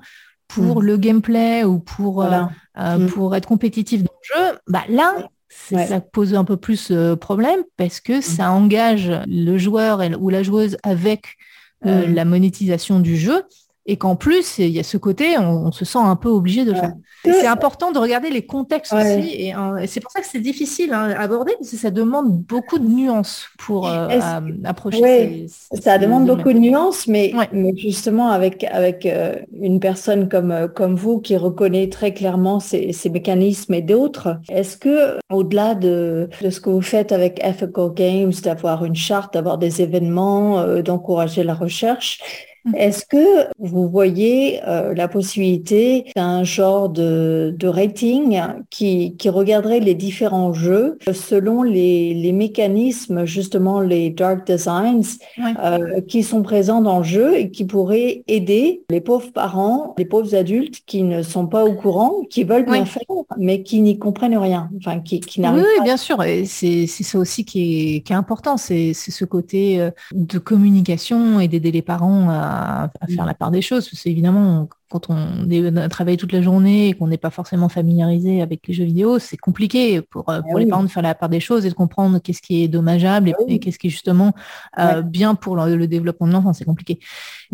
pour 0.54 0.82
le 0.82 0.96
gameplay 0.96 1.64
ou 1.64 1.78
pour, 1.78 2.22
euh, 2.22 2.42
euh, 2.78 3.08
pour 3.08 3.34
être 3.34 3.46
compétitif 3.46 4.02
dans 4.02 4.12
le 4.12 4.40
jeu, 4.40 4.58
bah 4.68 4.84
là, 4.88 5.14
ça 5.48 6.00
pose 6.00 6.34
un 6.34 6.44
peu 6.44 6.56
plus 6.56 6.88
euh, 6.90 7.16
problème 7.16 7.60
parce 7.76 8.00
que 8.00 8.20
ça 8.20 8.48
mmh. 8.48 8.52
engage 8.52 9.12
le 9.26 9.58
joueur 9.58 10.00
ou 10.20 10.30
la 10.30 10.42
joueuse 10.42 10.76
avec 10.82 11.36
euh, 11.86 12.06
la 12.06 12.24
monétisation 12.24 13.00
du 13.00 13.16
jeu 13.16 13.42
et 13.86 13.96
qu'en 13.96 14.16
plus, 14.16 14.58
il 14.58 14.70
y 14.70 14.80
a 14.80 14.82
ce 14.82 14.96
côté, 14.96 15.38
on, 15.38 15.70
se 15.70 15.84
sent 15.84 15.98
un 15.98 16.16
peu 16.16 16.30
obligé 16.30 16.64
de 16.64 16.72
le 16.72 16.78
faire. 16.78 16.94
C'est 17.24 17.46
important 17.46 17.92
de 17.92 17.98
regarder 17.98 18.30
les 18.30 18.46
contextes 18.46 18.92
aussi, 18.92 19.52
euh, 19.54 19.76
et, 19.76 19.86
c'est 19.86 20.00
pour 20.00 20.10
ça 20.10 20.20
que 20.20 20.26
c'est 20.26 20.40
difficile 20.40 20.92
hein, 20.92 21.10
à 21.10 21.22
aborder, 21.22 21.52
parce 21.58 21.70
que 21.70 21.76
ça 21.76 21.90
demande 21.90 22.32
beaucoup 22.32 22.78
de 22.78 22.86
nuances 22.86 23.48
pour 23.58 23.88
euh, 23.88 24.08
approcher. 24.64 25.46
ça 25.48 25.98
demande 25.98 26.26
beaucoup 26.26 26.52
de 26.52 26.58
nuances, 26.58 27.06
mais, 27.06 27.32
mais 27.52 27.76
justement 27.76 28.30
avec, 28.30 28.64
avec 28.64 29.04
euh, 29.04 29.36
une 29.60 29.80
personne 29.80 30.28
comme, 30.28 30.68
comme 30.74 30.96
vous 30.96 31.20
qui 31.20 31.36
reconnaît 31.36 31.88
très 31.88 32.14
clairement 32.14 32.60
ces, 32.60 32.92
ces 32.92 33.10
mécanismes 33.10 33.74
et 33.74 33.82
d'autres, 33.82 34.38
est-ce 34.48 34.78
que 34.78 35.18
au-delà 35.30 35.74
de, 35.74 36.28
de, 36.40 36.50
ce 36.50 36.60
que 36.60 36.70
vous 36.70 36.82
faites 36.82 37.12
avec 37.12 37.42
Ethical 37.44 37.92
Games, 37.94 38.32
d'avoir 38.42 38.84
une 38.84 38.94
charte, 38.94 39.34
d'avoir 39.34 39.58
des 39.58 39.82
événements, 39.82 40.64
d'encourager 40.82 41.42
la 41.42 41.54
recherche. 41.54 42.20
Est-ce 42.72 43.04
que 43.04 43.46
vous 43.58 43.88
voyez 43.88 44.60
euh, 44.66 44.94
la 44.94 45.06
possibilité 45.06 46.06
d'un 46.16 46.44
genre 46.44 46.88
de, 46.88 47.54
de 47.56 47.68
rating 47.68 48.40
qui, 48.70 49.16
qui, 49.16 49.28
regarderait 49.28 49.80
les 49.80 49.94
différents 49.94 50.52
jeux 50.52 50.98
selon 51.12 51.62
les, 51.62 52.14
les 52.14 52.32
mécanismes, 52.32 53.26
justement 53.26 53.80
les 53.80 54.10
dark 54.10 54.46
designs, 54.46 55.18
euh, 55.62 56.00
qui 56.02 56.22
sont 56.22 56.42
présents 56.42 56.80
dans 56.80 56.98
le 56.98 57.04
jeu 57.04 57.36
et 57.36 57.50
qui 57.50 57.64
pourraient 57.64 58.24
aider 58.28 58.82
les 58.88 59.00
pauvres 59.00 59.32
parents, 59.32 59.94
les 59.98 60.06
pauvres 60.06 60.34
adultes 60.34 60.80
qui 60.86 61.02
ne 61.02 61.22
sont 61.22 61.46
pas 61.46 61.64
au 61.64 61.74
courant, 61.74 62.22
qui 62.30 62.44
veulent 62.44 62.64
bien 62.64 62.86
faire, 62.86 63.02
mais 63.36 63.62
qui 63.62 63.80
n'y 63.80 63.98
comprennent 63.98 64.38
rien, 64.38 64.70
enfin 64.78 65.00
qui, 65.00 65.20
qui 65.20 65.40
n'arrivent 65.40 65.64
oui, 65.64 65.68
oui, 65.78 65.84
bien 65.84 65.96
sûr, 65.96 66.22
et 66.22 66.46
c'est 66.46 66.86
ça 66.86 67.18
aussi 67.18 67.44
qui 67.44 67.96
est, 67.96 68.00
qui 68.00 68.12
est 68.12 68.16
important, 68.16 68.56
c'est 68.56 68.94
ce 68.94 69.24
côté 69.24 69.80
euh, 69.80 69.90
de 70.12 70.38
communication 70.38 71.40
et 71.40 71.48
d'aider 71.48 71.72
les 71.72 71.82
parents 71.82 72.30
à 72.30 72.53
à, 72.54 72.90
faire 73.14 73.26
la 73.26 73.34
part 73.34 73.50
des 73.50 73.62
choses. 73.62 73.90
C'est 73.92 74.10
évidemment, 74.10 74.68
quand 74.88 75.10
on, 75.10 75.48
travaille 75.88 76.16
toute 76.16 76.32
la 76.32 76.42
journée 76.42 76.88
et 76.88 76.94
qu'on 76.94 77.08
n'est 77.08 77.18
pas 77.18 77.30
forcément 77.30 77.68
familiarisé 77.68 78.42
avec 78.42 78.66
les 78.66 78.74
jeux 78.74 78.84
vidéo, 78.84 79.18
c'est 79.18 79.36
compliqué 79.36 80.02
pour, 80.02 80.28
euh, 80.28 80.40
eh 80.48 80.58
les 80.58 80.66
parents 80.66 80.82
de 80.82 80.88
faire 80.88 81.02
la 81.02 81.14
part 81.14 81.28
des 81.28 81.40
choses 81.40 81.66
et 81.66 81.70
de 81.70 81.74
comprendre 81.74 82.18
qu'est-ce 82.20 82.42
qui 82.42 82.62
est 82.62 82.68
dommageable 82.68 83.30
et, 83.30 83.34
eh 83.48 83.58
qu'est-ce 83.58 83.78
qui 83.78 83.88
est 83.88 83.90
justement 83.90 84.32
euh, 84.78 85.02
bien 85.02 85.34
pour 85.34 85.56
le, 85.56 85.86
développement 85.86 86.26
de 86.26 86.32
l'enfant. 86.32 86.52
C'est 86.52 86.64
compliqué. 86.64 87.00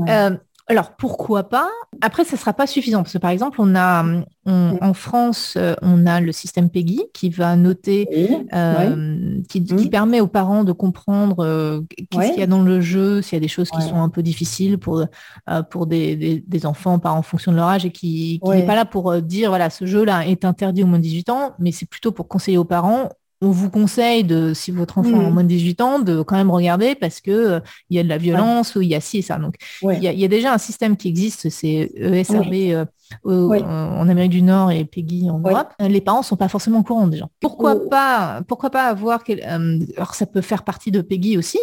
Euh, 0.09 0.37
alors 0.71 0.93
pourquoi 0.97 1.49
pas? 1.49 1.69
Après, 2.01 2.25
ça 2.25 2.37
sera 2.37 2.53
pas 2.53 2.69
suffisant 2.69 3.03
parce 3.03 3.13
que 3.13 3.19
par 3.19 3.33
exemple, 3.33 3.61
on 3.61 3.75
a 3.75 4.05
en 4.47 4.95
France, 4.95 5.55
euh, 5.57 5.75
on 5.83 6.07
a 6.07 6.21
le 6.21 6.31
système 6.31 6.71
PEGI 6.71 7.03
qui 7.13 7.29
va 7.29 7.57
noter, 7.57 8.09
euh, 8.55 9.41
qui, 9.49 9.61
mm. 9.61 9.91
permet 9.91 10.21
aux 10.21 10.29
parents 10.29 10.63
de 10.63 10.71
comprendre 10.71 11.45
euh, 11.45 11.81
qu'est-ce 12.11 12.31
qu'il 12.31 12.41
y 12.41 12.45
a 12.45 12.47
dans 12.47 12.63
le 12.63 12.81
jeu, 12.81 13.21
s'il 13.21 13.35
y 13.35 13.37
a 13.37 13.41
des 13.41 13.49
choses 13.49 13.69
qui 13.69 13.83
sont 13.83 14.01
un 14.01 14.09
peu 14.09 14.23
difficiles 14.23 14.79
pour 14.79 15.05
pour 15.71 15.87
des, 15.89 16.43
enfants, 16.65 17.01
pas 17.01 17.11
en 17.11 17.23
fonction 17.23 17.51
de 17.51 17.57
leur 17.57 17.67
âge 17.67 17.85
et 17.85 17.91
qui, 17.91 18.41
n'est 18.45 18.65
pas 18.65 18.77
là 18.77 18.85
pour 18.85 19.21
dire 19.21 19.51
voilà 19.51 19.71
ce 19.71 19.87
jeu-là 19.87 20.25
est 20.25 20.45
interdit 20.45 20.85
au 20.85 20.87
moins 20.87 20.99
de 20.99 21.03
18 21.03 21.31
ans, 21.31 21.53
mais 21.59 21.73
c'est 21.73 21.87
plutôt 21.87 22.13
pour 22.13 22.29
conseiller 22.29 22.59
aux 22.59 22.65
parents 22.65 23.09
on 23.43 23.51
vous 23.51 23.71
conseille 23.71 24.23
de, 24.25 24.53
si 24.53 24.71
votre 24.71 24.99
enfant 24.99 25.19
a 25.19 25.31
mm. 25.31 25.33
moins 25.33 25.43
de 25.43 25.49
18 25.49 25.81
ans, 25.81 25.99
de 25.99 26.23
quand 26.23 26.37
même 26.37 26.51
regarder 26.51 26.95
parce 26.95 27.21
que 27.21 27.31
euh, 27.31 27.61
il 27.89 27.97
y 27.97 28.01
a 28.01 28.03
de 28.03 28.09
la 28.09 28.19
violence 28.19 28.75
ou 28.75 28.83
il 28.83 28.89
y 28.89 28.95
a 28.95 29.01
ci 29.01 29.19
et 29.19 29.23
ça. 29.23 29.39
Donc, 29.39 29.55
il, 29.83 30.03
y 30.03 30.25
a, 30.25 30.29
déjà 30.29 30.53
un 30.53 30.59
système 30.59 30.97
qui 30.97 31.09
existe, 31.09 31.49
c'est 31.49 31.91
ESRB 31.97 32.55
euh, 32.55 32.85
en 33.25 34.09
Amérique 34.09 34.33
du 34.33 34.43
Nord 34.43 34.71
et 34.71 34.85
PEGI 34.85 35.31
en 35.31 35.39
Europe. 35.39 35.73
Les 35.79 36.03
parents 36.03 36.23
sont 36.23 36.37
pas 36.37 36.49
forcément 36.49 36.81
au 36.81 36.83
courant 36.83 37.07
déjà. 37.07 37.29
Pourquoi 37.41 37.77
oh. 37.77 37.89
pas, 37.89 38.43
pourquoi 38.47 38.71
pas 38.71 38.85
avoir, 38.85 39.23
euh, 39.31 39.79
alors 39.97 40.15
ça 40.15 40.27
peut 40.27 40.43
faire 40.43 40.63
partie 40.63 40.91
de 40.91 41.01
PEGI 41.01 41.39
aussi, 41.39 41.59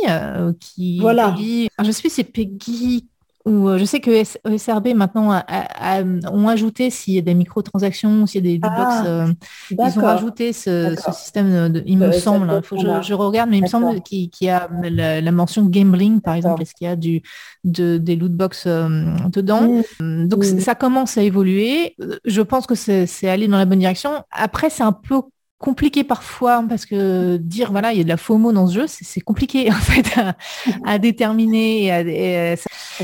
qui, 0.59 0.99
voilà. 0.99 1.35
je 1.37 1.91
sais 1.91 2.09
c'est 2.09 2.23
PEGI 2.23 3.05
où 3.47 3.77
je 3.77 3.85
sais 3.85 3.99
que 3.99 4.23
SRB 4.23 4.89
maintenant 4.95 5.31
a, 5.31 6.03
ont 6.31 6.47
ajouté 6.47 6.89
s'il 6.89 7.13
y 7.13 7.17
a 7.17 7.21
des 7.21 7.33
microtransactions, 7.33 8.25
s'il 8.25 8.45
y 8.45 8.55
a 8.55 8.57
des 8.57 8.59
ah, 8.63 9.25
ils 9.71 9.99
ont 9.99 10.07
ajouté 10.07 10.53
ce, 10.53 10.95
système, 11.13 11.71
de, 11.71 11.83
il 11.85 11.97
me 11.97 12.11
semble, 12.11 12.51
il 12.55 12.63
faut 12.63 12.75
que 12.75 13.01
je, 13.01 13.13
regarde, 13.13 13.49
mais 13.49 13.57
il 13.57 13.63
me 13.63 13.67
semble 13.67 14.01
qu'il 14.01 14.29
y 14.41 14.49
a 14.49 14.69
la, 14.83 15.31
mention 15.31 15.63
gambling, 15.63 16.21
par 16.21 16.35
exemple, 16.35 16.61
est-ce 16.61 16.73
qu'il 16.73 16.85
y 16.85 16.89
a 16.89 16.95
du, 16.95 17.21
de, 17.63 17.97
des 17.97 18.15
lootbox 18.15 18.67
dedans? 18.67 19.81
Mmh. 19.99 20.27
Donc 20.27 20.39
mmh. 20.39 20.59
ça 20.59 20.75
commence 20.75 21.17
à 21.17 21.23
évoluer. 21.23 21.95
Je 22.25 22.41
pense 22.41 22.67
que 22.67 22.75
c'est 22.75 23.29
aller 23.29 23.47
dans 23.47 23.57
la 23.57 23.65
bonne 23.65 23.79
direction. 23.79 24.11
Après, 24.31 24.69
c'est 24.69 24.83
un 24.83 24.91
peu 24.91 25.21
compliqué 25.59 26.03
parfois 26.03 26.63
parce 26.69 26.85
que 26.85 27.37
dire 27.37 27.71
voilà 27.71 27.91
il 27.91 27.97
y 27.97 28.01
a 28.01 28.03
de 28.03 28.09
la 28.09 28.17
FOMO 28.17 28.51
dans 28.51 28.67
ce 28.67 28.75
jeu 28.75 28.85
c'est 28.87 29.21
compliqué 29.21 29.71
en 29.71 29.75
fait 29.75 30.05
à, 30.85 30.99
déterminer 30.99 32.55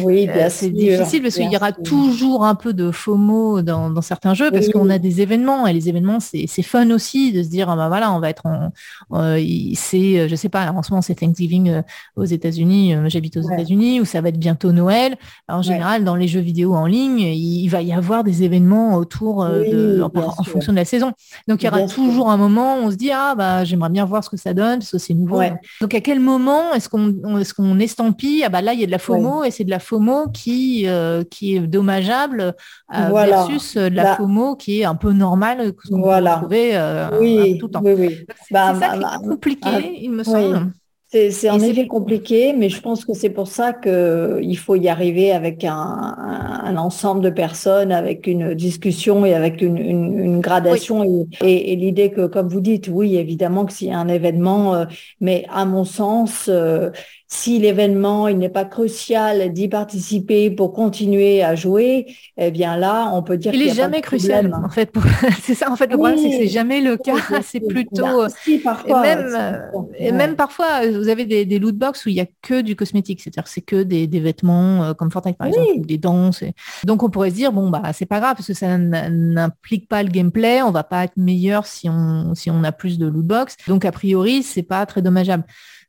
oui 0.01 0.29
euh, 0.29 0.47
c'est 0.49 0.69
difficile 0.69 1.23
parce 1.23 1.35
qu'il 1.35 1.51
y 1.51 1.55
aura 1.55 1.71
toujours 1.71 2.45
un 2.45 2.53
peu 2.53 2.73
de 2.73 2.91
FOMO 2.91 3.63
dans, 3.63 3.89
dans 3.89 4.01
certains 4.03 4.35
jeux 4.35 4.51
parce 4.51 4.69
qu'on 4.69 4.91
a 4.91 4.99
des 4.99 5.21
événements 5.21 5.65
et 5.65 5.73
les 5.73 5.89
événements 5.89 6.19
c'est 6.19 6.47
fun 6.61 6.91
aussi 6.91 7.31
de 7.31 7.41
se 7.41 7.47
dire 7.47 7.69
ah 7.71 7.75
bah 7.75 7.87
voilà 7.87 8.13
on 8.13 8.19
va 8.19 8.29
être 8.29 8.45
en 8.45 8.69
euh, 9.13 9.43
c'est 9.75 10.29
je 10.29 10.35
sais 10.35 10.49
pas 10.49 10.71
en 10.71 10.83
ce 10.83 10.91
moment 10.91 11.01
c'est 11.01 11.15
Thanksgiving 11.15 11.69
euh, 11.69 11.81
aux 12.15 12.25
États-Unis 12.25 12.95
j'habite 13.07 13.37
aux 13.37 13.41
États-Unis 13.41 13.99
où 13.99 14.05
ça 14.05 14.21
va 14.21 14.29
être 14.29 14.39
bientôt 14.39 14.71
Noël. 14.71 15.15
En 15.47 15.63
général 15.63 16.03
dans 16.03 16.15
les 16.15 16.27
jeux 16.27 16.39
vidéo 16.39 16.75
en 16.75 16.85
ligne 16.85 17.19
il, 17.19 17.67
va 17.69 17.81
y 17.81 17.93
avoir 17.93 18.23
des 18.23 18.43
événements 18.43 18.95
autour 18.95 19.43
de 19.45 20.03
en, 20.03 20.43
fonction 20.43 20.71
de 20.71 20.77
la 20.77 20.85
saison. 20.85 21.13
Donc 21.47 21.63
il 21.63 21.65
y 21.65 21.69
aura 21.69 21.81
toujours 21.87 22.29
un 22.29 22.42
moment, 22.43 22.77
on 22.77 22.91
se 22.91 22.95
dit 22.95 23.11
ah 23.11 23.35
bah 23.35 23.63
j'aimerais 23.63 23.89
bien 23.89 24.05
voir 24.05 24.23
ce 24.23 24.29
que 24.29 24.37
ça 24.37 24.53
donne 24.53 24.79
parce 24.79 24.91
que 24.91 24.97
c'est 24.97 25.13
nouveau. 25.13 25.41
Donc 25.81 25.93
à 25.93 26.01
quel 26.01 26.19
moment 26.19 26.73
est-ce 26.73 26.89
qu'on 26.89 27.37
est-ce 27.37 27.53
qu'on 27.53 27.79
estampille 27.79 28.43
ah 28.43 28.49
bah 28.49 28.61
là 28.61 28.73
il 28.73 28.79
y 28.79 28.83
a 28.83 28.85
de 28.85 28.91
la 28.91 28.99
FOMO 28.99 29.43
et 29.43 29.51
c'est 29.51 29.63
de 29.63 29.69
la 29.69 29.79
FOMO 29.79 30.29
qui 30.29 30.87
euh, 30.87 31.23
qui 31.23 31.55
est 31.55 31.59
dommageable 31.61 32.55
euh, 32.93 33.25
versus 33.25 33.77
euh, 33.77 33.89
de 33.89 33.95
la 33.95 34.03
bah 34.03 34.15
FOMO 34.17 34.55
qui 34.55 34.81
est 34.81 34.85
un 34.85 34.95
peu 34.95 35.11
normale 35.11 35.73
qu'on 35.73 36.01
voilà. 36.01 36.37
peut 36.37 36.41
trouver 36.41 37.57
tout 37.59 37.67
le 37.67 37.71
temps. 37.71 37.83
c'est 37.83 38.27
bah, 38.51 38.75
ça 38.79 38.89
qui 38.89 38.97
est 38.97 39.01
bah, 39.01 39.17
compliqué, 39.23 39.99
il 40.01 40.11
me 40.11 40.23
semble. 40.23 40.71
C'est 41.13 41.49
en 41.51 41.59
effet 41.59 41.85
compliqué, 41.85 42.53
mais 42.53 42.69
je 42.69 42.81
pense 42.81 43.05
que 43.05 43.13
c'est 43.13 43.29
pour 43.29 43.47
ça 43.47 43.71
qu'il 43.71 44.57
faut 44.57 44.75
y 44.75 44.89
arriver 44.89 45.31
avec 45.31 45.63
un, 45.63 46.75
ensemble 46.75 47.21
de 47.21 47.29
personnes, 47.29 47.91
avec 47.91 48.25
une 48.25 48.55
discussion 48.55 49.23
et 49.23 49.35
avec 49.35 49.61
une, 49.61 50.41
gradation. 50.41 51.27
Et, 51.41 51.75
l'idée 51.75 52.09
que, 52.09 52.25
comme 52.25 52.47
vous 52.47 52.61
dites, 52.61 52.87
oui, 52.91 53.15
évidemment 53.15 53.65
que 53.65 53.73
s'il 53.73 53.89
y 53.89 53.91
a 53.91 53.99
un 53.99 54.07
événement, 54.07 54.73
euh, 54.73 54.85
mais 55.21 55.45
à 55.49 55.65
mon 55.65 55.85
sens, 55.85 56.49
euh, 56.49 56.89
si 57.33 57.57
l'événement 57.57 58.27
il 58.27 58.37
n'est 58.37 58.47
pas 58.47 58.63
crucial 58.63 59.51
d'y 59.51 59.67
participer 59.67 60.51
pour 60.51 60.71
continuer 60.71 61.41
à 61.41 61.55
jouer, 61.55 62.05
eh 62.37 62.51
bien 62.51 62.77
là, 62.77 63.09
on 63.11 63.23
peut 63.23 63.37
dire 63.37 63.53
il 63.55 63.65
n'est 63.65 63.73
jamais 63.73 64.01
crucial. 64.01 64.53
En 64.53 64.69
fait, 64.69 64.93
c'est 65.41 65.55
ça. 65.55 65.71
En 65.71 65.75
fait, 65.75 65.87
le 65.87 65.97
problème 65.97 66.19
c'est 66.19 66.29
que 66.29 66.35
c'est 66.35 66.47
jamais 66.47 66.79
le 66.79 66.95
cas. 66.95 67.15
C'est 67.41 67.59
plutôt 67.59 68.27
si, 68.43 68.59
parfois, 68.59 69.05
et 69.05 69.15
même, 69.15 69.61
et 69.97 70.11
même 70.11 70.35
parfois, 70.35 70.87
vous 70.87 71.09
avez 71.09 71.25
des, 71.25 71.45
des 71.45 71.57
loot 71.57 71.75
box 71.75 72.05
où 72.05 72.09
il 72.09 72.15
y 72.15 72.21
a 72.21 72.27
que 72.43 72.61
du 72.61 72.75
cosmétique, 72.75 73.19
c'est-à-dire 73.19 73.47
c'est 73.47 73.61
que 73.61 73.81
des, 73.81 74.05
des, 74.05 74.19
vêtements 74.19 74.83
euh, 74.83 74.93
comme 74.93 75.11
Fortnite 75.11 75.37
par 75.37 75.47
exemple, 75.47 75.79
ou 75.79 75.85
des 75.85 75.97
danses. 75.97 76.43
Donc 76.83 77.01
on 77.01 77.09
pourrait 77.09 77.31
se 77.31 77.35
dire 77.35 77.51
bon 77.51 77.71
bah 77.71 77.81
c'est 77.93 78.05
pas 78.05 78.19
grave 78.19 78.35
parce 78.35 78.47
que 78.47 78.53
ça 78.53 78.77
n'implique 78.77 79.89
pas 79.89 80.03
le 80.03 80.09
gameplay. 80.09 80.61
On 80.61 80.71
va 80.71 80.83
pas 80.83 81.03
être 81.05 81.17
meilleur 81.17 81.65
si 81.65 81.89
on 81.89 82.35
si 82.35 82.51
on 82.51 82.63
a 82.63 82.71
plus 82.71 82.99
de 82.99 83.07
loot 83.07 83.25
box. 83.25 83.57
Donc 83.67 83.85
a 83.85 83.91
priori 83.91 84.43
c'est 84.43 84.63
pas 84.63 84.85
très 84.85 85.01
dommageable. 85.01 85.45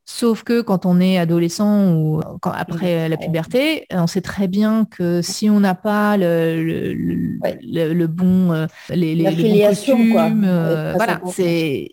Sauf 0.07 0.43
que 0.43 0.61
quand 0.61 0.85
on 0.85 1.01
est 1.01 1.17
adolescent 1.17 1.95
ou 1.95 2.21
quand, 2.43 2.53
après 2.53 3.09
la 3.09 3.17
puberté, 3.17 3.87
on 3.91 4.07
sait 4.07 4.21
très 4.21 4.49
bien 4.49 4.87
que 4.91 5.23
si 5.23 5.49
on 5.49 5.61
n'a 5.61 5.75
pas 5.75 6.19
le, 6.19 6.93
le, 6.93 8.07
bon, 8.07 8.53
euh, 8.53 8.67
les, 8.91 9.15
les, 9.15 9.25
bons 9.25 9.69
costumes, 9.69 10.45
euh, 10.47 10.93
voilà, 10.95 11.23
c'est 11.33 11.89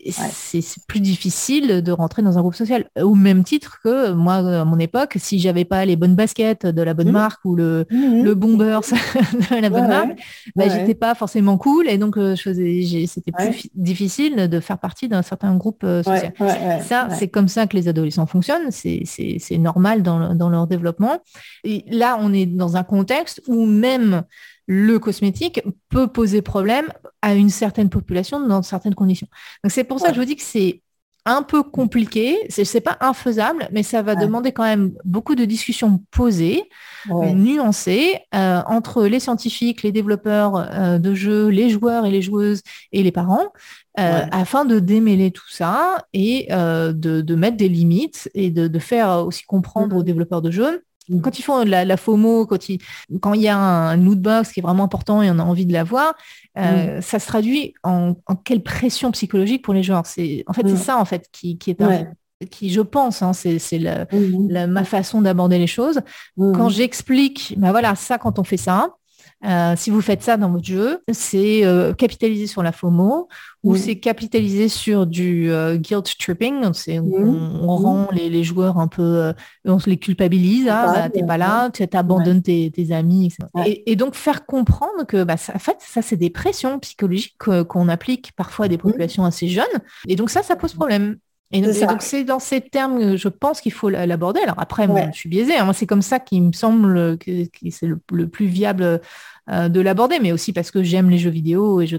plus 0.86 1.00
difficile 1.00 1.82
de 1.82 1.92
rentrer 1.92 2.20
dans 2.20 2.36
un 2.36 2.42
groupe 2.42 2.54
social. 2.54 2.84
Au 3.00 3.14
même 3.14 3.44
titre 3.44 3.78
que 3.82 4.12
moi, 4.12 4.34
à 4.34 4.64
mon 4.66 4.78
époque, 4.78 5.14
si 5.16 5.38
j'avais 5.38 5.64
pas 5.64 5.86
les 5.86 5.96
bonnes 5.96 6.14
baskets 6.14 6.66
de 6.66 6.82
la 6.82 6.92
bonne 6.92 7.08
mmh. 7.08 7.12
marque 7.12 7.42
ou 7.46 7.56
le, 7.56 7.86
mmh. 7.90 8.24
le 8.24 8.34
bomber 8.34 8.80
de 9.50 9.60
la 9.60 9.70
bonne 9.70 9.88
marque, 9.88 10.20
bah, 10.54 10.68
j'étais 10.68 10.94
pas 10.94 11.14
forcément 11.14 11.56
cool 11.56 11.88
et 11.88 11.96
donc 11.96 12.18
euh, 12.18 12.36
c'était 12.36 13.32
plus 13.32 13.70
difficile 13.74 14.48
de 14.50 14.60
faire 14.60 14.76
partie 14.76 15.08
d'un 15.08 15.22
certain 15.22 15.56
groupe 15.56 15.80
social. 15.80 16.34
Ça, 16.82 17.08
c'est 17.10 17.28
comme 17.28 17.48
ça 17.48 17.66
que 17.66 17.74
les 17.74 17.88
adolescents 17.88 18.01
adolescents 18.02 18.26
fonctionnent, 18.26 18.70
c'est 18.70 19.58
normal 19.58 20.02
dans, 20.02 20.50
leur 20.50 20.66
développement. 20.66 21.18
Et 21.64 21.84
là, 21.88 22.18
on 22.20 22.32
est 22.32 22.46
dans 22.46 22.76
un 22.76 22.84
contexte 22.84 23.42
où 23.46 23.66
même 23.66 24.22
le 24.66 24.98
cosmétique 24.98 25.62
peut 25.88 26.06
poser 26.06 26.42
problème 26.42 26.92
à 27.20 27.34
une 27.34 27.50
certaine 27.50 27.90
population 27.90 28.46
dans 28.46 28.62
certaines 28.62 28.94
conditions. 28.94 29.28
Donc 29.62 29.72
c'est 29.72 29.84
pour 29.84 30.00
ça 30.00 30.08
que 30.08 30.14
je 30.14 30.20
vous 30.20 30.26
dis 30.26 30.36
que 30.36 30.42
c'est 30.42 30.82
un 31.24 31.42
peu 31.42 31.62
compliqué, 31.62 32.36
c'est 32.48 32.80
pas 32.80 32.96
infaisable, 33.00 33.68
mais 33.70 33.84
ça 33.84 34.02
va 34.02 34.16
demander 34.16 34.50
quand 34.50 34.64
même 34.64 34.92
beaucoup 35.04 35.36
de 35.36 35.44
discussions 35.44 36.02
posées, 36.10 36.64
nuancées, 37.08 38.18
euh, 38.34 38.60
entre 38.66 39.06
les 39.06 39.20
scientifiques, 39.20 39.82
les 39.84 39.92
développeurs 39.92 40.56
euh, 40.56 40.98
de 40.98 41.14
jeux, 41.14 41.48
les 41.48 41.70
joueurs 41.70 42.06
et 42.06 42.10
les 42.10 42.22
joueuses 42.22 42.62
et 42.90 43.04
les 43.04 43.12
parents, 43.12 43.52
euh, 44.00 44.24
afin 44.32 44.64
de 44.64 44.80
démêler 44.80 45.30
tout 45.30 45.48
ça 45.48 46.06
et 46.12 46.48
de, 46.50 47.34
mettre 47.34 47.56
des 47.56 47.68
limites 47.68 48.28
et 48.34 48.50
de, 48.50 48.78
faire 48.80 49.24
aussi 49.24 49.44
comprendre 49.44 49.94
aux 49.94 50.00
mm-hmm. 50.00 50.04
développeurs 50.04 50.42
de 50.42 50.50
jeux 50.50 50.84
quand 51.20 51.38
ils 51.38 51.42
font 51.42 51.64
la, 51.64 51.96
FOMO, 51.96 52.46
quand 52.46 52.68
il, 52.68 52.80
quand 53.20 53.34
il 53.34 53.42
y 53.42 53.48
a 53.48 53.56
un 53.56 53.96
lootbox 53.96 54.52
qui 54.52 54.60
est 54.60 54.62
vraiment 54.62 54.84
important 54.84 55.22
et 55.22 55.30
on 55.30 55.38
a 55.38 55.42
envie 55.42 55.66
de 55.66 55.72
l'avoir, 55.72 56.14
euh, 56.58 57.00
ça 57.00 57.18
se 57.18 57.26
traduit 57.26 57.74
en, 57.82 58.14
quelle 58.44 58.62
pression 58.62 59.10
psychologique 59.10 59.62
pour 59.62 59.74
les 59.74 59.82
joueurs. 59.82 60.06
C'est 60.06 60.44
en 60.46 60.52
fait 60.52 60.68
c'est 60.68 60.76
ça 60.76 60.98
en 60.98 61.04
fait 61.04 61.28
qui, 61.32 61.58
qui 61.58 61.70
est 61.70 61.82
un, 61.82 62.06
qui 62.50 62.70
je 62.70 62.80
pense, 62.80 63.22
hein, 63.22 63.32
c'est 63.32 63.78
ma 64.68 64.84
façon 64.84 65.22
d'aborder 65.22 65.58
les 65.58 65.66
choses. 65.66 66.00
Quand 66.36 66.68
j'explique, 66.68 67.54
ben 67.56 67.70
voilà, 67.70 67.94
ça 67.94 68.18
quand 68.18 68.38
on 68.38 68.44
fait 68.44 68.56
ça, 68.56 68.94
euh, 69.44 69.74
si 69.76 69.90
vous 69.90 70.00
faites 70.00 70.22
ça 70.22 70.36
dans 70.36 70.50
votre 70.50 70.64
jeu, 70.64 71.02
c'est 71.12 71.64
euh, 71.64 71.92
capitaliser 71.94 72.46
sur 72.46 72.62
la 72.62 72.70
FOMO 72.70 73.28
ou 73.64 73.76
c'est 73.76 73.96
capitaliser 73.96 74.68
sur 74.68 75.06
du 75.06 75.50
euh, 75.50 75.76
guilt 75.76 76.16
tripping. 76.18 76.64
On, 76.64 77.02
on, 77.62 77.76
rend 77.76 78.08
les, 78.12 78.44
joueurs 78.44 78.78
un 78.78 78.88
peu, 78.88 79.32
on 79.64 79.78
se 79.78 79.90
les 79.90 79.96
culpabilise. 79.96 80.68
Ah, 80.68 80.92
bah, 80.94 81.10
t'es 81.10 81.24
pas 81.24 81.38
là, 81.38 81.70
tu 81.70 81.84
abandonnes 81.92 82.42
tes, 82.42 82.72
amis. 82.92 83.34
Et, 83.66 83.96
donc 83.96 84.14
faire 84.14 84.46
comprendre 84.46 85.04
que, 85.06 85.24
bah, 85.24 85.36
ça, 85.36 85.54
en 85.54 85.58
fait, 85.58 85.76
ça 85.80 86.02
c'est 86.02 86.16
des 86.16 86.30
pressions 86.30 86.78
psychologiques 86.78 87.36
qu'on 87.38 87.88
applique 87.88 88.32
parfois 88.36 88.66
à 88.66 88.68
des 88.68 88.78
populations 88.78 89.24
assez 89.24 89.48
jeunes. 89.48 89.64
Et 90.08 90.16
donc 90.16 90.30
ça, 90.30 90.42
ça 90.42 90.56
pose 90.56 90.74
problème. 90.74 91.16
Et 91.52 91.60
donc 91.60 92.00
c'est 92.00 92.24
dans 92.24 92.38
ces 92.38 92.60
termes, 92.62 93.16
je 93.16 93.28
pense 93.28 93.60
qu'il 93.60 93.72
faut 93.72 93.90
l'aborder. 93.90 94.40
Alors 94.40 94.58
après, 94.58 94.86
moi, 94.86 95.02
je 95.12 95.18
suis 95.18 95.28
biaisée. 95.28 95.56
Hein. 95.56 95.72
c'est 95.72 95.86
comme 95.86 96.02
ça 96.02 96.18
qu'il 96.18 96.42
me 96.42 96.52
semble 96.52 97.18
que, 97.18 97.44
c'est 97.70 97.86
le, 97.86 98.28
plus 98.28 98.46
viable 98.46 99.00
euh, 99.50 99.68
de 99.68 99.80
l'aborder, 99.80 100.20
mais 100.20 100.30
aussi 100.30 100.52
parce 100.52 100.70
que 100.70 100.84
j'aime 100.84 101.10
les 101.10 101.18
jeux 101.18 101.30
vidéo 101.30 101.80
et 101.80 101.88
je 101.88 101.96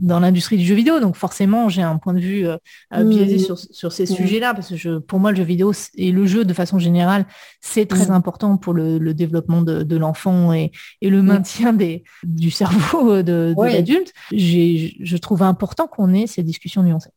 dans 0.00 0.18
l'industrie 0.18 0.56
du 0.56 0.64
jeu 0.64 0.74
vidéo, 0.74 0.98
donc 0.98 1.14
forcément 1.14 1.68
j'ai 1.68 1.82
un 1.82 1.98
point 1.98 2.14
de 2.14 2.18
vue 2.18 2.48
euh, 2.48 2.56
euh, 2.92 3.04
biaisé 3.04 3.36
mmh. 3.36 3.56
sur, 3.70 3.92
ces 3.92 4.02
mmh. 4.02 4.06
sujets-là, 4.06 4.54
parce 4.54 4.70
que 4.70 4.76
je, 4.76 4.98
pour 4.98 5.20
moi 5.20 5.30
le 5.30 5.36
jeu 5.36 5.44
vidéo 5.44 5.72
et 5.94 6.10
le 6.10 6.26
jeu 6.26 6.44
de 6.44 6.52
façon 6.52 6.80
générale, 6.80 7.26
c'est 7.60 7.86
très 7.86 8.08
mmh. 8.08 8.10
important 8.10 8.56
pour 8.56 8.74
le, 8.74 9.14
développement 9.14 9.62
de, 9.62 9.96
l'enfant 9.96 10.52
et, 10.52 10.72
le 11.00 11.22
maintien 11.22 11.72
des, 11.72 12.02
du 12.24 12.50
cerveau 12.50 13.22
de, 13.22 13.54
de 13.56 13.64
l'adulte. 13.64 14.12
Je 14.32 15.16
trouve 15.16 15.44
important 15.44 15.86
qu'on 15.86 16.12
ait 16.12 16.26
ces 16.26 16.42
discussions 16.42 16.82
nuancées. 16.82 17.10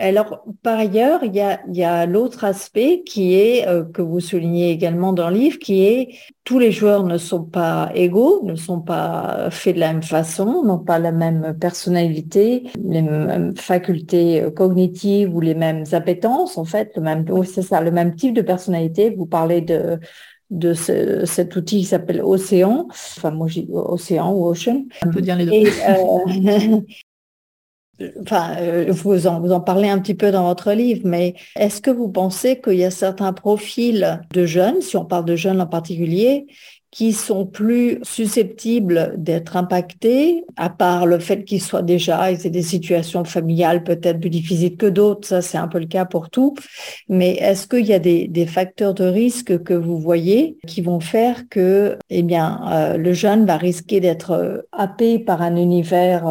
Alors, 0.00 0.44
par 0.62 0.78
ailleurs, 0.78 1.24
il 1.24 1.34
y 1.34 1.82
a, 1.84 2.06
l'autre 2.06 2.44
aspect 2.44 3.02
qui 3.04 3.34
est, 3.34 3.66
euh, 3.66 3.84
que 3.84 4.00
vous 4.00 4.20
soulignez 4.20 4.70
également 4.70 5.12
dans 5.12 5.28
le 5.28 5.36
livre, 5.36 5.58
qui 5.58 5.84
est 5.84 6.14
tous 6.44 6.60
les 6.60 6.70
joueurs 6.70 7.02
ne 7.02 7.18
sont 7.18 7.42
pas 7.42 7.90
égaux, 7.94 8.42
ne 8.44 8.54
sont 8.54 8.80
pas 8.80 9.48
faits 9.50 9.74
de 9.74 9.80
la 9.80 9.92
même 9.92 10.04
façon, 10.04 10.62
n'ont 10.64 10.78
pas 10.78 11.00
la 11.00 11.10
même 11.10 11.56
personnalité, 11.60 12.64
les 12.82 13.02
mêmes 13.02 13.56
facultés 13.56 14.42
euh, 14.42 14.50
cognitives 14.52 15.34
ou 15.34 15.40
les 15.40 15.56
mêmes 15.56 15.84
appétences, 15.90 16.58
en 16.58 16.64
fait, 16.64 16.92
le 16.94 17.02
même, 17.02 17.24
c'est 17.44 17.62
ça, 17.62 17.80
le 17.80 17.90
même 17.90 18.14
type 18.14 18.34
de 18.34 18.42
personnalité. 18.42 19.10
Vous 19.10 19.26
parlez 19.26 19.62
de, 19.62 19.98
de 20.50 20.74
cet 20.74 21.56
outil 21.56 21.80
qui 21.80 21.84
s'appelle 21.84 22.22
Océan, 22.22 22.86
enfin 22.90 23.32
moi 23.32 23.48
j'ai 23.48 23.66
Océan 23.70 24.32
ou 24.32 24.46
Ocean. 24.46 24.84
On 25.04 25.10
peut 25.10 25.20
dire 25.20 25.36
les 25.36 25.44
deux. 25.44 25.70
Euh, 25.88 26.80
enfin, 28.22 28.56
euh, 28.58 28.86
vous 28.88 29.26
en, 29.26 29.40
vous 29.40 29.52
en 29.52 29.60
parlez 29.60 29.88
un 29.88 29.98
petit 29.98 30.14
peu 30.14 30.30
dans 30.30 30.46
votre 30.46 30.72
livre, 30.72 31.02
mais 31.04 31.34
est-ce 31.56 31.80
que 31.80 31.90
vous 31.90 32.08
pensez 32.08 32.60
qu'il 32.60 32.76
y 32.76 32.84
a 32.84 32.90
certains 32.90 33.32
profils 33.32 34.20
de 34.32 34.46
jeunes, 34.46 34.80
si 34.80 34.96
on 34.96 35.04
parle 35.04 35.24
de 35.24 35.36
jeunes 35.36 35.60
en 35.60 35.66
particulier, 35.66 36.46
qui 36.90 37.12
sont 37.12 37.44
plus 37.44 37.98
susceptibles 38.02 39.14
d'être 39.18 39.56
impactés, 39.56 40.44
à 40.56 40.70
part 40.70 41.04
le 41.04 41.18
fait 41.18 41.44
qu'ils 41.44 41.60
soient 41.60 41.82
déjà, 41.82 42.32
ils 42.32 42.46
aient 42.46 42.50
des 42.50 42.62
situations 42.62 43.24
familiales 43.24 43.84
peut-être 43.84 44.20
plus 44.20 44.30
difficiles 44.30 44.76
que 44.76 44.86
d'autres, 44.86 45.28
ça 45.28 45.42
c'est 45.42 45.58
un 45.58 45.68
peu 45.68 45.78
le 45.78 45.86
cas 45.86 46.06
pour 46.06 46.30
tout, 46.30 46.54
mais 47.08 47.34
est-ce 47.34 47.66
qu'il 47.66 47.84
y 47.84 47.92
a 47.92 47.98
des, 47.98 48.46
facteurs 48.46 48.94
de 48.94 49.04
risque 49.04 49.62
que 49.62 49.74
vous 49.74 49.98
voyez 49.98 50.56
qui 50.66 50.80
vont 50.80 51.00
faire 51.00 51.48
que 51.50 51.98
eh 52.08 52.22
bien, 52.22 52.60
euh, 52.72 52.96
le 52.96 53.12
jeune 53.12 53.44
va 53.44 53.58
risquer 53.58 54.00
d'être 54.00 54.30
euh, 54.30 54.62
happé 54.72 55.18
par 55.18 55.42
un 55.42 55.56
univers 55.56 56.26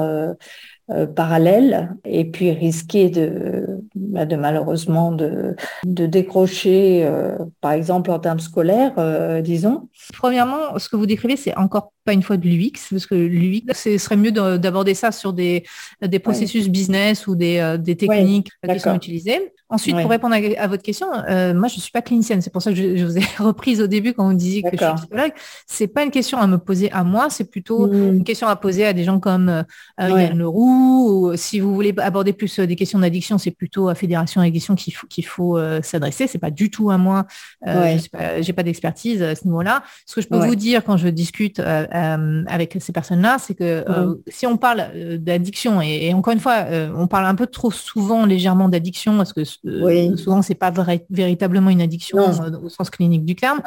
parallèle 1.16 1.96
et 2.06 2.26
puis 2.26 2.52
risquer 2.52 3.10
de, 3.10 3.82
bah, 3.96 4.26
malheureusement 4.26 5.12
de, 5.12 5.56
de 5.86 6.06
décrocher, 6.06 7.06
euh, 7.06 7.38
par 7.62 7.74
exemple 7.74 8.10
en 8.12 8.20
termes 8.20 8.40
scolaires, 8.40 8.94
euh, 8.98 9.42
disons. 9.42 9.90
Premièrement, 10.14 10.78
ce 10.78 10.90
que 10.90 10.96
vous 10.96 11.06
décrivez, 11.06 11.36
c'est 11.36 11.56
encore 11.58 11.92
pas 12.08 12.14
une 12.14 12.24
fois 12.24 12.38
de 12.38 12.48
l'UX, 12.48 12.88
parce 12.90 13.06
que 13.06 13.16
l'UX, 13.16 13.62
ce 13.74 13.98
serait 13.98 14.16
mieux 14.16 14.32
d'aborder 14.32 14.94
ça 14.94 15.12
sur 15.12 15.34
des, 15.34 15.64
des 16.02 16.20
processus 16.20 16.70
business 16.70 17.28
ou 17.28 17.36
des, 17.36 17.78
des 17.80 17.98
techniques 17.98 18.50
qui 18.68 18.80
sont 18.80 18.96
utilisées. 18.96 19.52
Ensuite, 19.70 20.00
pour 20.00 20.10
répondre 20.10 20.34
à, 20.58 20.68
votre 20.68 20.84
question, 20.84 21.08
moi, 21.12 21.68
je 21.68 21.76
ne 21.76 21.82
suis 21.82 21.92
pas 21.92 22.02
clinicienne. 22.02 22.42
C'est 22.42 22.54
pour 22.54 22.62
ça 22.62 22.72
que 22.72 22.78
je, 22.78 23.04
vous 23.04 23.18
ai 23.18 23.24
reprise 23.40 23.82
au 23.82 23.88
début 23.88 24.14
quand 24.14 24.26
vous 24.26 24.34
disiez 24.34 24.64
que 24.64 24.70
je 24.72 24.78
suis 24.78 24.96
psychologue. 24.96 25.34
C'est 25.66 25.88
pas 25.88 26.04
une 26.04 26.12
question 26.12 26.38
à 26.38 26.48
me 26.48 26.58
poser 26.58 26.90
à 26.94 27.04
moi, 27.04 27.28
c'est 27.30 27.52
plutôt 27.52 27.88
mmh. 27.88 28.16
une 28.16 28.24
question 28.24 28.48
à 28.48 28.56
poser 28.56 28.86
à 28.86 28.94
des 28.94 29.04
gens 29.04 29.20
comme 29.20 29.50
euh, 29.50 29.64
Yann 30.00 30.38
Leroux, 30.38 31.10
ou 31.10 31.36
si 31.36 31.60
vous 31.60 31.76
voulez 31.76 31.94
aborder 31.98 32.32
plus 32.32 32.60
des 32.62 32.78
questions 32.78 33.00
d'addiction, 33.00 33.38
c'est 33.38 33.52
plutôt 33.52 33.90
à 33.90 33.96
Fédération 33.96 34.40
Addiction 34.40 34.76
qu'il 34.76 34.94
faut, 34.94 35.08
qu'il 35.08 35.26
faut 35.26 35.60
s'adresser. 35.84 36.28
C'est 36.28 36.38
pas 36.38 36.52
du 36.52 36.70
tout 36.70 36.90
à 36.90 36.98
moi. 36.98 37.26
Euh, 37.68 37.98
J'ai 38.40 38.54
pas, 38.54 38.64
d'expertise 38.64 39.22
à 39.22 39.36
ce 39.36 39.46
niveau-là. 39.46 39.84
Ce 40.06 40.16
que 40.16 40.22
je 40.22 40.28
peux 40.28 40.38
vous 40.38 40.56
dire 40.56 40.84
quand 40.84 40.98
je 40.98 41.08
discute 41.10 41.60
euh, 41.98 42.44
avec 42.48 42.78
ces 42.80 42.92
personnes-là, 42.94 43.38
c'est 43.40 43.56
que 43.56 43.84
euh, 43.90 44.16
si 44.28 44.46
on 44.46 44.58
parle 44.58 44.86
euh, 44.94 45.18
d'addiction, 45.18 45.82
et, 45.82 46.14
encore 46.14 46.34
une 46.34 46.40
fois, 46.40 46.66
on 46.96 47.08
parle 47.08 47.26
un 47.26 47.36
peu 47.36 47.48
trop 47.48 47.72
souvent 47.72 48.26
légèrement 48.26 48.70
d'addiction, 48.70 49.18
parce 49.18 49.34
que 49.34 49.44
souvent 49.44 50.42
c'est 50.42 50.56
pas 50.56 50.72
véritablement 51.10 51.70
une 51.70 51.82
addiction 51.82 52.18
au 52.64 52.70
sens 52.70 52.90
clinique 52.90 53.26
du 53.26 53.36
terme, 53.36 53.62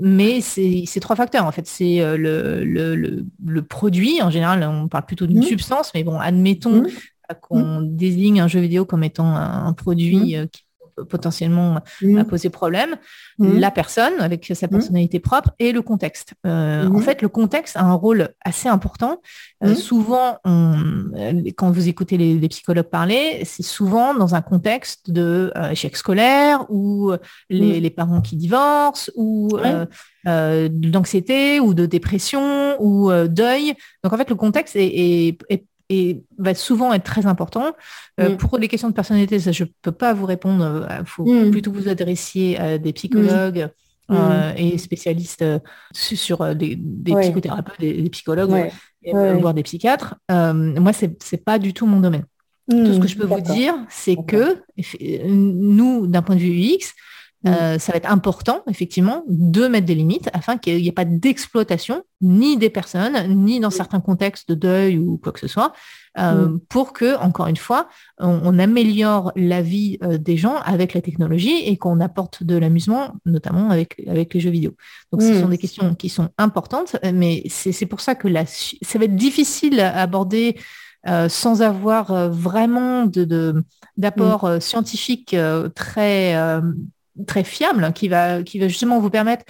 mais 0.00 0.40
c'est 0.40 1.00
trois 1.00 1.16
facteurs 1.16 1.46
en 1.46 1.52
fait. 1.52 1.66
C'est 1.66 2.00
le, 2.16 2.64
le, 2.64 2.94
le, 2.94 3.62
produit, 3.62 4.22
en 4.22 4.30
général, 4.30 4.62
on 4.64 4.88
parle 4.88 5.06
plutôt 5.06 5.26
d'une 5.26 5.38
mmh. 5.38 5.44
substance, 5.44 5.92
mais 5.94 6.04
bon, 6.04 6.18
admettons 6.18 6.82
mmh. 6.82 6.88
qu'on 7.40 7.80
désigne 7.82 8.40
un 8.40 8.48
jeu 8.48 8.60
vidéo 8.60 8.84
comme 8.84 9.04
étant 9.04 9.34
un, 9.34 9.72
produit 9.72 10.36
mmh. 10.36 10.48
qui 10.48 10.64
potentiellement 11.08 11.80
mmh. 12.00 12.24
poser 12.24 12.50
problème, 12.50 12.96
mmh. 13.38 13.58
la 13.58 13.70
personne 13.70 14.14
avec 14.20 14.50
sa 14.54 14.66
mmh. 14.66 14.70
personnalité 14.70 15.20
propre 15.20 15.50
et 15.58 15.72
le 15.72 15.82
contexte. 15.82 16.34
Euh, 16.46 16.88
en 16.88 16.98
fait, 16.98 17.22
le 17.22 17.28
contexte 17.28 17.76
a 17.76 17.82
un 17.82 17.94
rôle 17.94 18.30
assez 18.44 18.68
important. 18.68 19.20
Euh, 19.64 19.74
souvent, 19.74 20.38
euh, 20.46 21.42
quand 21.56 21.70
vous 21.70 21.88
écoutez 21.88 22.16
les, 22.16 22.48
psychologues 22.48 22.82
parler, 22.82 23.42
c'est 23.44 23.62
souvent 23.62 24.14
dans 24.14 24.34
un 24.34 24.42
contexte 24.42 25.10
de 25.10 25.52
échec 25.70 25.96
scolaire 25.96 26.66
ou 26.70 27.12
les, 27.48 27.90
parents 27.90 28.20
qui 28.20 28.36
divorcent 28.36 29.10
ou 29.16 29.50
d'anxiété 30.24 31.60
ou 31.60 31.74
de 31.74 31.86
dépression 31.86 32.76
ou 32.80 33.10
deuil. 33.28 33.74
Donc 34.02 34.12
en 34.12 34.16
fait, 34.16 34.28
le 34.28 34.36
contexte 34.36 34.76
est, 34.76 35.38
est 35.48 35.64
et 35.92 36.22
va 36.38 36.54
souvent 36.54 36.94
être 36.94 37.04
très 37.04 37.26
important. 37.26 37.74
Euh, 38.18 38.30
mm. 38.30 38.36
Pour 38.38 38.56
les 38.58 38.66
questions 38.66 38.88
de 38.88 38.94
personnalité, 38.94 39.38
ça, 39.38 39.52
je 39.52 39.64
ne 39.64 39.68
peux 39.82 39.92
pas 39.92 40.14
vous 40.14 40.24
répondre. 40.24 40.86
Il 40.88 40.92
euh, 40.92 41.04
faut 41.04 41.26
mm. 41.26 41.50
plutôt 41.50 41.70
vous 41.70 41.88
adressiez 41.88 42.58
à 42.58 42.78
des 42.78 42.94
psychologues 42.94 43.68
mm. 44.08 44.14
euh, 44.14 44.52
et 44.56 44.78
spécialistes 44.78 45.44
sur 45.92 46.54
des, 46.54 46.78
psychothérapeutes, 47.20 47.78
des, 47.78 48.08
psychologues, 48.08 48.70
voire 49.04 49.52
des 49.52 49.62
psychiatres. 49.62 50.14
moi, 50.30 50.92
ce 50.94 51.06
n'est 51.06 51.38
pas 51.44 51.58
du 51.58 51.74
tout 51.74 51.84
mon 51.84 52.00
domaine. 52.00 52.24
tout 52.70 52.94
ce 52.94 52.98
que 52.98 53.08
je 53.08 53.18
peux 53.18 53.26
vous 53.26 53.40
dire, 53.42 53.74
c'est 53.90 54.16
que 54.26 54.62
nous, 55.26 56.06
d'un 56.06 56.22
point 56.22 56.36
de 56.36 56.40
vue 56.40 56.74
UX, 56.74 56.94
euh, 57.46 57.78
ça 57.78 57.92
va 57.92 57.98
être 57.98 58.10
important, 58.10 58.62
effectivement, 58.68 59.24
de 59.26 59.66
mettre 59.66 59.86
des 59.86 59.96
limites 59.96 60.30
afin 60.32 60.58
qu'il 60.58 60.76
n'y 60.76 60.88
ait 60.88 60.92
pas 60.92 61.04
d'exploitation, 61.04 62.04
ni 62.20 62.56
des 62.56 62.70
personnes, 62.70 63.34
ni 63.34 63.58
dans 63.58 63.70
certains 63.70 64.00
contextes 64.00 64.48
de 64.48 64.54
deuil 64.54 64.98
ou 64.98 65.18
quoi 65.18 65.32
que 65.32 65.40
ce 65.40 65.48
soit, 65.48 65.72
euh, 66.18 66.46
mm. 66.46 66.60
pour 66.68 66.92
que, 66.92 67.16
encore 67.18 67.48
une 67.48 67.56
fois, 67.56 67.88
on, 68.18 68.58
améliore 68.60 69.32
la 69.34 69.60
vie 69.60 69.98
euh, 70.04 70.18
des 70.18 70.36
gens 70.36 70.56
avec 70.64 70.94
la 70.94 71.00
technologie 71.00 71.64
et 71.66 71.76
qu'on 71.76 72.00
apporte 72.00 72.44
de 72.44 72.56
l'amusement, 72.56 73.14
notamment 73.26 73.70
avec, 73.70 74.00
avec 74.06 74.34
les 74.34 74.40
jeux 74.40 74.50
vidéo. 74.50 74.74
Donc, 75.10 75.22
ce 75.22 75.40
sont 75.40 75.48
mm. 75.48 75.50
des 75.50 75.58
questions 75.58 75.94
qui 75.96 76.08
sont 76.08 76.28
importantes, 76.38 76.96
mais 77.12 77.42
c'est 77.48 77.86
pour 77.86 78.00
ça 78.00 78.14
que 78.14 78.28
la, 78.28 78.46
ça 78.46 78.98
va 78.98 79.06
être 79.06 79.16
difficile 79.16 79.80
à 79.80 80.00
aborder 80.00 80.56
sans 81.28 81.62
avoir 81.62 82.30
vraiment 82.30 83.06
d'apport 83.06 84.48
de, 84.48 84.56
mm. 84.56 84.60
scientifique 84.60 85.36
très 85.74 86.60
très 87.26 87.44
fiable 87.44 87.92
qui 87.92 88.08
va, 88.08 88.42
qui 88.42 88.58
va 88.58 88.68
justement 88.68 89.00
vous 89.00 89.10
permettre 89.10 89.44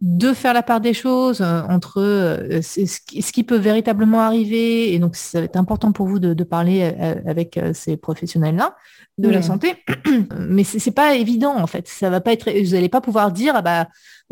de 0.00 0.34
faire 0.34 0.52
la 0.52 0.62
part 0.62 0.82
des 0.82 0.92
choses 0.92 1.40
euh, 1.40 1.62
entre 1.62 2.00
euh, 2.02 2.60
ce, 2.60 3.30
qui, 3.32 3.42
peut 3.42 3.56
véritablement 3.56 4.20
arriver. 4.20 4.92
Et 4.92 4.98
donc, 4.98 5.16
ça 5.16 5.38
va 5.38 5.46
être 5.46 5.56
important 5.56 5.92
pour 5.92 6.06
vous 6.06 6.18
de, 6.18 6.44
parler 6.44 6.94
euh, 7.00 7.14
avec 7.26 7.58
ces 7.72 7.96
professionnels-là 7.96 8.76
de 9.16 9.30
la 9.30 9.40
santé. 9.40 9.76
Mais 10.38 10.64
c'est 10.64 10.90
pas 10.90 11.14
évident, 11.14 11.56
en 11.56 11.66
fait. 11.66 11.88
Ça 11.88 12.10
va 12.10 12.20
pas 12.20 12.32
être, 12.32 12.50
vous 12.50 12.74
n'allez 12.74 12.90
pas 12.90 13.00
pouvoir 13.00 13.32
dire, 13.32 13.54
ah 13.56 13.62
bah, 13.62 13.88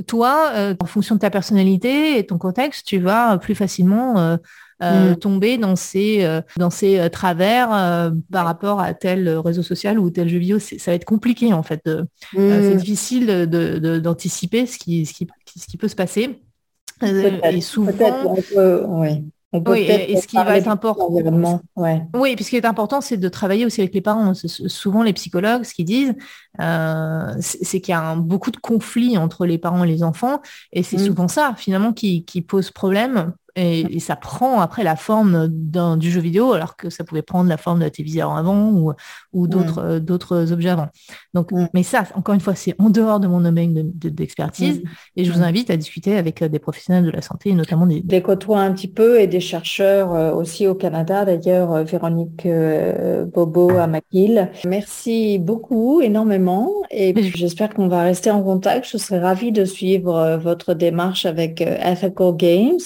toi, 0.06 0.52
en 0.78 0.86
fonction 0.86 1.14
de 1.14 1.20
ta 1.20 1.30
personnalité 1.30 2.18
et 2.18 2.26
ton 2.26 2.36
contexte, 2.36 2.86
tu 2.86 2.98
vas 2.98 3.38
plus 3.38 3.54
facilement 3.54 4.36
euh, 4.82 5.12
mm. 5.12 5.16
tomber 5.16 5.58
dans 5.58 5.76
ces, 5.76 6.24
euh, 6.24 6.40
dans 6.56 6.70
ces 6.70 6.98
euh, 6.98 7.08
travers 7.08 7.68
par 8.32 8.44
rapport 8.44 8.80
à 8.80 8.94
tel 8.94 9.28
réseau 9.28 9.62
social 9.62 9.98
ou 9.98 10.10
tel 10.10 10.28
jeu 10.28 10.38
vidéo. 10.38 10.58
Ça 10.58 10.90
va 10.90 10.94
être 10.94 11.04
compliqué 11.04 11.52
en 11.52 11.62
fait. 11.62 11.82
c'est 12.34 12.74
mm. 12.74 12.76
difficile 12.76 13.46
d'anticiper 14.02 14.62
de, 14.62 14.66
ce, 14.66 14.78
qui, 14.78 15.06
ce, 15.06 15.12
qui, 15.12 15.28
ce 15.56 15.66
qui 15.66 15.76
peut 15.76 15.88
se 15.88 15.94
passer. 15.94 16.40
Et 17.02 17.60
souvent, 17.60 18.36
oui. 18.88 19.24
Oui, 19.66 19.80
et, 19.80 20.16
ce 20.16 20.26
qui 20.26 20.36
va 20.36 20.56
être 20.56 20.68
important. 20.68 21.10
Ouais. 21.76 22.02
Oui, 22.14 22.34
puis 22.36 22.42
ce 22.42 22.48
qui 22.48 22.56
est 22.56 22.64
important, 22.64 23.02
c'est 23.02 23.18
de 23.18 23.28
travailler 23.28 23.66
aussi 23.66 23.82
avec 23.82 23.92
les 23.92 24.00
parents. 24.00 24.32
Souvent, 24.34 25.02
les 25.02 25.12
psychologues, 25.12 25.64
ce 25.64 25.74
qu'ils 25.74 25.84
disent, 25.84 26.14
c'est 26.58 27.80
qu'il 27.82 27.92
y 27.92 27.96
a 27.96 28.14
beaucoup 28.16 28.50
de 28.50 28.56
conflits 28.56 29.18
entre 29.18 29.44
les 29.44 29.58
parents 29.58 29.84
et 29.84 29.88
les 29.88 30.02
enfants, 30.02 30.40
et 30.72 30.82
c'est 30.82 30.96
mm. 30.96 31.06
souvent 31.06 31.28
ça, 31.28 31.54
finalement, 31.58 31.92
qui, 31.92 32.24
qui 32.24 32.40
pose 32.40 32.70
problème 32.70 33.34
et, 33.54 34.00
ça 34.00 34.16
prend 34.16 34.60
après 34.60 34.82
la 34.82 34.96
forme 34.96 35.48
du 35.48 36.10
jeu 36.10 36.20
vidéo, 36.20 36.54
alors 36.54 36.76
que 36.76 36.88
ça 36.88 37.04
pouvait 37.04 37.22
prendre 37.22 37.48
la 37.48 37.58
forme 37.58 37.80
de 37.80 37.84
la 37.84 37.90
télévision 37.90 38.34
avant 38.34 38.70
ou, 38.70 38.92
ou 39.32 39.46
d'autres 39.46 39.78
euh, 39.78 40.00
d'autres 40.00 40.52
objets 40.52 40.70
avant. 40.70 40.88
Donc, 41.34 41.50
mais 41.74 41.82
ça, 41.82 42.04
encore 42.14 42.34
une 42.34 42.40
fois, 42.40 42.54
c'est 42.54 42.74
en 42.78 42.88
dehors 42.88 43.20
de 43.20 43.26
mon 43.26 43.40
domaine 43.40 43.92
d'expertise. 43.94 44.82
et 45.16 45.24
je 45.24 45.32
vous 45.32 45.42
invite 45.42 45.70
à 45.70 45.76
discuter 45.76 46.16
avec 46.16 46.42
euh, 46.42 46.48
des 46.48 46.58
professionnels 46.58 47.04
de 47.04 47.10
la 47.10 47.22
santé, 47.22 47.52
notamment 47.52 47.86
des... 47.86 48.00
Des 48.00 48.22
côtois 48.22 48.60
un 48.60 48.72
petit 48.72 48.88
peu 48.88 49.20
et 49.20 49.26
des 49.26 49.40
chercheurs 49.40 50.14
euh, 50.14 50.32
aussi 50.32 50.66
au 50.66 50.74
Canada, 50.74 51.24
d'ailleurs, 51.24 51.84
Véronique 51.84 52.46
Bobo 53.34 53.70
à 53.70 53.86
McGill. 53.86 54.50
Merci 54.66 55.38
beaucoup, 55.38 56.00
énormément. 56.00 56.70
Et 56.90 57.14
j'espère 57.34 57.70
qu'on 57.70 57.88
va 57.88 58.02
rester 58.02 58.30
en 58.30 58.42
contact. 58.42 58.88
Je 58.90 58.96
serais 58.96 59.20
ravie 59.20 59.52
de 59.52 59.64
suivre 59.64 60.38
votre 60.42 60.74
démarche 60.74 61.26
avec 61.26 61.60
Ethical 61.60 62.36
Games. 62.36 62.78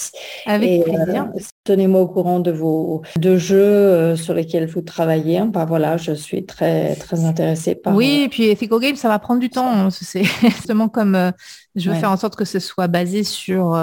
Avec 0.56 0.88
euh, 0.88 1.24
Tenez-moi 1.64 2.00
au 2.00 2.08
courant 2.08 2.40
de 2.40 2.50
vos 2.50 3.02
de 3.18 3.36
jeux 3.36 3.56
euh, 3.56 4.16
sur 4.16 4.34
lesquels 4.34 4.66
vous 4.66 4.82
travaillez. 4.82 5.42
Bah 5.42 5.64
voilà, 5.64 5.96
je 5.96 6.12
suis 6.12 6.44
très 6.44 6.94
très 6.96 7.24
intéressée 7.24 7.74
par. 7.74 7.94
Oui, 7.94 8.22
et 8.24 8.28
puis 8.28 8.44
Ethical 8.44 8.80
Games, 8.80 8.96
ça 8.96 9.08
va 9.08 9.18
prendre 9.18 9.40
du 9.40 9.50
temps. 9.50 9.70
Hein. 9.70 9.90
C'est 9.90 10.24
justement 10.42 10.88
comme 10.88 11.32
je 11.74 11.90
veux 11.90 11.96
faire 11.96 12.10
en 12.10 12.16
sorte 12.16 12.36
que 12.36 12.44
ce 12.44 12.58
soit 12.58 12.88
basé 12.88 13.24
sur 13.24 13.78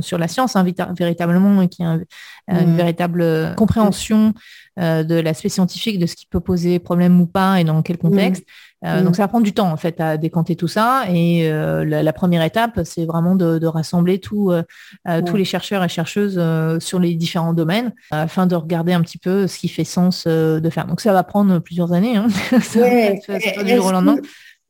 sur 0.00 0.18
la 0.18 0.28
science, 0.28 0.56
hein, 0.56 0.64
véritablement, 0.96 1.62
et 1.62 1.68
qu'il 1.68 1.86
y 1.86 1.88
ait 1.88 2.06
une 2.48 2.74
mmh. 2.74 2.76
véritable 2.76 3.54
compréhension 3.56 4.34
de 4.78 5.20
l'aspect 5.20 5.48
scientifique 5.48 5.98
de 5.98 6.06
ce 6.06 6.16
qui 6.16 6.26
peut 6.26 6.40
poser 6.40 6.78
problème 6.78 7.20
ou 7.20 7.26
pas 7.26 7.60
et 7.60 7.64
dans 7.64 7.82
quel 7.82 7.96
mmh. 7.96 7.98
contexte. 7.98 8.44
Euh. 8.84 9.02
Donc 9.02 9.16
ça 9.16 9.22
va 9.22 9.28
prendre 9.28 9.44
du 9.44 9.52
temps 9.52 9.70
en 9.70 9.76
fait 9.76 10.00
à 10.00 10.16
décanter 10.16 10.56
tout 10.56 10.68
ça. 10.68 11.04
Et 11.12 11.50
euh, 11.50 11.84
la, 11.84 12.12
première 12.12 12.42
étape, 12.42 12.80
c'est 12.84 13.04
vraiment 13.04 13.36
de, 13.36 13.66
rassembler 13.66 14.20
euh, 14.32 14.62
tous 15.24 15.36
les 15.36 15.44
chercheurs 15.44 15.84
et 15.84 15.88
chercheuses 15.88 16.40
sur 16.80 16.98
les 16.98 17.14
différents 17.14 17.54
domaines 17.54 17.92
afin 18.10 18.46
de 18.46 18.54
regarder 18.54 18.92
un 18.92 19.00
petit 19.02 19.18
peu 19.18 19.46
ce 19.46 19.58
qui 19.58 19.68
fait 19.68 19.84
sens 19.84 20.26
de 20.26 20.70
faire. 20.70 20.86
Donc 20.86 21.00
ça 21.00 21.12
va 21.12 21.22
prendre 21.22 21.58
plusieurs 21.58 21.92
années. 21.92 22.16
Hein. 22.16 22.28
ça, 22.60 23.62
du 23.62 23.76
jour 23.76 23.86
au 23.86 23.92
lendemain. 23.92 24.16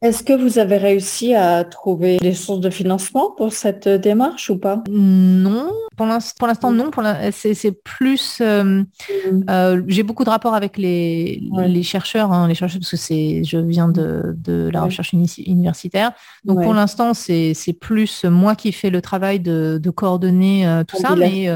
Est-ce 0.02 0.24
que 0.24 0.32
vous 0.32 0.58
avez 0.58 0.78
réussi 0.78 1.32
à 1.36 1.62
trouver 1.62 2.18
des 2.18 2.34
sources 2.34 2.58
de 2.58 2.70
financement 2.70 3.30
pour 3.30 3.52
cette 3.52 3.86
démarche 3.86 4.50
ou 4.50 4.58
pas? 4.58 4.82
Non, 4.90 5.70
pour 5.96 6.06
l'instant 6.48 6.72
non. 6.72 6.90
C'est 7.30 7.70
plus, 7.84 8.38
euh, 8.40 8.82
mm. 8.82 9.44
euh, 9.48 9.82
j'ai 9.86 10.02
beaucoup 10.02 10.24
de 10.24 10.30
rapports 10.30 10.54
avec 10.54 10.76
les, 10.76 11.40
les 11.56 11.82
chercheurs, 11.84 12.32
hein, 12.32 12.48
les 12.48 12.54
chercheurs 12.54 12.80
parce 12.80 12.90
que 12.90 12.96
c'est, 12.96 13.44
je 13.44 13.58
viens 13.58 13.86
de, 13.86 14.34
de 14.36 14.68
la 14.72 14.82
recherche 14.82 15.12
universitaire. 15.12 16.10
Donc 16.44 16.62
pour 16.64 16.74
l'instant 16.74 17.14
c'est 17.14 17.54
plus 17.80 18.24
moi 18.24 18.56
qui 18.56 18.72
fais 18.72 18.90
le 18.90 19.00
travail 19.00 19.38
de, 19.38 19.78
de 19.80 19.90
coordonner 19.90 20.66
euh, 20.66 20.82
tout 20.82 20.96
ça, 20.96 21.14
mais 21.14 21.48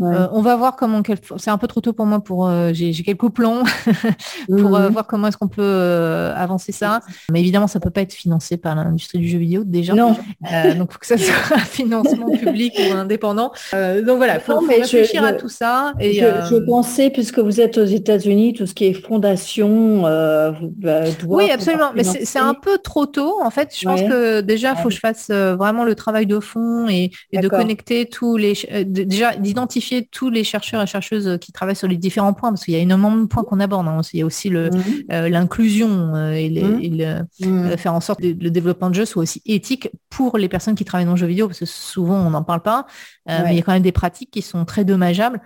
on 0.00 0.42
va 0.42 0.56
voir 0.56 0.74
comment. 0.74 1.02
C'est 1.36 1.50
un 1.50 1.58
peu 1.58 1.68
trop 1.68 1.80
tôt 1.80 1.92
pour 1.92 2.06
moi 2.06 2.18
pour. 2.18 2.50
j'ai 2.72 2.92
quelques 2.92 3.30
plans 3.30 3.62
pour 4.48 4.70
mm. 4.70 4.88
voir 4.88 5.06
comment 5.06 5.28
est-ce 5.28 5.36
qu'on 5.36 5.48
peut 5.48 6.32
avancer 6.34 6.72
ça. 6.72 7.00
Mais 7.30 7.40
évidemment 7.40 7.68
ça 7.68 7.78
peut 7.78 7.91
pas 7.92 8.02
être 8.02 8.12
financé 8.12 8.56
par 8.56 8.74
l'industrie 8.74 9.18
du 9.18 9.28
jeu 9.28 9.38
vidéo 9.38 9.64
déjà. 9.64 9.94
Non. 9.94 10.16
Euh, 10.52 10.74
donc, 10.74 10.88
il 10.90 10.92
faut 10.92 10.98
que 10.98 11.06
ça 11.06 11.18
soit 11.18 11.34
un 11.56 11.58
financement 11.58 12.30
public 12.30 12.74
ou 12.78 12.94
indépendant. 12.94 13.52
Euh, 13.74 14.02
donc 14.02 14.18
voilà, 14.18 14.36
il 14.36 14.40
faut, 14.40 14.58
réfléchir 14.58 15.24
à 15.24 15.32
tout 15.32 15.48
ça. 15.48 15.92
Et, 16.00 16.14
je, 16.14 16.24
euh, 16.24 16.66
pensais, 16.66 17.10
puisque 17.10 17.38
vous 17.38 17.60
êtes 17.60 17.78
aux 17.78 17.84
États-Unis, 17.84 18.54
tout 18.54 18.66
ce 18.66 18.74
qui 18.74 18.86
est 18.86 18.94
fondation 18.94 20.02
bah, 20.02 21.04
Oui, 21.26 21.50
absolument. 21.50 21.92
Mais 21.94 22.04
c'est 22.04 22.38
un 22.38 22.54
peu 22.54 22.78
trop 22.78 23.06
tôt. 23.06 23.40
En 23.42 23.50
fait, 23.50 23.74
je 23.78 23.84
pense 23.86 24.02
que 24.02 24.40
déjà, 24.40 24.72
il 24.72 24.76
faut 24.82 24.88
que 24.88 24.94
je 24.94 25.00
fasse 25.00 25.30
vraiment 25.30 25.84
le 25.84 25.94
travail 25.94 26.26
de 26.26 26.40
fond 26.40 26.88
et, 26.88 27.10
de 27.32 27.48
connecter 27.48 28.06
tous 28.06 28.36
les... 28.36 28.54
déjà, 28.86 29.36
d'identifier 29.36 30.08
tous 30.10 30.30
les 30.30 30.44
chercheurs 30.44 30.82
et 30.82 30.86
chercheuses 30.86 31.38
qui 31.40 31.52
travaillent 31.52 31.76
sur 31.76 31.88
les 31.88 31.96
différents 31.96 32.32
points, 32.32 32.50
parce 32.50 32.64
qu'il 32.64 32.74
y 32.74 32.76
a 32.76 32.80
énormément 32.80 33.16
de 33.16 33.26
points 33.26 33.44
qu'on 33.44 33.60
aborde. 33.60 33.86
Hein. 33.88 34.00
Il 34.12 34.20
y 34.20 34.22
a 34.22 34.26
aussi 34.26 34.50
mmh. 34.50 34.70
l'inclusion 35.08 36.32
et, 36.32 36.50
mmh. 36.50 37.26
Mmh. 37.40 37.76
Faire 37.82 37.94
en 37.94 38.00
sorte 38.00 38.20
que 38.20 38.26
le 38.26 38.50
développement 38.50 38.88
de 38.88 38.94
jeu 38.94 39.04
soit 39.04 39.22
aussi 39.22 39.42
éthique 39.44 39.90
pour 40.08 40.38
les 40.38 40.48
personnes 40.48 40.74
qui 40.74 40.84
travaillent 40.84 41.06
dans 41.06 41.12
le 41.12 41.18
jeu 41.18 41.26
vidéo, 41.26 41.48
parce 41.48 41.58
que 41.58 41.66
souvent 41.66 42.16
on 42.16 42.30
n'en 42.30 42.42
parle 42.42 42.62
pas, 42.62 42.86
euh, 43.28 43.40
mais 43.44 43.52
il 43.52 43.56
y 43.56 43.60
a 43.60 43.62
quand 43.62 43.72
même 43.72 43.82
des 43.82 43.92
pratiques 43.92 44.30
qui 44.30 44.42
sont 44.42 44.64
très 44.64 44.84
dommageables 44.84 45.40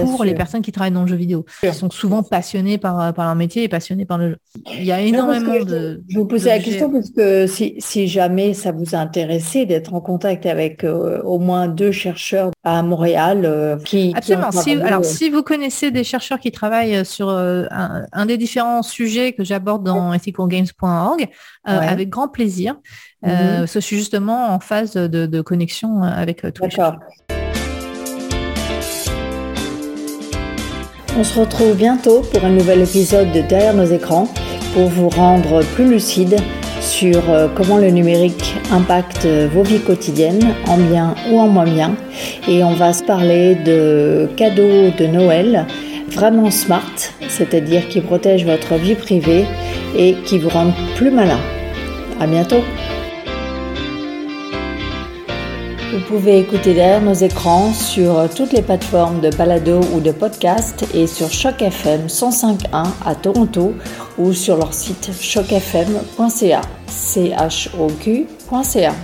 pour 0.00 0.24
les 0.24 0.34
personnes 0.34 0.62
qui 0.62 0.72
travaillent 0.72 0.92
dans 0.92 1.02
le 1.02 1.08
jeu 1.08 1.16
vidéo. 1.16 1.44
Elles 1.62 1.74
sont 1.74 1.90
souvent 1.90 2.22
passionnées 2.22 2.78
par, 2.78 3.12
par 3.14 3.26
leur 3.26 3.34
métier 3.34 3.64
et 3.64 3.68
passionnées 3.68 4.04
par 4.04 4.18
le 4.18 4.30
jeu. 4.30 4.36
Il 4.66 4.84
y 4.84 4.92
a 4.92 5.00
énormément 5.00 5.64
de... 5.64 6.02
Je 6.08 6.18
vous 6.18 6.26
posais 6.26 6.50
la 6.50 6.58
question 6.58 6.90
parce 6.90 7.10
que 7.10 7.46
si, 7.46 7.74
si, 7.78 8.08
jamais 8.08 8.54
ça 8.54 8.72
vous 8.72 8.94
intéressait 8.94 9.66
d'être 9.66 9.94
en 9.94 10.00
contact 10.00 10.46
avec 10.46 10.84
euh, 10.84 11.20
au 11.22 11.38
moins 11.38 11.68
deux 11.68 11.92
chercheurs 11.92 12.50
à 12.64 12.82
Montréal 12.82 13.42
euh, 13.44 13.76
qui... 13.78 14.12
Absolument. 14.16 14.52
si, 14.52 14.72
alors, 14.74 15.04
si 15.04 15.30
vous 15.30 15.42
connaissez 15.42 15.90
des 15.90 16.04
chercheurs 16.04 16.40
qui 16.40 16.52
travaillent 16.52 17.04
sur 17.04 17.28
euh, 17.28 17.64
un, 17.70 18.26
des 18.26 18.38
différents 18.38 18.82
sujets 18.82 19.32
que 19.32 19.44
j'aborde 19.44 19.84
dans 19.84 20.12
ethicalgames.org, 20.12 21.28
avec 21.64 22.08
grand 22.08 22.28
plaisir. 22.28 22.74
Mm 22.74 23.66
je 23.72 23.78
suis 23.78 23.96
justement 23.96 24.52
en 24.52 24.58
phase 24.58 24.94
de, 24.94 25.26
de 25.26 25.40
connexion 25.40 26.02
avec 26.02 26.42
tous 26.52 26.64
les 26.64 26.70
chercheurs. 26.70 26.98
On 31.14 31.24
se 31.24 31.38
retrouve 31.38 31.76
bientôt 31.76 32.22
pour 32.22 32.42
un 32.44 32.50
nouvel 32.50 32.80
épisode 32.80 33.32
de 33.32 33.42
Derrière 33.42 33.74
nos 33.74 33.84
écrans 33.84 34.28
pour 34.72 34.86
vous 34.86 35.10
rendre 35.10 35.62
plus 35.74 35.86
lucide 35.86 36.36
sur 36.80 37.28
euh, 37.28 37.48
comment 37.54 37.76
le 37.76 37.90
numérique 37.90 38.54
impacte 38.72 39.26
vos 39.52 39.62
vies 39.62 39.80
quotidiennes, 39.80 40.54
en 40.66 40.78
bien 40.78 41.14
ou 41.30 41.38
en 41.38 41.48
moins 41.48 41.66
bien. 41.66 41.96
Et 42.48 42.64
on 42.64 42.72
va 42.72 42.94
se 42.94 43.04
parler 43.04 43.56
de 43.56 44.26
cadeaux 44.36 44.90
de 44.96 45.06
Noël 45.06 45.66
vraiment 46.08 46.50
smart, 46.50 46.94
c'est-à-dire 47.28 47.88
qui 47.88 48.00
protègent 48.00 48.46
votre 48.46 48.74
vie 48.76 48.94
privée 48.94 49.44
et 49.96 50.14
qui 50.24 50.38
vous 50.38 50.48
rendent 50.48 50.74
plus 50.96 51.10
malin. 51.10 51.40
À 52.20 52.26
bientôt! 52.26 52.62
Vous 55.92 56.00
pouvez 56.08 56.38
écouter 56.38 56.72
derrière 56.72 57.02
nos 57.02 57.12
écrans 57.12 57.74
sur 57.74 58.26
toutes 58.34 58.54
les 58.54 58.62
plateformes 58.62 59.20
de 59.20 59.28
balado 59.28 59.82
ou 59.92 60.00
de 60.00 60.10
podcast 60.10 60.86
et 60.94 61.06
sur 61.06 61.30
Choc 61.30 61.60
FM 61.60 62.06
105.1 62.06 62.86
à 63.04 63.14
Toronto 63.14 63.74
ou 64.16 64.32
sur 64.32 64.56
leur 64.56 64.72
site 64.72 65.10
chocfm.ca. 65.20 66.62
C-H-O-Q.ca. 66.86 68.94